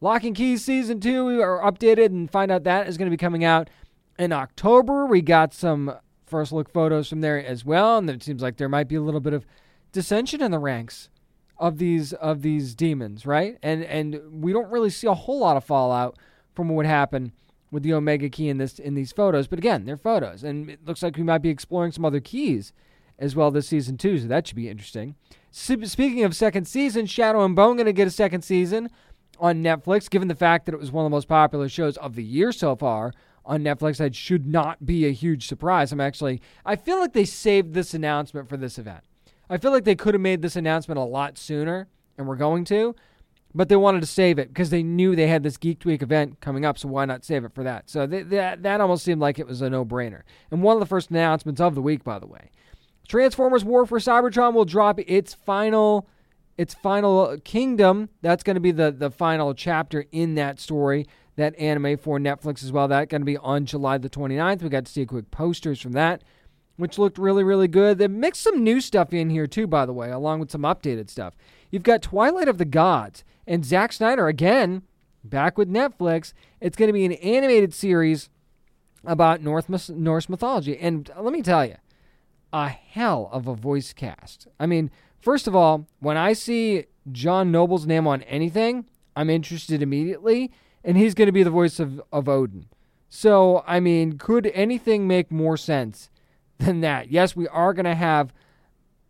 Locke 0.00 0.24
and 0.24 0.34
Key 0.34 0.56
Season 0.56 1.00
2 1.00 1.24
we 1.24 1.42
are 1.42 1.60
updated 1.60 2.06
and 2.06 2.30
find 2.30 2.50
out 2.50 2.64
that 2.64 2.88
is 2.88 2.98
going 2.98 3.06
to 3.06 3.10
be 3.10 3.20
coming 3.20 3.44
out 3.44 3.70
in 4.18 4.32
October. 4.32 5.06
We 5.06 5.22
got 5.22 5.54
some 5.54 5.94
first 6.26 6.50
look 6.50 6.72
photos 6.72 7.08
from 7.08 7.20
there 7.20 7.44
as 7.44 7.64
well, 7.64 7.98
and 7.98 8.10
it 8.10 8.22
seems 8.22 8.42
like 8.42 8.56
there 8.56 8.68
might 8.68 8.88
be 8.88 8.96
a 8.96 9.00
little 9.00 9.20
bit 9.20 9.32
of 9.32 9.46
dissension 9.92 10.42
in 10.42 10.50
the 10.50 10.58
ranks 10.58 11.08
of 11.58 11.78
these 11.78 12.12
of 12.14 12.42
these 12.42 12.74
demons, 12.74 13.24
right? 13.26 13.58
And 13.62 13.84
and 13.84 14.42
we 14.42 14.52
don't 14.52 14.70
really 14.70 14.90
see 14.90 15.06
a 15.06 15.14
whole 15.14 15.38
lot 15.38 15.56
of 15.56 15.64
fallout 15.64 16.18
from 16.54 16.68
what 16.68 16.76
would 16.76 16.86
happen 16.86 17.32
with 17.70 17.84
the 17.84 17.92
Omega 17.92 18.28
key 18.28 18.48
in 18.48 18.58
this 18.58 18.78
in 18.78 18.94
these 18.94 19.12
photos. 19.12 19.46
But 19.46 19.60
again, 19.60 19.84
they're 19.84 19.96
photos, 19.96 20.42
and 20.42 20.68
it 20.68 20.84
looks 20.84 21.02
like 21.02 21.16
we 21.16 21.22
might 21.22 21.38
be 21.38 21.50
exploring 21.50 21.92
some 21.92 22.04
other 22.04 22.20
keys 22.20 22.72
as 23.22 23.36
well 23.36 23.50
this 23.50 23.68
season 23.68 23.96
too. 23.96 24.18
So 24.18 24.26
that 24.26 24.46
should 24.46 24.56
be 24.56 24.68
interesting. 24.68 25.14
Speaking 25.50 26.24
of 26.24 26.34
second 26.34 26.66
season, 26.66 27.06
Shadow 27.06 27.44
and 27.44 27.54
Bone 27.54 27.76
going 27.76 27.86
to 27.86 27.92
get 27.92 28.08
a 28.08 28.10
second 28.10 28.42
season 28.42 28.90
on 29.38 29.62
Netflix, 29.62 30.10
given 30.10 30.28
the 30.28 30.34
fact 30.34 30.66
that 30.66 30.74
it 30.74 30.78
was 30.78 30.90
one 30.90 31.04
of 31.04 31.10
the 31.10 31.14
most 31.14 31.28
popular 31.28 31.68
shows 31.68 31.96
of 31.98 32.16
the 32.16 32.24
year 32.24 32.52
so 32.52 32.74
far 32.74 33.12
on 33.44 33.62
Netflix. 33.62 33.98
That 33.98 34.14
should 34.14 34.46
not 34.46 34.84
be 34.84 35.06
a 35.06 35.12
huge 35.12 35.46
surprise. 35.46 35.92
I'm 35.92 36.00
actually, 36.00 36.40
I 36.66 36.76
feel 36.76 36.98
like 36.98 37.12
they 37.12 37.24
saved 37.24 37.74
this 37.74 37.94
announcement 37.94 38.48
for 38.48 38.56
this 38.56 38.78
event. 38.78 39.04
I 39.48 39.58
feel 39.58 39.70
like 39.70 39.84
they 39.84 39.94
could 39.94 40.14
have 40.14 40.20
made 40.20 40.42
this 40.42 40.56
announcement 40.56 40.98
a 40.98 41.04
lot 41.04 41.38
sooner, 41.38 41.88
and 42.16 42.26
we're 42.26 42.36
going 42.36 42.64
to, 42.66 42.96
but 43.54 43.68
they 43.68 43.76
wanted 43.76 44.00
to 44.00 44.06
save 44.06 44.38
it 44.38 44.48
because 44.48 44.70
they 44.70 44.82
knew 44.82 45.14
they 45.14 45.26
had 45.26 45.42
this 45.42 45.58
Geek 45.58 45.84
Week 45.84 46.00
event 46.00 46.40
coming 46.40 46.64
up, 46.64 46.78
so 46.78 46.88
why 46.88 47.04
not 47.04 47.24
save 47.24 47.44
it 47.44 47.54
for 47.54 47.62
that? 47.62 47.90
So 47.90 48.06
that, 48.06 48.62
that 48.62 48.80
almost 48.80 49.04
seemed 49.04 49.20
like 49.20 49.38
it 49.38 49.46
was 49.46 49.60
a 49.60 49.68
no 49.68 49.84
brainer. 49.84 50.22
And 50.50 50.62
one 50.62 50.76
of 50.76 50.80
the 50.80 50.86
first 50.86 51.10
announcements 51.10 51.60
of 51.60 51.74
the 51.74 51.82
week, 51.82 52.02
by 52.02 52.18
the 52.18 52.26
way. 52.26 52.50
Transformers 53.08 53.64
War 53.64 53.86
for 53.86 53.98
Cybertron 53.98 54.54
will 54.54 54.64
drop 54.64 54.98
its 55.00 55.34
final 55.34 56.08
its 56.58 56.74
final 56.74 57.20
uh, 57.20 57.36
kingdom. 57.44 58.08
That's 58.20 58.42
going 58.42 58.54
to 58.54 58.60
be 58.60 58.72
the 58.72 58.90
the 58.90 59.10
final 59.10 59.54
chapter 59.54 60.04
in 60.12 60.34
that 60.36 60.60
story, 60.60 61.06
that 61.36 61.58
anime 61.58 61.96
for 61.96 62.18
Netflix 62.18 62.62
as 62.62 62.72
well. 62.72 62.88
That's 62.88 63.10
going 63.10 63.22
to 63.22 63.26
be 63.26 63.38
on 63.38 63.66
July 63.66 63.98
the 63.98 64.10
29th. 64.10 64.62
We 64.62 64.68
got 64.68 64.86
to 64.86 64.92
see 64.92 65.06
quick 65.06 65.30
posters 65.30 65.80
from 65.80 65.92
that, 65.92 66.22
which 66.76 66.98
looked 66.98 67.18
really 67.18 67.44
really 67.44 67.68
good. 67.68 67.98
They 67.98 68.08
mixed 68.08 68.42
some 68.42 68.62
new 68.62 68.80
stuff 68.80 69.12
in 69.12 69.30
here 69.30 69.46
too, 69.46 69.66
by 69.66 69.86
the 69.86 69.92
way, 69.92 70.10
along 70.10 70.40
with 70.40 70.50
some 70.50 70.62
updated 70.62 71.10
stuff. 71.10 71.34
You've 71.70 71.82
got 71.82 72.02
Twilight 72.02 72.48
of 72.48 72.58
the 72.58 72.64
Gods 72.64 73.24
and 73.46 73.64
Zack 73.64 73.92
Snyder 73.92 74.28
again 74.28 74.82
back 75.24 75.56
with 75.56 75.70
Netflix. 75.70 76.32
It's 76.60 76.76
going 76.76 76.88
to 76.88 76.92
be 76.92 77.04
an 77.04 77.12
animated 77.12 77.72
series 77.72 78.28
about 79.04 79.40
North 79.40 79.68
Norse 79.90 80.28
mythology, 80.28 80.78
and 80.78 81.10
let 81.18 81.32
me 81.32 81.42
tell 81.42 81.64
you 81.64 81.76
a 82.52 82.68
hell 82.68 83.28
of 83.32 83.46
a 83.46 83.54
voice 83.54 83.92
cast. 83.92 84.46
I 84.60 84.66
mean, 84.66 84.90
first 85.20 85.46
of 85.46 85.56
all, 85.56 85.86
when 86.00 86.16
I 86.16 86.32
see 86.32 86.84
John 87.10 87.50
Noble's 87.50 87.86
name 87.86 88.06
on 88.06 88.22
anything, 88.22 88.86
I'm 89.16 89.30
interested 89.30 89.82
immediately, 89.82 90.50
and 90.84 90.96
he's 90.96 91.14
going 91.14 91.26
to 91.26 91.32
be 91.32 91.42
the 91.42 91.50
voice 91.50 91.80
of, 91.80 92.00
of 92.12 92.28
Odin. 92.28 92.66
So, 93.08 93.62
I 93.66 93.80
mean, 93.80 94.18
could 94.18 94.46
anything 94.54 95.06
make 95.06 95.30
more 95.30 95.56
sense 95.56 96.10
than 96.58 96.80
that? 96.80 97.10
Yes, 97.10 97.36
we 97.36 97.46
are 97.48 97.74
going 97.74 97.84
to 97.84 97.94
have 97.94 98.32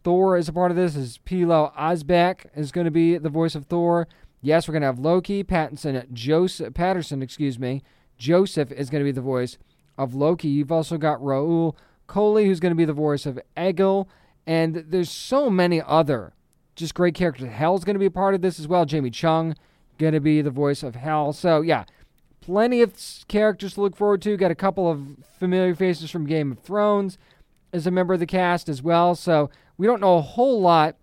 Thor 0.02 0.36
as 0.36 0.48
a 0.48 0.52
part 0.52 0.70
of 0.70 0.76
this, 0.76 0.96
as 0.96 1.18
Pilou 1.18 1.74
Asbæk 1.76 2.46
is 2.56 2.72
going 2.72 2.84
to 2.84 2.90
be 2.90 3.18
the 3.18 3.28
voice 3.28 3.54
of 3.54 3.66
Thor. 3.66 4.08
Yes, 4.40 4.66
we're 4.66 4.72
going 4.72 4.82
to 4.82 4.86
have 4.86 4.98
Loki, 4.98 5.44
Pattinson, 5.44 6.10
Joseph, 6.12 6.74
Paterson, 6.74 7.22
excuse 7.22 7.58
me. 7.58 7.82
Joseph 8.18 8.72
is 8.72 8.90
going 8.90 9.00
to 9.00 9.08
be 9.08 9.12
the 9.12 9.20
voice 9.20 9.56
of 9.96 10.14
Loki. 10.14 10.48
You've 10.48 10.72
also 10.72 10.98
got 10.98 11.20
Rahul 11.20 11.76
Kohli, 12.12 12.44
who's 12.44 12.60
going 12.60 12.72
to 12.72 12.76
be 12.76 12.84
the 12.84 12.92
voice 12.92 13.24
of 13.24 13.40
Egil, 13.56 14.06
and 14.46 14.84
there's 14.88 15.10
so 15.10 15.48
many 15.48 15.80
other 15.80 16.34
just 16.76 16.94
great 16.94 17.14
characters. 17.14 17.48
Hel's 17.48 17.84
going 17.84 17.94
to 17.94 18.00
be 18.00 18.06
a 18.06 18.10
part 18.10 18.34
of 18.34 18.42
this 18.42 18.60
as 18.60 18.68
well. 18.68 18.84
Jamie 18.84 19.10
Chung 19.10 19.56
going 19.98 20.12
to 20.12 20.20
be 20.20 20.42
the 20.42 20.50
voice 20.50 20.82
of 20.82 20.94
Hell. 20.94 21.32
So 21.32 21.62
yeah, 21.62 21.84
plenty 22.42 22.82
of 22.82 22.94
characters 23.28 23.74
to 23.74 23.80
look 23.80 23.96
forward 23.96 24.20
to. 24.22 24.36
Got 24.36 24.50
a 24.50 24.56
couple 24.56 24.90
of 24.90 25.00
familiar 25.38 25.74
faces 25.74 26.10
from 26.10 26.26
Game 26.26 26.52
of 26.52 26.58
Thrones 26.58 27.16
as 27.72 27.86
a 27.86 27.90
member 27.90 28.12
of 28.12 28.20
the 28.20 28.26
cast 28.26 28.68
as 28.68 28.82
well. 28.82 29.14
So 29.14 29.50
we 29.78 29.86
don't 29.86 30.00
know 30.00 30.18
a 30.18 30.22
whole 30.22 30.60
lot 30.60 30.96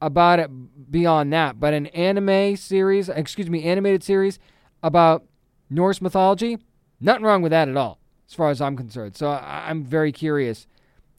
about 0.00 0.38
it 0.38 0.50
beyond 0.90 1.32
that. 1.32 1.58
But 1.58 1.74
an 1.74 1.86
anime 1.88 2.56
series, 2.56 3.08
excuse 3.08 3.50
me, 3.50 3.64
animated 3.64 4.04
series 4.04 4.38
about 4.82 5.24
Norse 5.70 6.00
mythology, 6.00 6.58
nothing 7.00 7.24
wrong 7.24 7.42
with 7.42 7.50
that 7.50 7.68
at 7.68 7.76
all 7.76 8.01
as 8.32 8.36
far 8.36 8.48
as 8.48 8.62
I'm 8.62 8.78
concerned. 8.78 9.14
So 9.14 9.28
I, 9.28 9.70
am 9.70 9.84
very 9.84 10.10
curious 10.10 10.66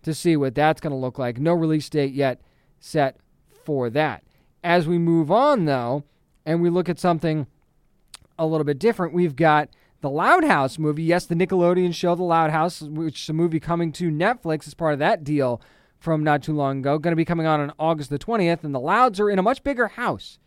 to 0.01 0.15
see 0.15 0.35
what 0.35 0.55
that's 0.55 0.81
going 0.81 0.91
to 0.91 0.97
look 0.97 1.19
like. 1.19 1.39
No 1.39 1.53
release 1.53 1.87
date 1.87 2.11
yet 2.11 2.41
set 2.79 3.17
for 3.63 3.91
that. 3.91 4.23
As 4.63 4.87
we 4.87 4.97
move 4.97 5.29
on, 5.29 5.65
though, 5.65 6.05
and 6.43 6.59
we 6.59 6.71
look 6.71 6.89
at 6.89 6.99
something 6.99 7.45
a 8.39 8.47
little 8.47 8.63
bit 8.63 8.79
different, 8.79 9.13
we've 9.13 9.35
got 9.35 9.69
the 10.01 10.09
Loud 10.09 10.43
House 10.43 10.79
movie. 10.79 11.03
Yes, 11.03 11.27
the 11.27 11.35
Nickelodeon 11.35 11.93
show, 11.93 12.15
The 12.15 12.23
Loud 12.23 12.49
House, 12.49 12.81
which 12.81 13.21
is 13.21 13.29
a 13.29 13.33
movie 13.33 13.59
coming 13.59 13.91
to 13.91 14.09
Netflix 14.09 14.65
as 14.65 14.73
part 14.73 14.93
of 14.93 14.99
that 14.99 15.23
deal 15.23 15.61
from 15.99 16.23
not 16.23 16.41
too 16.41 16.53
long 16.53 16.79
ago. 16.79 16.97
Going 16.97 17.11
to 17.11 17.15
be 17.15 17.25
coming 17.25 17.45
on 17.45 17.59
on 17.59 17.73
August 17.77 18.09
the 18.09 18.17
20th, 18.17 18.63
and 18.63 18.73
the 18.73 18.79
Louds 18.79 19.19
are 19.19 19.29
in 19.29 19.37
a 19.37 19.43
much 19.43 19.63
bigger 19.63 19.89
house. 19.89 20.39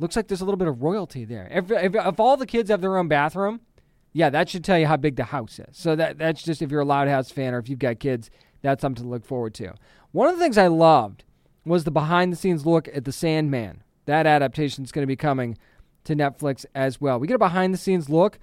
Looks 0.00 0.16
like 0.16 0.26
there's 0.26 0.40
a 0.40 0.44
little 0.44 0.58
bit 0.58 0.68
of 0.68 0.82
royalty 0.82 1.24
there. 1.24 1.46
If, 1.52 1.70
if, 1.70 1.94
if 1.94 2.18
all 2.18 2.36
the 2.36 2.46
kids 2.46 2.70
have 2.70 2.80
their 2.80 2.98
own 2.98 3.06
bathroom, 3.06 3.60
yeah, 4.12 4.30
that 4.30 4.48
should 4.48 4.64
tell 4.64 4.78
you 4.78 4.86
how 4.86 4.96
big 4.96 5.16
the 5.16 5.24
house 5.24 5.58
is. 5.58 5.76
So 5.76 5.94
that 5.96 6.18
that's 6.18 6.42
just 6.42 6.62
if 6.62 6.70
you're 6.70 6.80
a 6.80 6.86
Loud 6.86 7.08
House 7.08 7.30
fan 7.30 7.54
or 7.54 7.58
if 7.58 7.68
you've 7.68 7.78
got 7.78 8.00
kids, 8.00 8.30
that's 8.62 8.80
something 8.80 9.04
to 9.04 9.08
look 9.08 9.24
forward 9.24 9.54
to. 9.54 9.74
One 10.12 10.28
of 10.28 10.36
the 10.36 10.42
things 10.42 10.58
I 10.58 10.68
loved 10.68 11.24
was 11.64 11.84
the 11.84 11.90
behind 11.90 12.32
the 12.32 12.36
scenes 12.36 12.64
look 12.66 12.88
at 12.88 13.04
the 13.04 13.12
Sandman. 13.12 13.82
That 14.06 14.26
adaptation 14.26 14.84
is 14.84 14.92
going 14.92 15.02
to 15.02 15.06
be 15.06 15.16
coming 15.16 15.58
to 16.04 16.16
Netflix 16.16 16.64
as 16.74 17.00
well. 17.00 17.20
We 17.20 17.26
get 17.26 17.34
a 17.34 17.38
behind 17.38 17.74
the 17.74 17.78
scenes 17.78 18.08
look, 18.08 18.38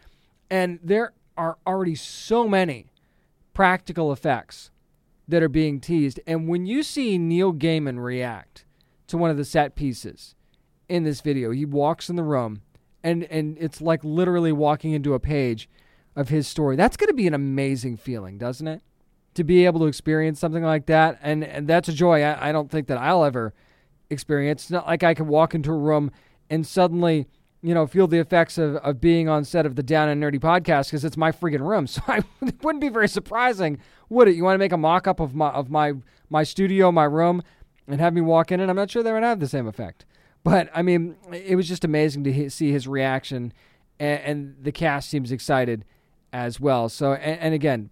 and 0.50 0.80
there 0.84 1.14
are 1.38 1.58
already 1.66 1.96
so 1.96 2.48
many 2.48 2.92
practical 3.54 4.12
effects 4.12 4.70
that 5.28 5.42
are 5.42 5.50
being 5.50 5.80
teased. 5.80 6.20
And 6.28 6.48
when 6.48 6.68
you 6.68 6.84
see 6.84 7.18
Neil 7.18 7.52
Gaiman 7.52 8.04
react 8.04 8.66
to 9.08 9.18
one 9.18 9.32
of 9.32 9.38
the 9.38 9.46
set 9.46 9.76
pieces 9.76 10.36
in 10.88 11.04
this 11.04 11.22
video, 11.22 11.52
he 11.52 11.66
walks 11.66 12.10
in 12.10 12.16
the 12.16 12.24
room 12.24 12.62
and 13.06 13.24
and 13.26 13.56
it's 13.60 13.80
like 13.80 14.04
literally 14.04 14.52
walking 14.52 14.92
into 14.92 15.14
a 15.14 15.20
page 15.20 15.70
of 16.16 16.30
his 16.30 16.48
story. 16.48 16.76
That's 16.76 16.98
going 16.98 17.10
to 17.10 17.14
be 17.14 17.28
an 17.28 17.34
amazing 17.34 17.98
feeling, 17.98 18.38
doesn't 18.38 18.68
it? 18.68 18.82
To 19.36 19.44
be 19.44 19.66
able 19.66 19.82
to 19.82 19.86
experience 19.86 20.40
something 20.40 20.64
like 20.64 20.88
that, 20.88 21.20
and, 21.22 21.44
and 21.44 21.68
that's 21.68 21.88
a 21.88 21.94
joy 21.94 22.24
I, 22.24 22.50
I 22.50 22.52
don't 22.52 22.72
think 22.72 22.88
that 22.88 22.98
I'll 22.98 23.24
ever 23.24 23.54
experience. 24.10 24.64
It's 24.64 24.72
not 24.72 24.88
like 24.88 25.04
I 25.04 25.14
can 25.14 25.28
walk 25.28 25.54
into 25.54 25.72
a 25.72 25.78
room 25.78 26.12
and 26.50 26.66
suddenly, 26.66 27.28
you 27.62 27.74
know, 27.74 27.86
feel 27.86 28.08
the 28.08 28.20
effects 28.20 28.58
of, 28.58 28.78
of 28.78 29.02
being 29.02 29.28
on 29.28 29.44
set 29.44 29.66
of 29.66 29.76
the 29.76 29.84
Down 29.84 30.08
and 30.08 30.24
Nerdy 30.24 30.40
podcast 30.40 30.88
because 30.88 31.04
it's 31.04 31.18
my 31.18 31.32
freaking 31.32 31.68
room. 31.68 31.86
So 31.88 32.02
I, 32.08 32.20
it 32.42 32.64
wouldn't 32.64 32.82
be 32.82 32.90
very 32.90 33.10
surprising, 33.10 33.78
would 34.10 34.28
it? 34.28 34.36
You 34.36 34.44
want 34.44 34.56
to 34.56 34.60
make 34.60 34.72
a 34.72 34.78
mock 34.78 35.08
up 35.08 35.20
of 35.20 35.36
my 35.36 35.50
of 35.50 35.70
my 35.70 35.94
my 36.30 36.44
studio, 36.44 36.92
my 36.92 37.04
room, 37.04 37.44
and 37.88 38.00
have 38.00 38.14
me 38.14 38.22
walk 38.22 38.52
in, 38.52 38.60
and 38.60 38.70
I'm 38.70 38.78
not 38.78 38.90
sure 38.90 39.04
they 39.04 39.12
would 39.12 39.24
have 39.24 39.40
the 39.40 39.48
same 39.48 39.68
effect. 39.68 40.06
But 40.46 40.70
I 40.76 40.84
mean, 40.84 41.16
it 41.34 41.56
was 41.56 41.68
just 41.68 41.84
amazing 41.84 42.24
to 42.26 42.50
see 42.52 42.72
his 42.72 42.88
reaction, 42.88 43.52
and, 44.00 44.22
and 44.22 44.56
the 44.62 44.72
cast 44.72 45.10
seems 45.10 45.32
excited 45.32 45.86
as 46.32 46.60
well. 46.60 46.88
So, 46.88 47.14
and, 47.14 47.40
and 47.40 47.54
again, 47.56 47.90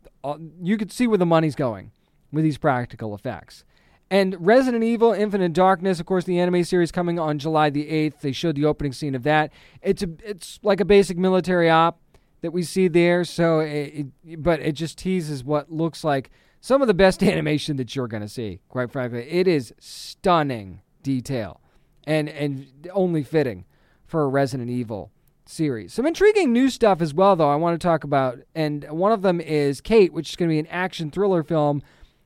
you 0.61 0.77
could 0.77 0.91
see 0.91 1.07
where 1.07 1.17
the 1.17 1.25
money's 1.25 1.55
going 1.55 1.91
with 2.31 2.43
these 2.43 2.59
practical 2.59 3.15
effects. 3.15 3.65
And 4.11 4.35
Resident 4.39 4.83
Evil 4.83 5.13
Infinite 5.13 5.53
Darkness, 5.53 5.99
of 5.99 6.05
course, 6.05 6.25
the 6.25 6.39
anime 6.39 6.63
series 6.63 6.91
coming 6.91 7.17
on 7.17 7.39
July 7.39 7.71
the 7.71 7.87
8th. 7.87 8.19
They 8.19 8.31
showed 8.31 8.55
the 8.55 8.65
opening 8.65 8.93
scene 8.93 9.15
of 9.15 9.23
that. 9.23 9.51
It's 9.81 10.03
a, 10.03 10.09
it's 10.23 10.59
like 10.61 10.79
a 10.79 10.85
basic 10.85 11.17
military 11.17 11.71
op 11.71 11.99
that 12.41 12.53
we 12.53 12.61
see 12.61 12.87
there. 12.87 13.23
So, 13.23 13.61
it, 13.61 14.05
it, 14.23 14.43
but 14.43 14.59
it 14.59 14.73
just 14.73 14.99
teases 14.99 15.43
what 15.43 15.71
looks 15.71 16.03
like 16.03 16.29
some 16.61 16.83
of 16.83 16.87
the 16.87 16.93
best 16.93 17.23
animation 17.23 17.77
that 17.77 17.95
you're 17.95 18.07
going 18.07 18.21
to 18.21 18.29
see. 18.29 18.59
Quite 18.69 18.91
frankly, 18.91 19.27
it 19.27 19.47
is 19.47 19.73
stunning 19.79 20.81
detail 21.01 21.59
and 22.05 22.29
and 22.29 22.67
only 22.93 23.23
fitting 23.23 23.65
for 24.05 24.23
a 24.23 24.27
Resident 24.27 24.69
Evil 24.69 25.11
series. 25.45 25.93
Some 25.93 26.05
intriguing 26.05 26.53
new 26.53 26.69
stuff 26.69 27.01
as 27.01 27.13
well, 27.13 27.35
though. 27.35 27.49
I 27.49 27.55
want 27.55 27.79
to 27.79 27.85
talk 27.85 28.03
about, 28.03 28.39
and 28.55 28.85
one 28.89 29.11
of 29.11 29.21
them 29.21 29.41
is 29.41 29.81
Kate, 29.81 30.13
which 30.13 30.29
is 30.29 30.35
going 30.35 30.49
to 30.49 30.53
be 30.53 30.59
an 30.59 30.67
action 30.67 31.11
thriller 31.11 31.43
film 31.43 31.81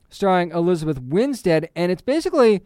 starring 0.10 0.52
Elizabeth 0.52 1.00
Winstead, 1.02 1.70
and 1.76 1.92
it's 1.92 2.02
basically 2.02 2.62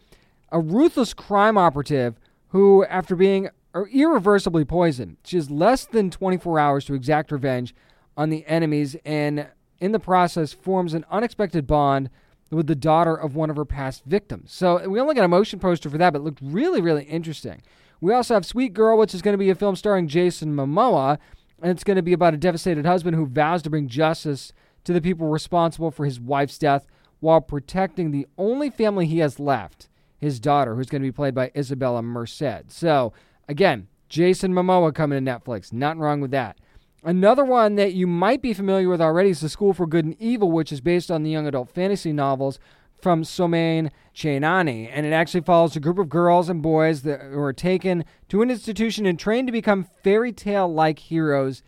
a 0.51 0.59
ruthless 0.59 1.14
crime 1.14 1.57
operative 1.57 2.20
who, 2.49 2.86
after 2.86 3.16
being 3.16 3.49
irreversibly 3.74 4.66
poisoned, 4.66 5.18
she 5.24 5.38
has 5.38 5.49
less 5.49 5.86
than 5.86 6.12
24 6.12 6.59
hours 6.59 6.86
to 6.86 6.93
exact 6.93 7.32
revenge 7.32 7.74
on 8.18 8.30
the 8.30 8.45
enemies, 8.45 8.95
and 9.05 9.47
in 9.80 9.91
the 9.91 9.99
process 9.99 10.53
forms 10.53 10.93
an 10.93 11.05
unexpected 11.09 11.66
bond 11.66 12.09
with 12.52 12.68
the 12.68 12.76
daughter 12.76 13.16
of 13.16 13.36
one 13.36 13.49
of 13.49 13.56
her 13.56 13.66
past 13.66 14.04
victims. 14.06 14.52
So 14.52 14.88
we 14.88 14.99
only 14.99 15.16
got 15.16 15.24
a 15.24 15.30
motion 15.30 15.60
poster 15.60 15.89
for 15.89 15.97
that, 15.97 16.14
but 16.14 16.20
it 16.20 16.24
looked 16.24 16.41
really, 16.41 16.82
really 16.82 17.06
interesting. 17.06 17.62
We 18.02 18.14
also 18.14 18.34
have 18.34 18.45
Sweet 18.45 18.74
Girl, 18.74 18.97
which 18.97 19.16
is 19.16 19.22
going 19.22 19.34
to 19.34 19.38
be 19.38 19.49
a 19.49 19.56
film 19.56 19.76
starring 19.76 20.08
Jason 20.08 20.56
Momoa, 20.56 21.18
and 21.62 21.72
it's 21.72 21.84
going 21.84 21.95
to 21.95 22.02
be 22.02 22.14
about 22.14 22.34
a 22.34 22.38
devastated 22.38 22.86
husband 22.86 23.16
who 23.16 23.26
vows 23.26 23.62
to 23.62 23.70
bring 23.70 23.88
justice 23.88 24.52
to 24.84 24.93
the 24.93 25.02
people 25.02 25.28
responsible 25.28 25.91
for 25.91 26.06
his 26.06 26.20
wife's 26.20 26.58
death 26.58 26.88
while 27.20 27.39
protecting 27.39 28.12
the 28.12 28.28
only 28.38 28.70
family 28.70 29.06
he 29.06 29.20
has 29.20 29.39
left, 29.39 29.88
his 30.18 30.39
daughter, 30.39 30.76
who's 30.76 30.89
going 30.89 31.02
to 31.02 31.08
be 31.08 31.12
played 31.12 31.36
by 31.36 31.52
Isabella 31.56 32.02
Merced. 32.02 32.72
So, 32.72 33.14
again, 33.47 33.88
Jason 34.10 34.54
Momoa 34.54 34.93
coming 34.93 35.24
to 35.24 35.32
Netflix. 35.32 35.72
Nothing 35.72 35.99
wrong 35.99 36.20
with 36.20 36.32
that. 36.32 36.58
Another 37.04 37.43
one 37.43 37.76
that 37.76 37.93
you 37.93 38.06
might 38.06 38.43
be 38.43 38.54
familiar 38.54 38.88
with 38.88 39.02
already 39.02 39.32
is 39.32 39.41
The 39.41 39.49
School 39.49 39.74
for 39.74 39.88
Good 39.88 40.06
and 40.06 40.16
Evil, 40.22 40.52
which 40.52 40.72
is 40.72 40.82
based 40.82 41.10
on 41.10 41.24
the 41.24 41.32
young 41.32 41.47
adult 41.47 41.72
fantasy 41.72 42.14
novels 42.14 42.60
from 43.02 43.24
Soman 43.24 43.89
Chainani. 44.14 44.88
And 44.91 45.04
it 45.04 45.12
actually 45.12 45.41
follows 45.41 45.76
a 45.76 45.80
group 45.80 45.97
of 45.97 46.10
girls 46.10 46.47
and 46.47 46.62
boys 46.62 47.02
that 47.02 47.32
were 47.32 47.54
taken 47.54 48.06
to 48.30 48.43
an 48.43 48.52
institution 48.52 49.08
and 49.08 49.18
trained 49.18 49.47
to 49.47 49.52
become 49.52 49.88
fairy 50.04 50.32
tale 50.32 50.72
like 50.72 50.99
heroes 50.99 51.64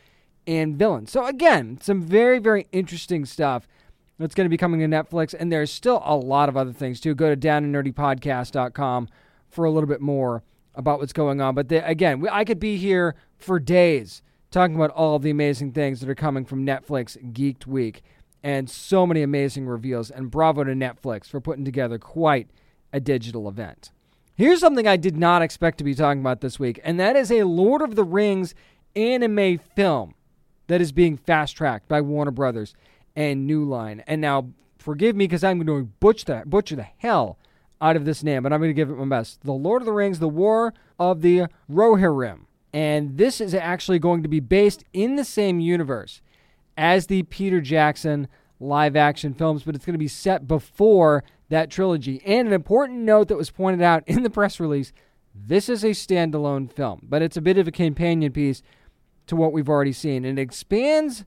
and 0.45 0.77
villains. 0.77 1.11
So, 1.11 1.25
again, 1.25 1.79
some 1.81 2.03
very, 2.03 2.38
very 2.38 2.67
interesting 2.71 3.25
stuff 3.25 3.67
that's 4.19 4.36
going 4.36 4.45
to 4.45 4.49
be 4.49 4.57
coming 4.57 4.81
to 4.81 4.86
Netflix. 4.86 5.34
And 5.34 5.51
there's 5.51 5.71
still 5.71 6.03
a 6.05 6.15
lot 6.15 6.47
of 6.47 6.55
other 6.55 6.73
things, 6.73 6.99
too. 6.99 7.15
Go 7.15 7.34
to 7.34 7.39
downandnerdypodcast.com 7.39 9.09
for 9.49 9.65
a 9.65 9.71
little 9.71 9.89
bit 9.89 10.01
more 10.01 10.43
about 10.75 10.99
what's 10.99 11.13
going 11.13 11.41
on. 11.41 11.55
But 11.55 11.69
the, 11.69 11.88
again, 11.88 12.23
I 12.31 12.43
could 12.45 12.59
be 12.59 12.77
here 12.77 13.15
for 13.39 13.59
days 13.59 14.21
talking 14.54 14.76
about 14.76 14.91
all 14.91 15.20
the 15.20 15.32
amazing 15.32 15.72
things 15.72 15.99
that 15.99 16.10
are 16.10 16.16
coming 16.16 16.45
from 16.45 16.66
Netflix 16.66 17.18
Geeked 17.34 17.66
Week 17.66 18.04
and 18.43 18.70
so 18.70 19.08
many 19.08 19.24
amazing 19.24 19.68
reveals. 19.68 20.12
And 20.12 20.30
bravo 20.30 20.64
to 20.64 20.74
Netflix 20.74 21.28
for 21.28 21.41
putting 21.41 21.66
together 21.66 21.97
quite 21.97 22.49
a 22.93 22.99
digital 22.99 23.49
event. 23.49 23.91
Here's 24.36 24.60
something 24.60 24.88
I 24.88 24.97
did 24.97 25.18
not 25.18 25.41
expect 25.41 25.80
to 25.80 25.84
be 25.84 25.95
talking 25.95 26.22
about 26.22 26.41
this 26.41 26.60
week, 26.60 26.80
and 26.84 26.99
that 26.99 27.16
is 27.16 27.32
a 27.32 27.43
Lord 27.43 27.82
of 27.82 27.95
the 27.95 28.04
Rings 28.04 28.56
anime 28.95 29.60
film 29.76 30.16
that 30.68 30.82
is 30.82 30.91
being 30.91 31.18
fast 31.18 31.56
tracked 31.56 31.88
by 31.88 32.01
Warner 32.01 32.32
Brothers 32.32 32.74
and 33.16 33.45
New 33.45 33.64
Line. 33.64 34.04
And 34.08 34.22
now, 34.22 34.49
forgive 34.78 35.16
me 35.16 35.26
because 35.26 35.43
I'm 35.43 35.64
going 35.64 35.86
to 35.86 35.91
butcher 35.99 36.26
the, 36.26 36.43
butcher 36.45 36.76
the 36.76 36.88
hell 36.97 37.38
out 37.80 37.95
of 37.95 38.06
this 38.06 38.24
name, 38.24 38.43
but 38.43 38.54
I'm 38.54 38.60
going 38.60 38.70
to 38.70 38.74
give 38.74 38.89
it 38.89 38.97
my 38.97 39.06
best. 39.06 39.41
The 39.43 39.51
Lord 39.51 39.82
of 39.82 39.86
the 39.86 39.91
Rings, 39.91 40.20
The 40.20 40.28
War 40.28 40.74
of 40.99 41.22
the 41.22 41.43
Rohirrim. 41.72 42.45
And 42.74 43.17
this 43.17 43.39
is 43.39 43.53
actually 43.53 43.99
going 43.99 44.24
to 44.24 44.30
be 44.30 44.39
based 44.39 44.84
in 44.93 45.15
the 45.15 45.24
same 45.24 45.59
universe 45.59 46.21
as 46.76 47.07
the 47.07 47.24
Peter 47.24 47.61
Jackson 47.61 48.28
live 48.59 48.95
action 48.95 49.34
films, 49.34 49.63
but 49.63 49.76
it's 49.76 49.86
going 49.86 49.93
to 49.93 49.99
be 49.99 50.07
set 50.07 50.47
before 50.47 51.24
that 51.49 51.69
trilogy. 51.69 52.21
And 52.26 52.47
an 52.47 52.53
important 52.53 52.99
note 52.99 53.28
that 53.28 53.38
was 53.38 53.51
pointed 53.51 53.82
out 53.84 54.03
in 54.07 54.24
the 54.24 54.30
press 54.30 54.59
release 54.59 54.91
this 55.36 55.67
is 55.67 55.84
a 55.84 55.89
standalone 55.89 56.71
film, 56.71 57.07
but 57.09 57.24
it's 57.24 57.38
a 57.38 57.41
bit 57.41 57.57
of 57.57 57.67
a 57.67 57.71
companion 57.71 58.32
piece 58.32 58.61
to 59.26 59.36
what 59.36 59.51
we've 59.51 59.69
already 59.69 59.91
seen. 59.91 60.26
And 60.26 60.38
it 60.38 60.41
expands 60.41 61.26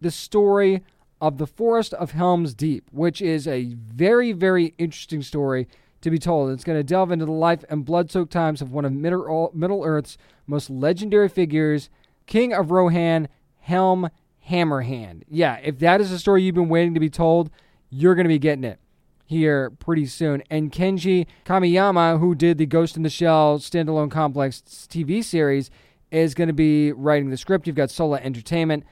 the 0.00 0.10
story 0.10 0.82
of 1.20 1.38
the 1.38 1.46
Forest 1.46 1.94
of 1.94 2.12
Helm's 2.12 2.52
Deep, 2.52 2.88
which 2.92 3.22
is 3.22 3.48
a 3.48 3.74
very, 3.74 4.32
very 4.32 4.74
interesting 4.76 5.22
story 5.22 5.66
to 6.02 6.10
be 6.10 6.18
told. 6.18 6.50
It's 6.50 6.62
going 6.62 6.78
to 6.78 6.84
delve 6.84 7.10
into 7.10 7.24
the 7.24 7.32
life 7.32 7.64
and 7.70 7.84
blood 7.84 8.10
soaked 8.10 8.32
times 8.32 8.60
of 8.60 8.70
one 8.70 8.84
of 8.84 8.92
Middle 8.92 9.82
Earth's 9.84 10.18
most 10.48 10.70
legendary 10.70 11.28
figures, 11.28 11.90
King 12.26 12.52
of 12.52 12.70
Rohan, 12.70 13.28
Helm 13.60 14.10
Hammerhand. 14.48 15.22
Yeah, 15.28 15.58
if 15.62 15.78
that 15.80 16.00
is 16.00 16.10
a 16.10 16.18
story 16.18 16.42
you've 16.42 16.54
been 16.54 16.68
waiting 16.68 16.94
to 16.94 17.00
be 17.00 17.10
told, 17.10 17.50
you're 17.90 18.14
going 18.14 18.24
to 18.24 18.28
be 18.28 18.38
getting 18.38 18.64
it 18.64 18.80
here 19.26 19.70
pretty 19.70 20.06
soon. 20.06 20.42
And 20.50 20.72
Kenji 20.72 21.26
Kamiyama, 21.44 22.18
who 22.18 22.34
did 22.34 22.58
the 22.58 22.66
Ghost 22.66 22.96
in 22.96 23.02
the 23.02 23.10
Shell 23.10 23.58
standalone 23.58 24.10
complex 24.10 24.62
TV 24.88 25.22
series, 25.22 25.70
is 26.10 26.34
going 26.34 26.48
to 26.48 26.54
be 26.54 26.92
writing 26.92 27.28
the 27.28 27.36
script. 27.36 27.66
You've 27.66 27.76
got 27.76 27.90
Sola 27.90 28.18
Entertainment 28.18 28.84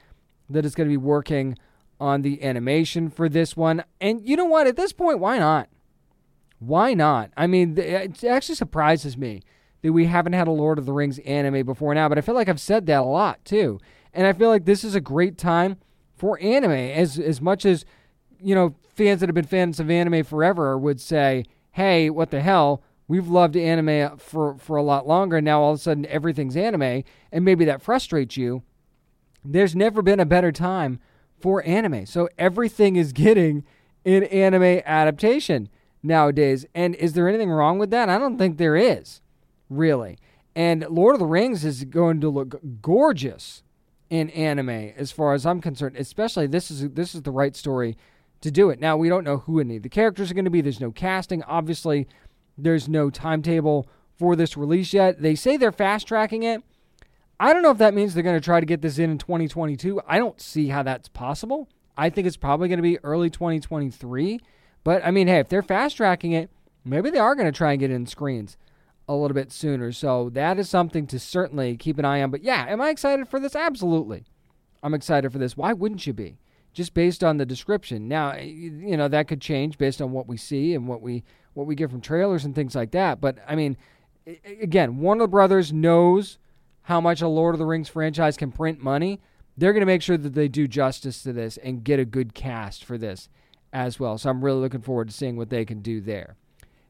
that 0.49 0.63
is 0.63 0.75
going 0.75 0.87
to 0.87 0.93
be 0.93 0.97
working 0.97 1.57
on 1.99 2.21
the 2.21 2.43
animation 2.43 3.09
for 3.09 3.27
this 3.27 3.57
one. 3.57 3.83
And 3.99 4.27
you 4.27 4.35
know 4.35 4.45
what? 4.45 4.67
At 4.67 4.75
this 4.75 4.93
point, 4.93 5.19
why 5.19 5.39
not? 5.39 5.69
Why 6.59 6.93
not? 6.93 7.31
I 7.35 7.47
mean, 7.47 7.77
it 7.77 8.23
actually 8.23 8.55
surprises 8.55 9.17
me 9.17 9.41
that 9.81 9.93
we 9.93 10.05
haven't 10.05 10.33
had 10.33 10.47
a 10.47 10.51
Lord 10.51 10.79
of 10.79 10.85
the 10.85 10.93
Rings 10.93 11.19
anime 11.19 11.65
before 11.65 11.93
now, 11.93 12.09
but 12.09 12.17
I 12.17 12.21
feel 12.21 12.35
like 12.35 12.49
I've 12.49 12.59
said 12.59 12.85
that 12.87 13.01
a 13.01 13.05
lot 13.05 13.43
too. 13.45 13.79
And 14.13 14.25
I 14.25 14.33
feel 14.33 14.49
like 14.49 14.65
this 14.65 14.83
is 14.83 14.95
a 14.95 15.01
great 15.01 15.37
time 15.37 15.77
for 16.15 16.39
anime 16.41 16.71
as 16.71 17.19
as 17.19 17.41
much 17.41 17.65
as 17.65 17.85
you 18.39 18.55
know, 18.55 18.75
fans 18.95 19.19
that 19.19 19.29
have 19.29 19.35
been 19.35 19.45
fans 19.45 19.79
of 19.79 19.89
anime 19.89 20.23
forever 20.23 20.77
would 20.77 21.01
say, 21.01 21.45
"Hey, 21.71 22.09
what 22.09 22.31
the 22.31 22.41
hell? 22.41 22.83
We've 23.07 23.27
loved 23.27 23.55
anime 23.55 24.17
for 24.17 24.55
for 24.57 24.77
a 24.77 24.83
lot 24.83 25.07
longer. 25.07 25.41
Now 25.41 25.61
all 25.61 25.73
of 25.73 25.79
a 25.79 25.81
sudden 25.81 26.05
everything's 26.07 26.57
anime, 26.57 27.03
and 27.31 27.45
maybe 27.45 27.65
that 27.65 27.81
frustrates 27.81 28.37
you." 28.37 28.63
There's 29.45 29.75
never 29.75 30.01
been 30.01 30.19
a 30.19 30.25
better 30.25 30.51
time 30.51 30.99
for 31.39 31.65
anime. 31.65 32.05
So 32.05 32.29
everything 32.37 32.95
is 32.95 33.13
getting 33.13 33.63
in 34.03 34.23
anime 34.25 34.81
adaptation 34.85 35.69
nowadays. 36.03 36.65
And 36.75 36.95
is 36.95 37.13
there 37.13 37.29
anything 37.29 37.49
wrong 37.49 37.79
with 37.79 37.89
that? 37.91 38.09
I 38.09 38.17
don't 38.17 38.37
think 38.37 38.57
there 38.57 38.75
is, 38.75 39.21
really. 39.69 40.17
And 40.55 40.85
Lord 40.89 41.15
of 41.15 41.19
the 41.19 41.25
Rings 41.25 41.63
is 41.63 41.83
going 41.83 42.19
to 42.21 42.29
look 42.29 42.59
gorgeous 42.81 43.63
in 44.09 44.29
anime 44.31 44.93
as 44.95 45.11
far 45.11 45.33
as 45.33 45.45
I'm 45.45 45.61
concerned. 45.61 45.95
Especially 45.97 46.47
this 46.47 46.71
is 46.71 46.89
this 46.91 47.13
is 47.13 47.21
the 47.21 47.31
right 47.31 47.55
story 47.55 47.97
to 48.41 48.51
do 48.51 48.69
it. 48.69 48.79
Now 48.79 48.97
we 48.97 49.09
don't 49.09 49.23
know 49.23 49.37
who 49.37 49.59
any 49.59 49.77
of 49.77 49.83
the 49.83 49.89
characters 49.89 50.31
are 50.31 50.33
going 50.33 50.45
to 50.45 50.51
be. 50.51 50.61
There's 50.61 50.79
no 50.79 50.91
casting. 50.91 51.43
Obviously, 51.43 52.07
there's 52.57 52.89
no 52.89 53.09
timetable 53.09 53.87
for 54.17 54.35
this 54.35 54.57
release 54.57 54.93
yet. 54.93 55.21
They 55.21 55.35
say 55.35 55.57
they're 55.57 55.71
fast 55.71 56.07
tracking 56.07 56.43
it. 56.43 56.63
I 57.39 57.53
don't 57.53 57.61
know 57.61 57.71
if 57.71 57.77
that 57.77 57.93
means 57.93 58.13
they're 58.13 58.23
going 58.23 58.39
to 58.39 58.43
try 58.43 58.59
to 58.59 58.65
get 58.65 58.81
this 58.81 58.97
in 58.97 59.11
in 59.11 59.19
2022. 59.19 60.01
I 60.07 60.17
don't 60.17 60.41
see 60.41 60.69
how 60.69 60.81
that's 60.81 61.07
possible. 61.07 61.69
I 61.95 62.09
think 62.09 62.25
it's 62.25 62.37
probably 62.37 62.67
going 62.67 62.79
to 62.79 62.83
be 62.83 62.97
early 63.03 63.29
2023. 63.29 64.39
But 64.83 65.05
I 65.05 65.11
mean, 65.11 65.27
hey, 65.27 65.39
if 65.39 65.49
they're 65.49 65.61
fast 65.61 65.97
tracking 65.97 66.31
it, 66.31 66.49
maybe 66.83 67.11
they 67.11 67.19
are 67.19 67.35
going 67.35 67.45
to 67.45 67.55
try 67.55 67.71
and 67.71 67.79
get 67.79 67.91
in 67.91 68.07
screens 68.07 68.57
a 69.07 69.15
little 69.15 69.35
bit 69.35 69.51
sooner. 69.51 69.91
So 69.91 70.29
that 70.31 70.59
is 70.59 70.69
something 70.69 71.07
to 71.07 71.19
certainly 71.19 71.77
keep 71.77 71.97
an 71.97 72.05
eye 72.05 72.21
on. 72.21 72.31
But 72.31 72.43
yeah, 72.43 72.65
am 72.67 72.81
I 72.81 72.89
excited 72.89 73.27
for 73.27 73.39
this? 73.39 73.55
Absolutely. 73.55 74.25
I'm 74.83 74.93
excited 74.93 75.31
for 75.31 75.37
this. 75.37 75.57
Why 75.57 75.73
wouldn't 75.73 76.05
you 76.05 76.13
be? 76.13 76.37
Just 76.73 76.93
based 76.93 77.23
on 77.23 77.37
the 77.37 77.45
description. 77.45 78.07
Now, 78.07 78.35
you 78.35 78.97
know, 78.97 79.07
that 79.07 79.27
could 79.27 79.41
change 79.41 79.77
based 79.77 80.01
on 80.01 80.11
what 80.11 80.27
we 80.27 80.37
see 80.37 80.73
and 80.75 80.87
what 80.87 81.01
we 81.01 81.23
what 81.53 81.65
we 81.65 81.73
get 81.73 81.89
from 81.89 82.01
trailers 82.01 82.45
and 82.45 82.53
things 82.53 82.75
like 82.75 82.91
that. 82.91 83.19
But 83.19 83.39
I 83.47 83.55
mean, 83.55 83.77
again, 84.61 84.99
Warner 84.99 85.25
Brothers 85.25 85.73
knows 85.73 86.37
how 86.83 87.01
much 87.01 87.21
a 87.21 87.27
Lord 87.27 87.55
of 87.55 87.59
the 87.59 87.65
Rings 87.65 87.89
franchise 87.89 88.37
can 88.37 88.51
print 88.51 88.79
money. 88.79 89.19
They're 89.57 89.73
going 89.73 89.81
to 89.81 89.87
make 89.87 90.03
sure 90.03 90.17
that 90.17 90.35
they 90.35 90.47
do 90.47 90.67
justice 90.67 91.23
to 91.23 91.33
this 91.33 91.57
and 91.57 91.83
get 91.83 91.99
a 91.99 92.05
good 92.05 92.35
cast 92.35 92.85
for 92.85 92.97
this 92.97 93.27
as 93.73 93.99
well. 93.99 94.19
So 94.19 94.29
I'm 94.29 94.45
really 94.45 94.59
looking 94.59 94.81
forward 94.81 95.07
to 95.09 95.13
seeing 95.13 95.35
what 95.35 95.49
they 95.49 95.65
can 95.65 95.81
do 95.81 95.99
there. 95.99 96.35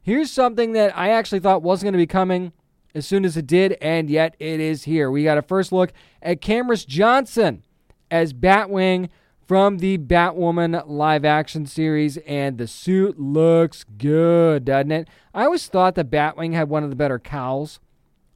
Here's 0.07 0.31
something 0.31 0.71
that 0.71 0.97
I 0.97 1.09
actually 1.09 1.41
thought 1.41 1.63
wasn't 1.63 1.87
going 1.87 1.95
to 1.95 1.97
be 1.97 2.07
coming 2.07 2.53
as 2.95 3.05
soon 3.05 3.25
as 3.25 3.35
it 3.35 3.45
did, 3.45 3.73
and 3.81 4.09
yet 4.09 4.37
it 4.39 4.61
is 4.61 4.85
here. 4.85 5.11
We 5.11 5.25
got 5.25 5.37
a 5.37 5.41
first 5.41 5.73
look 5.73 5.91
at 6.21 6.39
Camrus 6.39 6.87
Johnson 6.87 7.65
as 8.09 8.31
Batwing 8.31 9.09
from 9.45 9.79
the 9.79 9.97
Batwoman 9.97 10.81
live 10.87 11.25
action 11.25 11.65
series, 11.65 12.15
and 12.19 12.57
the 12.57 12.67
suit 12.67 13.19
looks 13.19 13.83
good, 13.83 14.63
doesn't 14.63 14.93
it? 14.93 15.09
I 15.33 15.43
always 15.43 15.67
thought 15.67 15.95
that 15.95 16.09
Batwing 16.09 16.53
had 16.53 16.69
one 16.69 16.85
of 16.85 16.89
the 16.89 16.95
better 16.95 17.19
cowls 17.19 17.81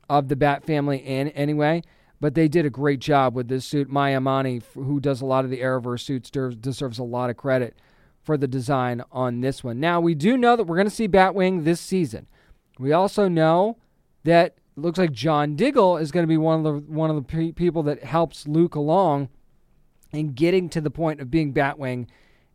of 0.10 0.28
the 0.28 0.36
Bat 0.36 0.66
family 0.66 0.98
in 0.98 1.30
anyway, 1.30 1.84
but 2.20 2.36
they 2.36 2.50
did 2.50 2.66
a 2.66 2.70
great 2.70 3.00
job 3.00 3.34
with 3.34 3.48
this 3.48 3.66
suit. 3.66 3.88
Maya 3.88 4.20
Mani, 4.20 4.62
who 4.74 5.00
does 5.00 5.22
a 5.22 5.26
lot 5.26 5.46
of 5.46 5.50
the 5.50 5.62
Arrowverse 5.62 6.02
suits, 6.02 6.30
deserves 6.30 7.00
a 7.00 7.04
lot 7.04 7.30
of 7.30 7.38
credit 7.38 7.78
for 8.24 8.38
the 8.38 8.48
design 8.48 9.04
on 9.12 9.42
this 9.42 9.64
one. 9.64 9.80
Now, 9.80 10.00
we 10.00 10.16
do 10.16 10.38
know 10.38 10.56
that 10.56 10.66
we're 10.66 10.76
going 10.76 10.88
to 10.88 10.96
see 10.96 11.08
Batwing 11.08 11.64
this 11.64 11.82
season. 11.82 12.28
We 12.80 12.92
also 12.92 13.28
know 13.28 13.78
that 14.24 14.56
looks 14.76 15.00
like 15.00 15.12
John 15.12 15.56
Diggle 15.56 15.98
is 15.98 16.12
going 16.12 16.24
to 16.24 16.28
be 16.28 16.38
one 16.38 16.64
of 16.64 16.64
the 16.64 16.92
one 16.92 17.10
of 17.10 17.16
the 17.16 17.22
pe- 17.22 17.52
people 17.52 17.84
that 17.84 18.04
helps 18.04 18.48
Luke 18.48 18.76
along 18.76 19.30
and 20.14 20.36
getting 20.36 20.70
to 20.70 20.82
the 20.82 20.92
point 20.92 21.22
of 21.22 21.32
being 21.32 21.54
Batwing 21.54 22.08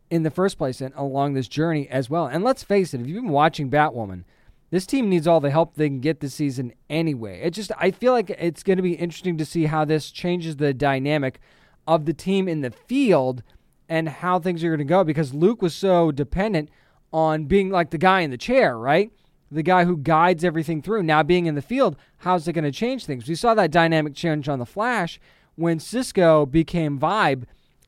in 0.09 0.23
the 0.23 0.31
first 0.31 0.57
place 0.57 0.81
and 0.81 0.93
along 0.95 1.33
this 1.33 1.47
journey 1.47 1.87
as 1.89 2.09
well. 2.09 2.27
And 2.27 2.43
let's 2.43 2.63
face 2.63 2.93
it, 2.93 3.01
if 3.01 3.07
you've 3.07 3.23
been 3.23 3.31
watching 3.31 3.69
Batwoman, 3.69 4.23
this 4.69 4.85
team 4.85 5.09
needs 5.09 5.27
all 5.27 5.39
the 5.39 5.49
help 5.49 5.75
they 5.75 5.87
can 5.87 5.99
get 5.99 6.19
this 6.19 6.33
season 6.33 6.73
anyway. 6.89 7.41
It 7.41 7.51
just 7.51 7.71
I 7.77 7.91
feel 7.91 8.13
like 8.13 8.29
it's 8.29 8.63
going 8.63 8.77
to 8.77 8.83
be 8.83 8.93
interesting 8.93 9.37
to 9.37 9.45
see 9.45 9.65
how 9.65 9.85
this 9.85 10.11
changes 10.11 10.57
the 10.57 10.73
dynamic 10.73 11.39
of 11.87 12.05
the 12.05 12.13
team 12.13 12.47
in 12.47 12.61
the 12.61 12.71
field 12.71 13.43
and 13.89 14.09
how 14.09 14.39
things 14.39 14.63
are 14.63 14.69
going 14.69 14.79
to 14.79 14.85
go 14.85 15.03
because 15.03 15.33
Luke 15.33 15.61
was 15.61 15.73
so 15.73 16.11
dependent 16.11 16.69
on 17.13 17.45
being 17.45 17.69
like 17.69 17.91
the 17.91 17.97
guy 17.97 18.21
in 18.21 18.31
the 18.31 18.37
chair, 18.37 18.77
right? 18.77 19.11
The 19.49 19.63
guy 19.63 19.85
who 19.85 19.97
guides 19.97 20.43
everything 20.43 20.81
through. 20.81 21.03
Now 21.03 21.23
being 21.23 21.45
in 21.45 21.55
the 21.55 21.61
field, 21.61 21.95
how's 22.19 22.47
it 22.47 22.53
going 22.53 22.65
to 22.65 22.71
change 22.71 23.05
things? 23.05 23.27
We 23.27 23.35
saw 23.35 23.53
that 23.53 23.71
dynamic 23.71 24.13
change 24.13 24.49
on 24.49 24.59
the 24.59 24.65
Flash 24.65 25.19
when 25.55 25.79
Cisco 25.79 26.45
became 26.45 26.99
Vibe, 26.99 27.43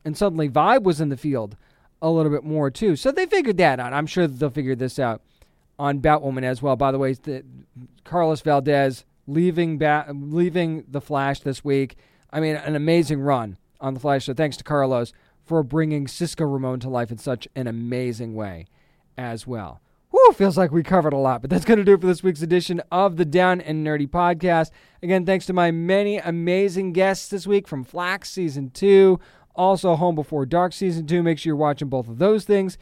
and 0.05 0.17
suddenly 0.17 0.49
Vibe 0.49 0.83
was 0.83 1.01
in 1.01 1.09
the 1.09 1.17
field 1.17 1.57
a 2.01 2.09
little 2.09 2.31
bit 2.31 2.43
more 2.43 2.71
too. 2.71 2.95
So 2.95 3.11
they 3.11 3.25
figured 3.25 3.57
that 3.57 3.79
out. 3.79 3.93
I'm 3.93 4.07
sure 4.07 4.25
they'll 4.25 4.49
figure 4.49 4.75
this 4.75 4.99
out 4.99 5.21
on 5.77 5.99
Batwoman 5.99 6.43
as 6.43 6.61
well. 6.61 6.75
By 6.75 6.91
the 6.91 6.97
way, 6.97 7.13
the, 7.13 7.43
Carlos 8.05 8.41
Valdes 8.41 9.05
leaving 9.27 9.77
Bat, 9.77 10.15
leaving 10.15 10.85
the 10.87 11.01
Flash 11.01 11.41
this 11.41 11.63
week. 11.63 11.97
I 12.31 12.39
mean, 12.39 12.55
an 12.55 12.75
amazing 12.75 13.21
run 13.21 13.57
on 13.81 13.93
the 13.93 13.99
Flash. 13.99 14.25
So 14.25 14.33
thanks 14.33 14.57
to 14.57 14.63
Carlos 14.63 15.13
for 15.49 15.63
bringing 15.63 16.07
Cisco 16.07 16.45
Ramon 16.45 16.79
to 16.81 16.89
life 16.89 17.09
in 17.09 17.17
such 17.17 17.47
an 17.55 17.65
amazing 17.65 18.35
way 18.35 18.67
as 19.17 19.47
well. 19.47 19.81
Whew, 20.11 20.31
feels 20.33 20.59
like 20.59 20.71
we 20.71 20.83
covered 20.83 21.11
a 21.11 21.17
lot, 21.17 21.41
but 21.41 21.49
that's 21.49 21.65
going 21.65 21.79
to 21.79 21.83
do 21.83 21.95
it 21.95 22.01
for 22.01 22.05
this 22.05 22.21
week's 22.21 22.43
edition 22.43 22.83
of 22.91 23.17
the 23.17 23.25
Down 23.25 23.59
and 23.59 23.85
Nerdy 23.85 24.07
podcast. 24.07 24.69
Again, 25.01 25.25
thanks 25.25 25.47
to 25.47 25.53
my 25.53 25.71
many 25.71 26.19
amazing 26.19 26.93
guests 26.93 27.29
this 27.29 27.47
week 27.47 27.67
from 27.67 27.83
Flack 27.83 28.25
Season 28.25 28.69
2, 28.69 29.19
also 29.55 29.95
Home 29.95 30.13
Before 30.13 30.45
Dark 30.45 30.71
Season 30.71 31.07
2. 31.07 31.23
Make 31.23 31.39
sure 31.39 31.49
you're 31.49 31.55
watching 31.55 31.89
both 31.89 32.07
of 32.07 32.19
those 32.19 32.45
things 32.45 32.77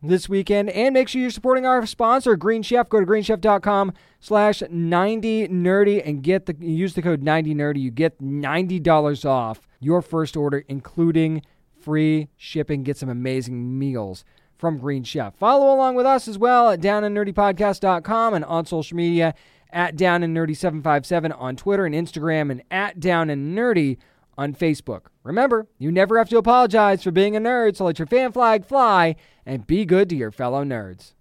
this 0.00 0.28
weekend. 0.28 0.70
And 0.70 0.94
make 0.94 1.08
sure 1.08 1.20
you're 1.20 1.30
supporting 1.30 1.66
our 1.66 1.84
sponsor, 1.86 2.36
Green 2.36 2.62
Chef. 2.62 2.88
Go 2.88 3.00
to 3.00 3.06
greenchef.com 3.06 3.94
slash 4.20 4.60
90nerdy 4.60 6.00
and 6.06 6.22
get 6.22 6.46
the 6.46 6.54
use 6.60 6.94
the 6.94 7.02
code 7.02 7.24
90nerdy. 7.24 7.80
You 7.80 7.90
get 7.90 8.20
$90 8.22 9.24
off 9.24 9.66
your 9.80 10.02
first 10.02 10.36
order, 10.36 10.64
including 10.68 11.42
free 11.82 12.28
shipping. 12.36 12.82
Get 12.82 12.96
some 12.96 13.08
amazing 13.08 13.78
meals 13.78 14.24
from 14.56 14.78
Green 14.78 15.02
Chef. 15.02 15.34
Follow 15.34 15.74
along 15.74 15.96
with 15.96 16.06
us 16.06 16.28
as 16.28 16.38
well 16.38 16.70
at 16.70 16.80
downandnerdypodcast.com 16.80 18.34
and 18.34 18.44
on 18.44 18.64
social 18.64 18.96
media 18.96 19.34
at 19.70 19.96
Down 19.96 20.22
and 20.22 20.36
Nerdy 20.36 20.56
757 20.56 21.32
on 21.32 21.56
Twitter 21.56 21.84
and 21.84 21.94
Instagram 21.94 22.50
and 22.50 22.62
at 22.70 23.00
Down 23.00 23.30
and 23.30 23.56
Nerdy 23.56 23.96
on 24.38 24.54
Facebook. 24.54 25.06
Remember, 25.24 25.66
you 25.78 25.90
never 25.90 26.18
have 26.18 26.28
to 26.28 26.38
apologize 26.38 27.02
for 27.02 27.10
being 27.10 27.36
a 27.36 27.40
nerd, 27.40 27.76
so 27.76 27.84
let 27.84 27.98
your 27.98 28.06
fan 28.06 28.32
flag 28.32 28.64
fly 28.64 29.16
and 29.44 29.66
be 29.66 29.84
good 29.84 30.08
to 30.08 30.16
your 30.16 30.30
fellow 30.30 30.64
nerds. 30.64 31.14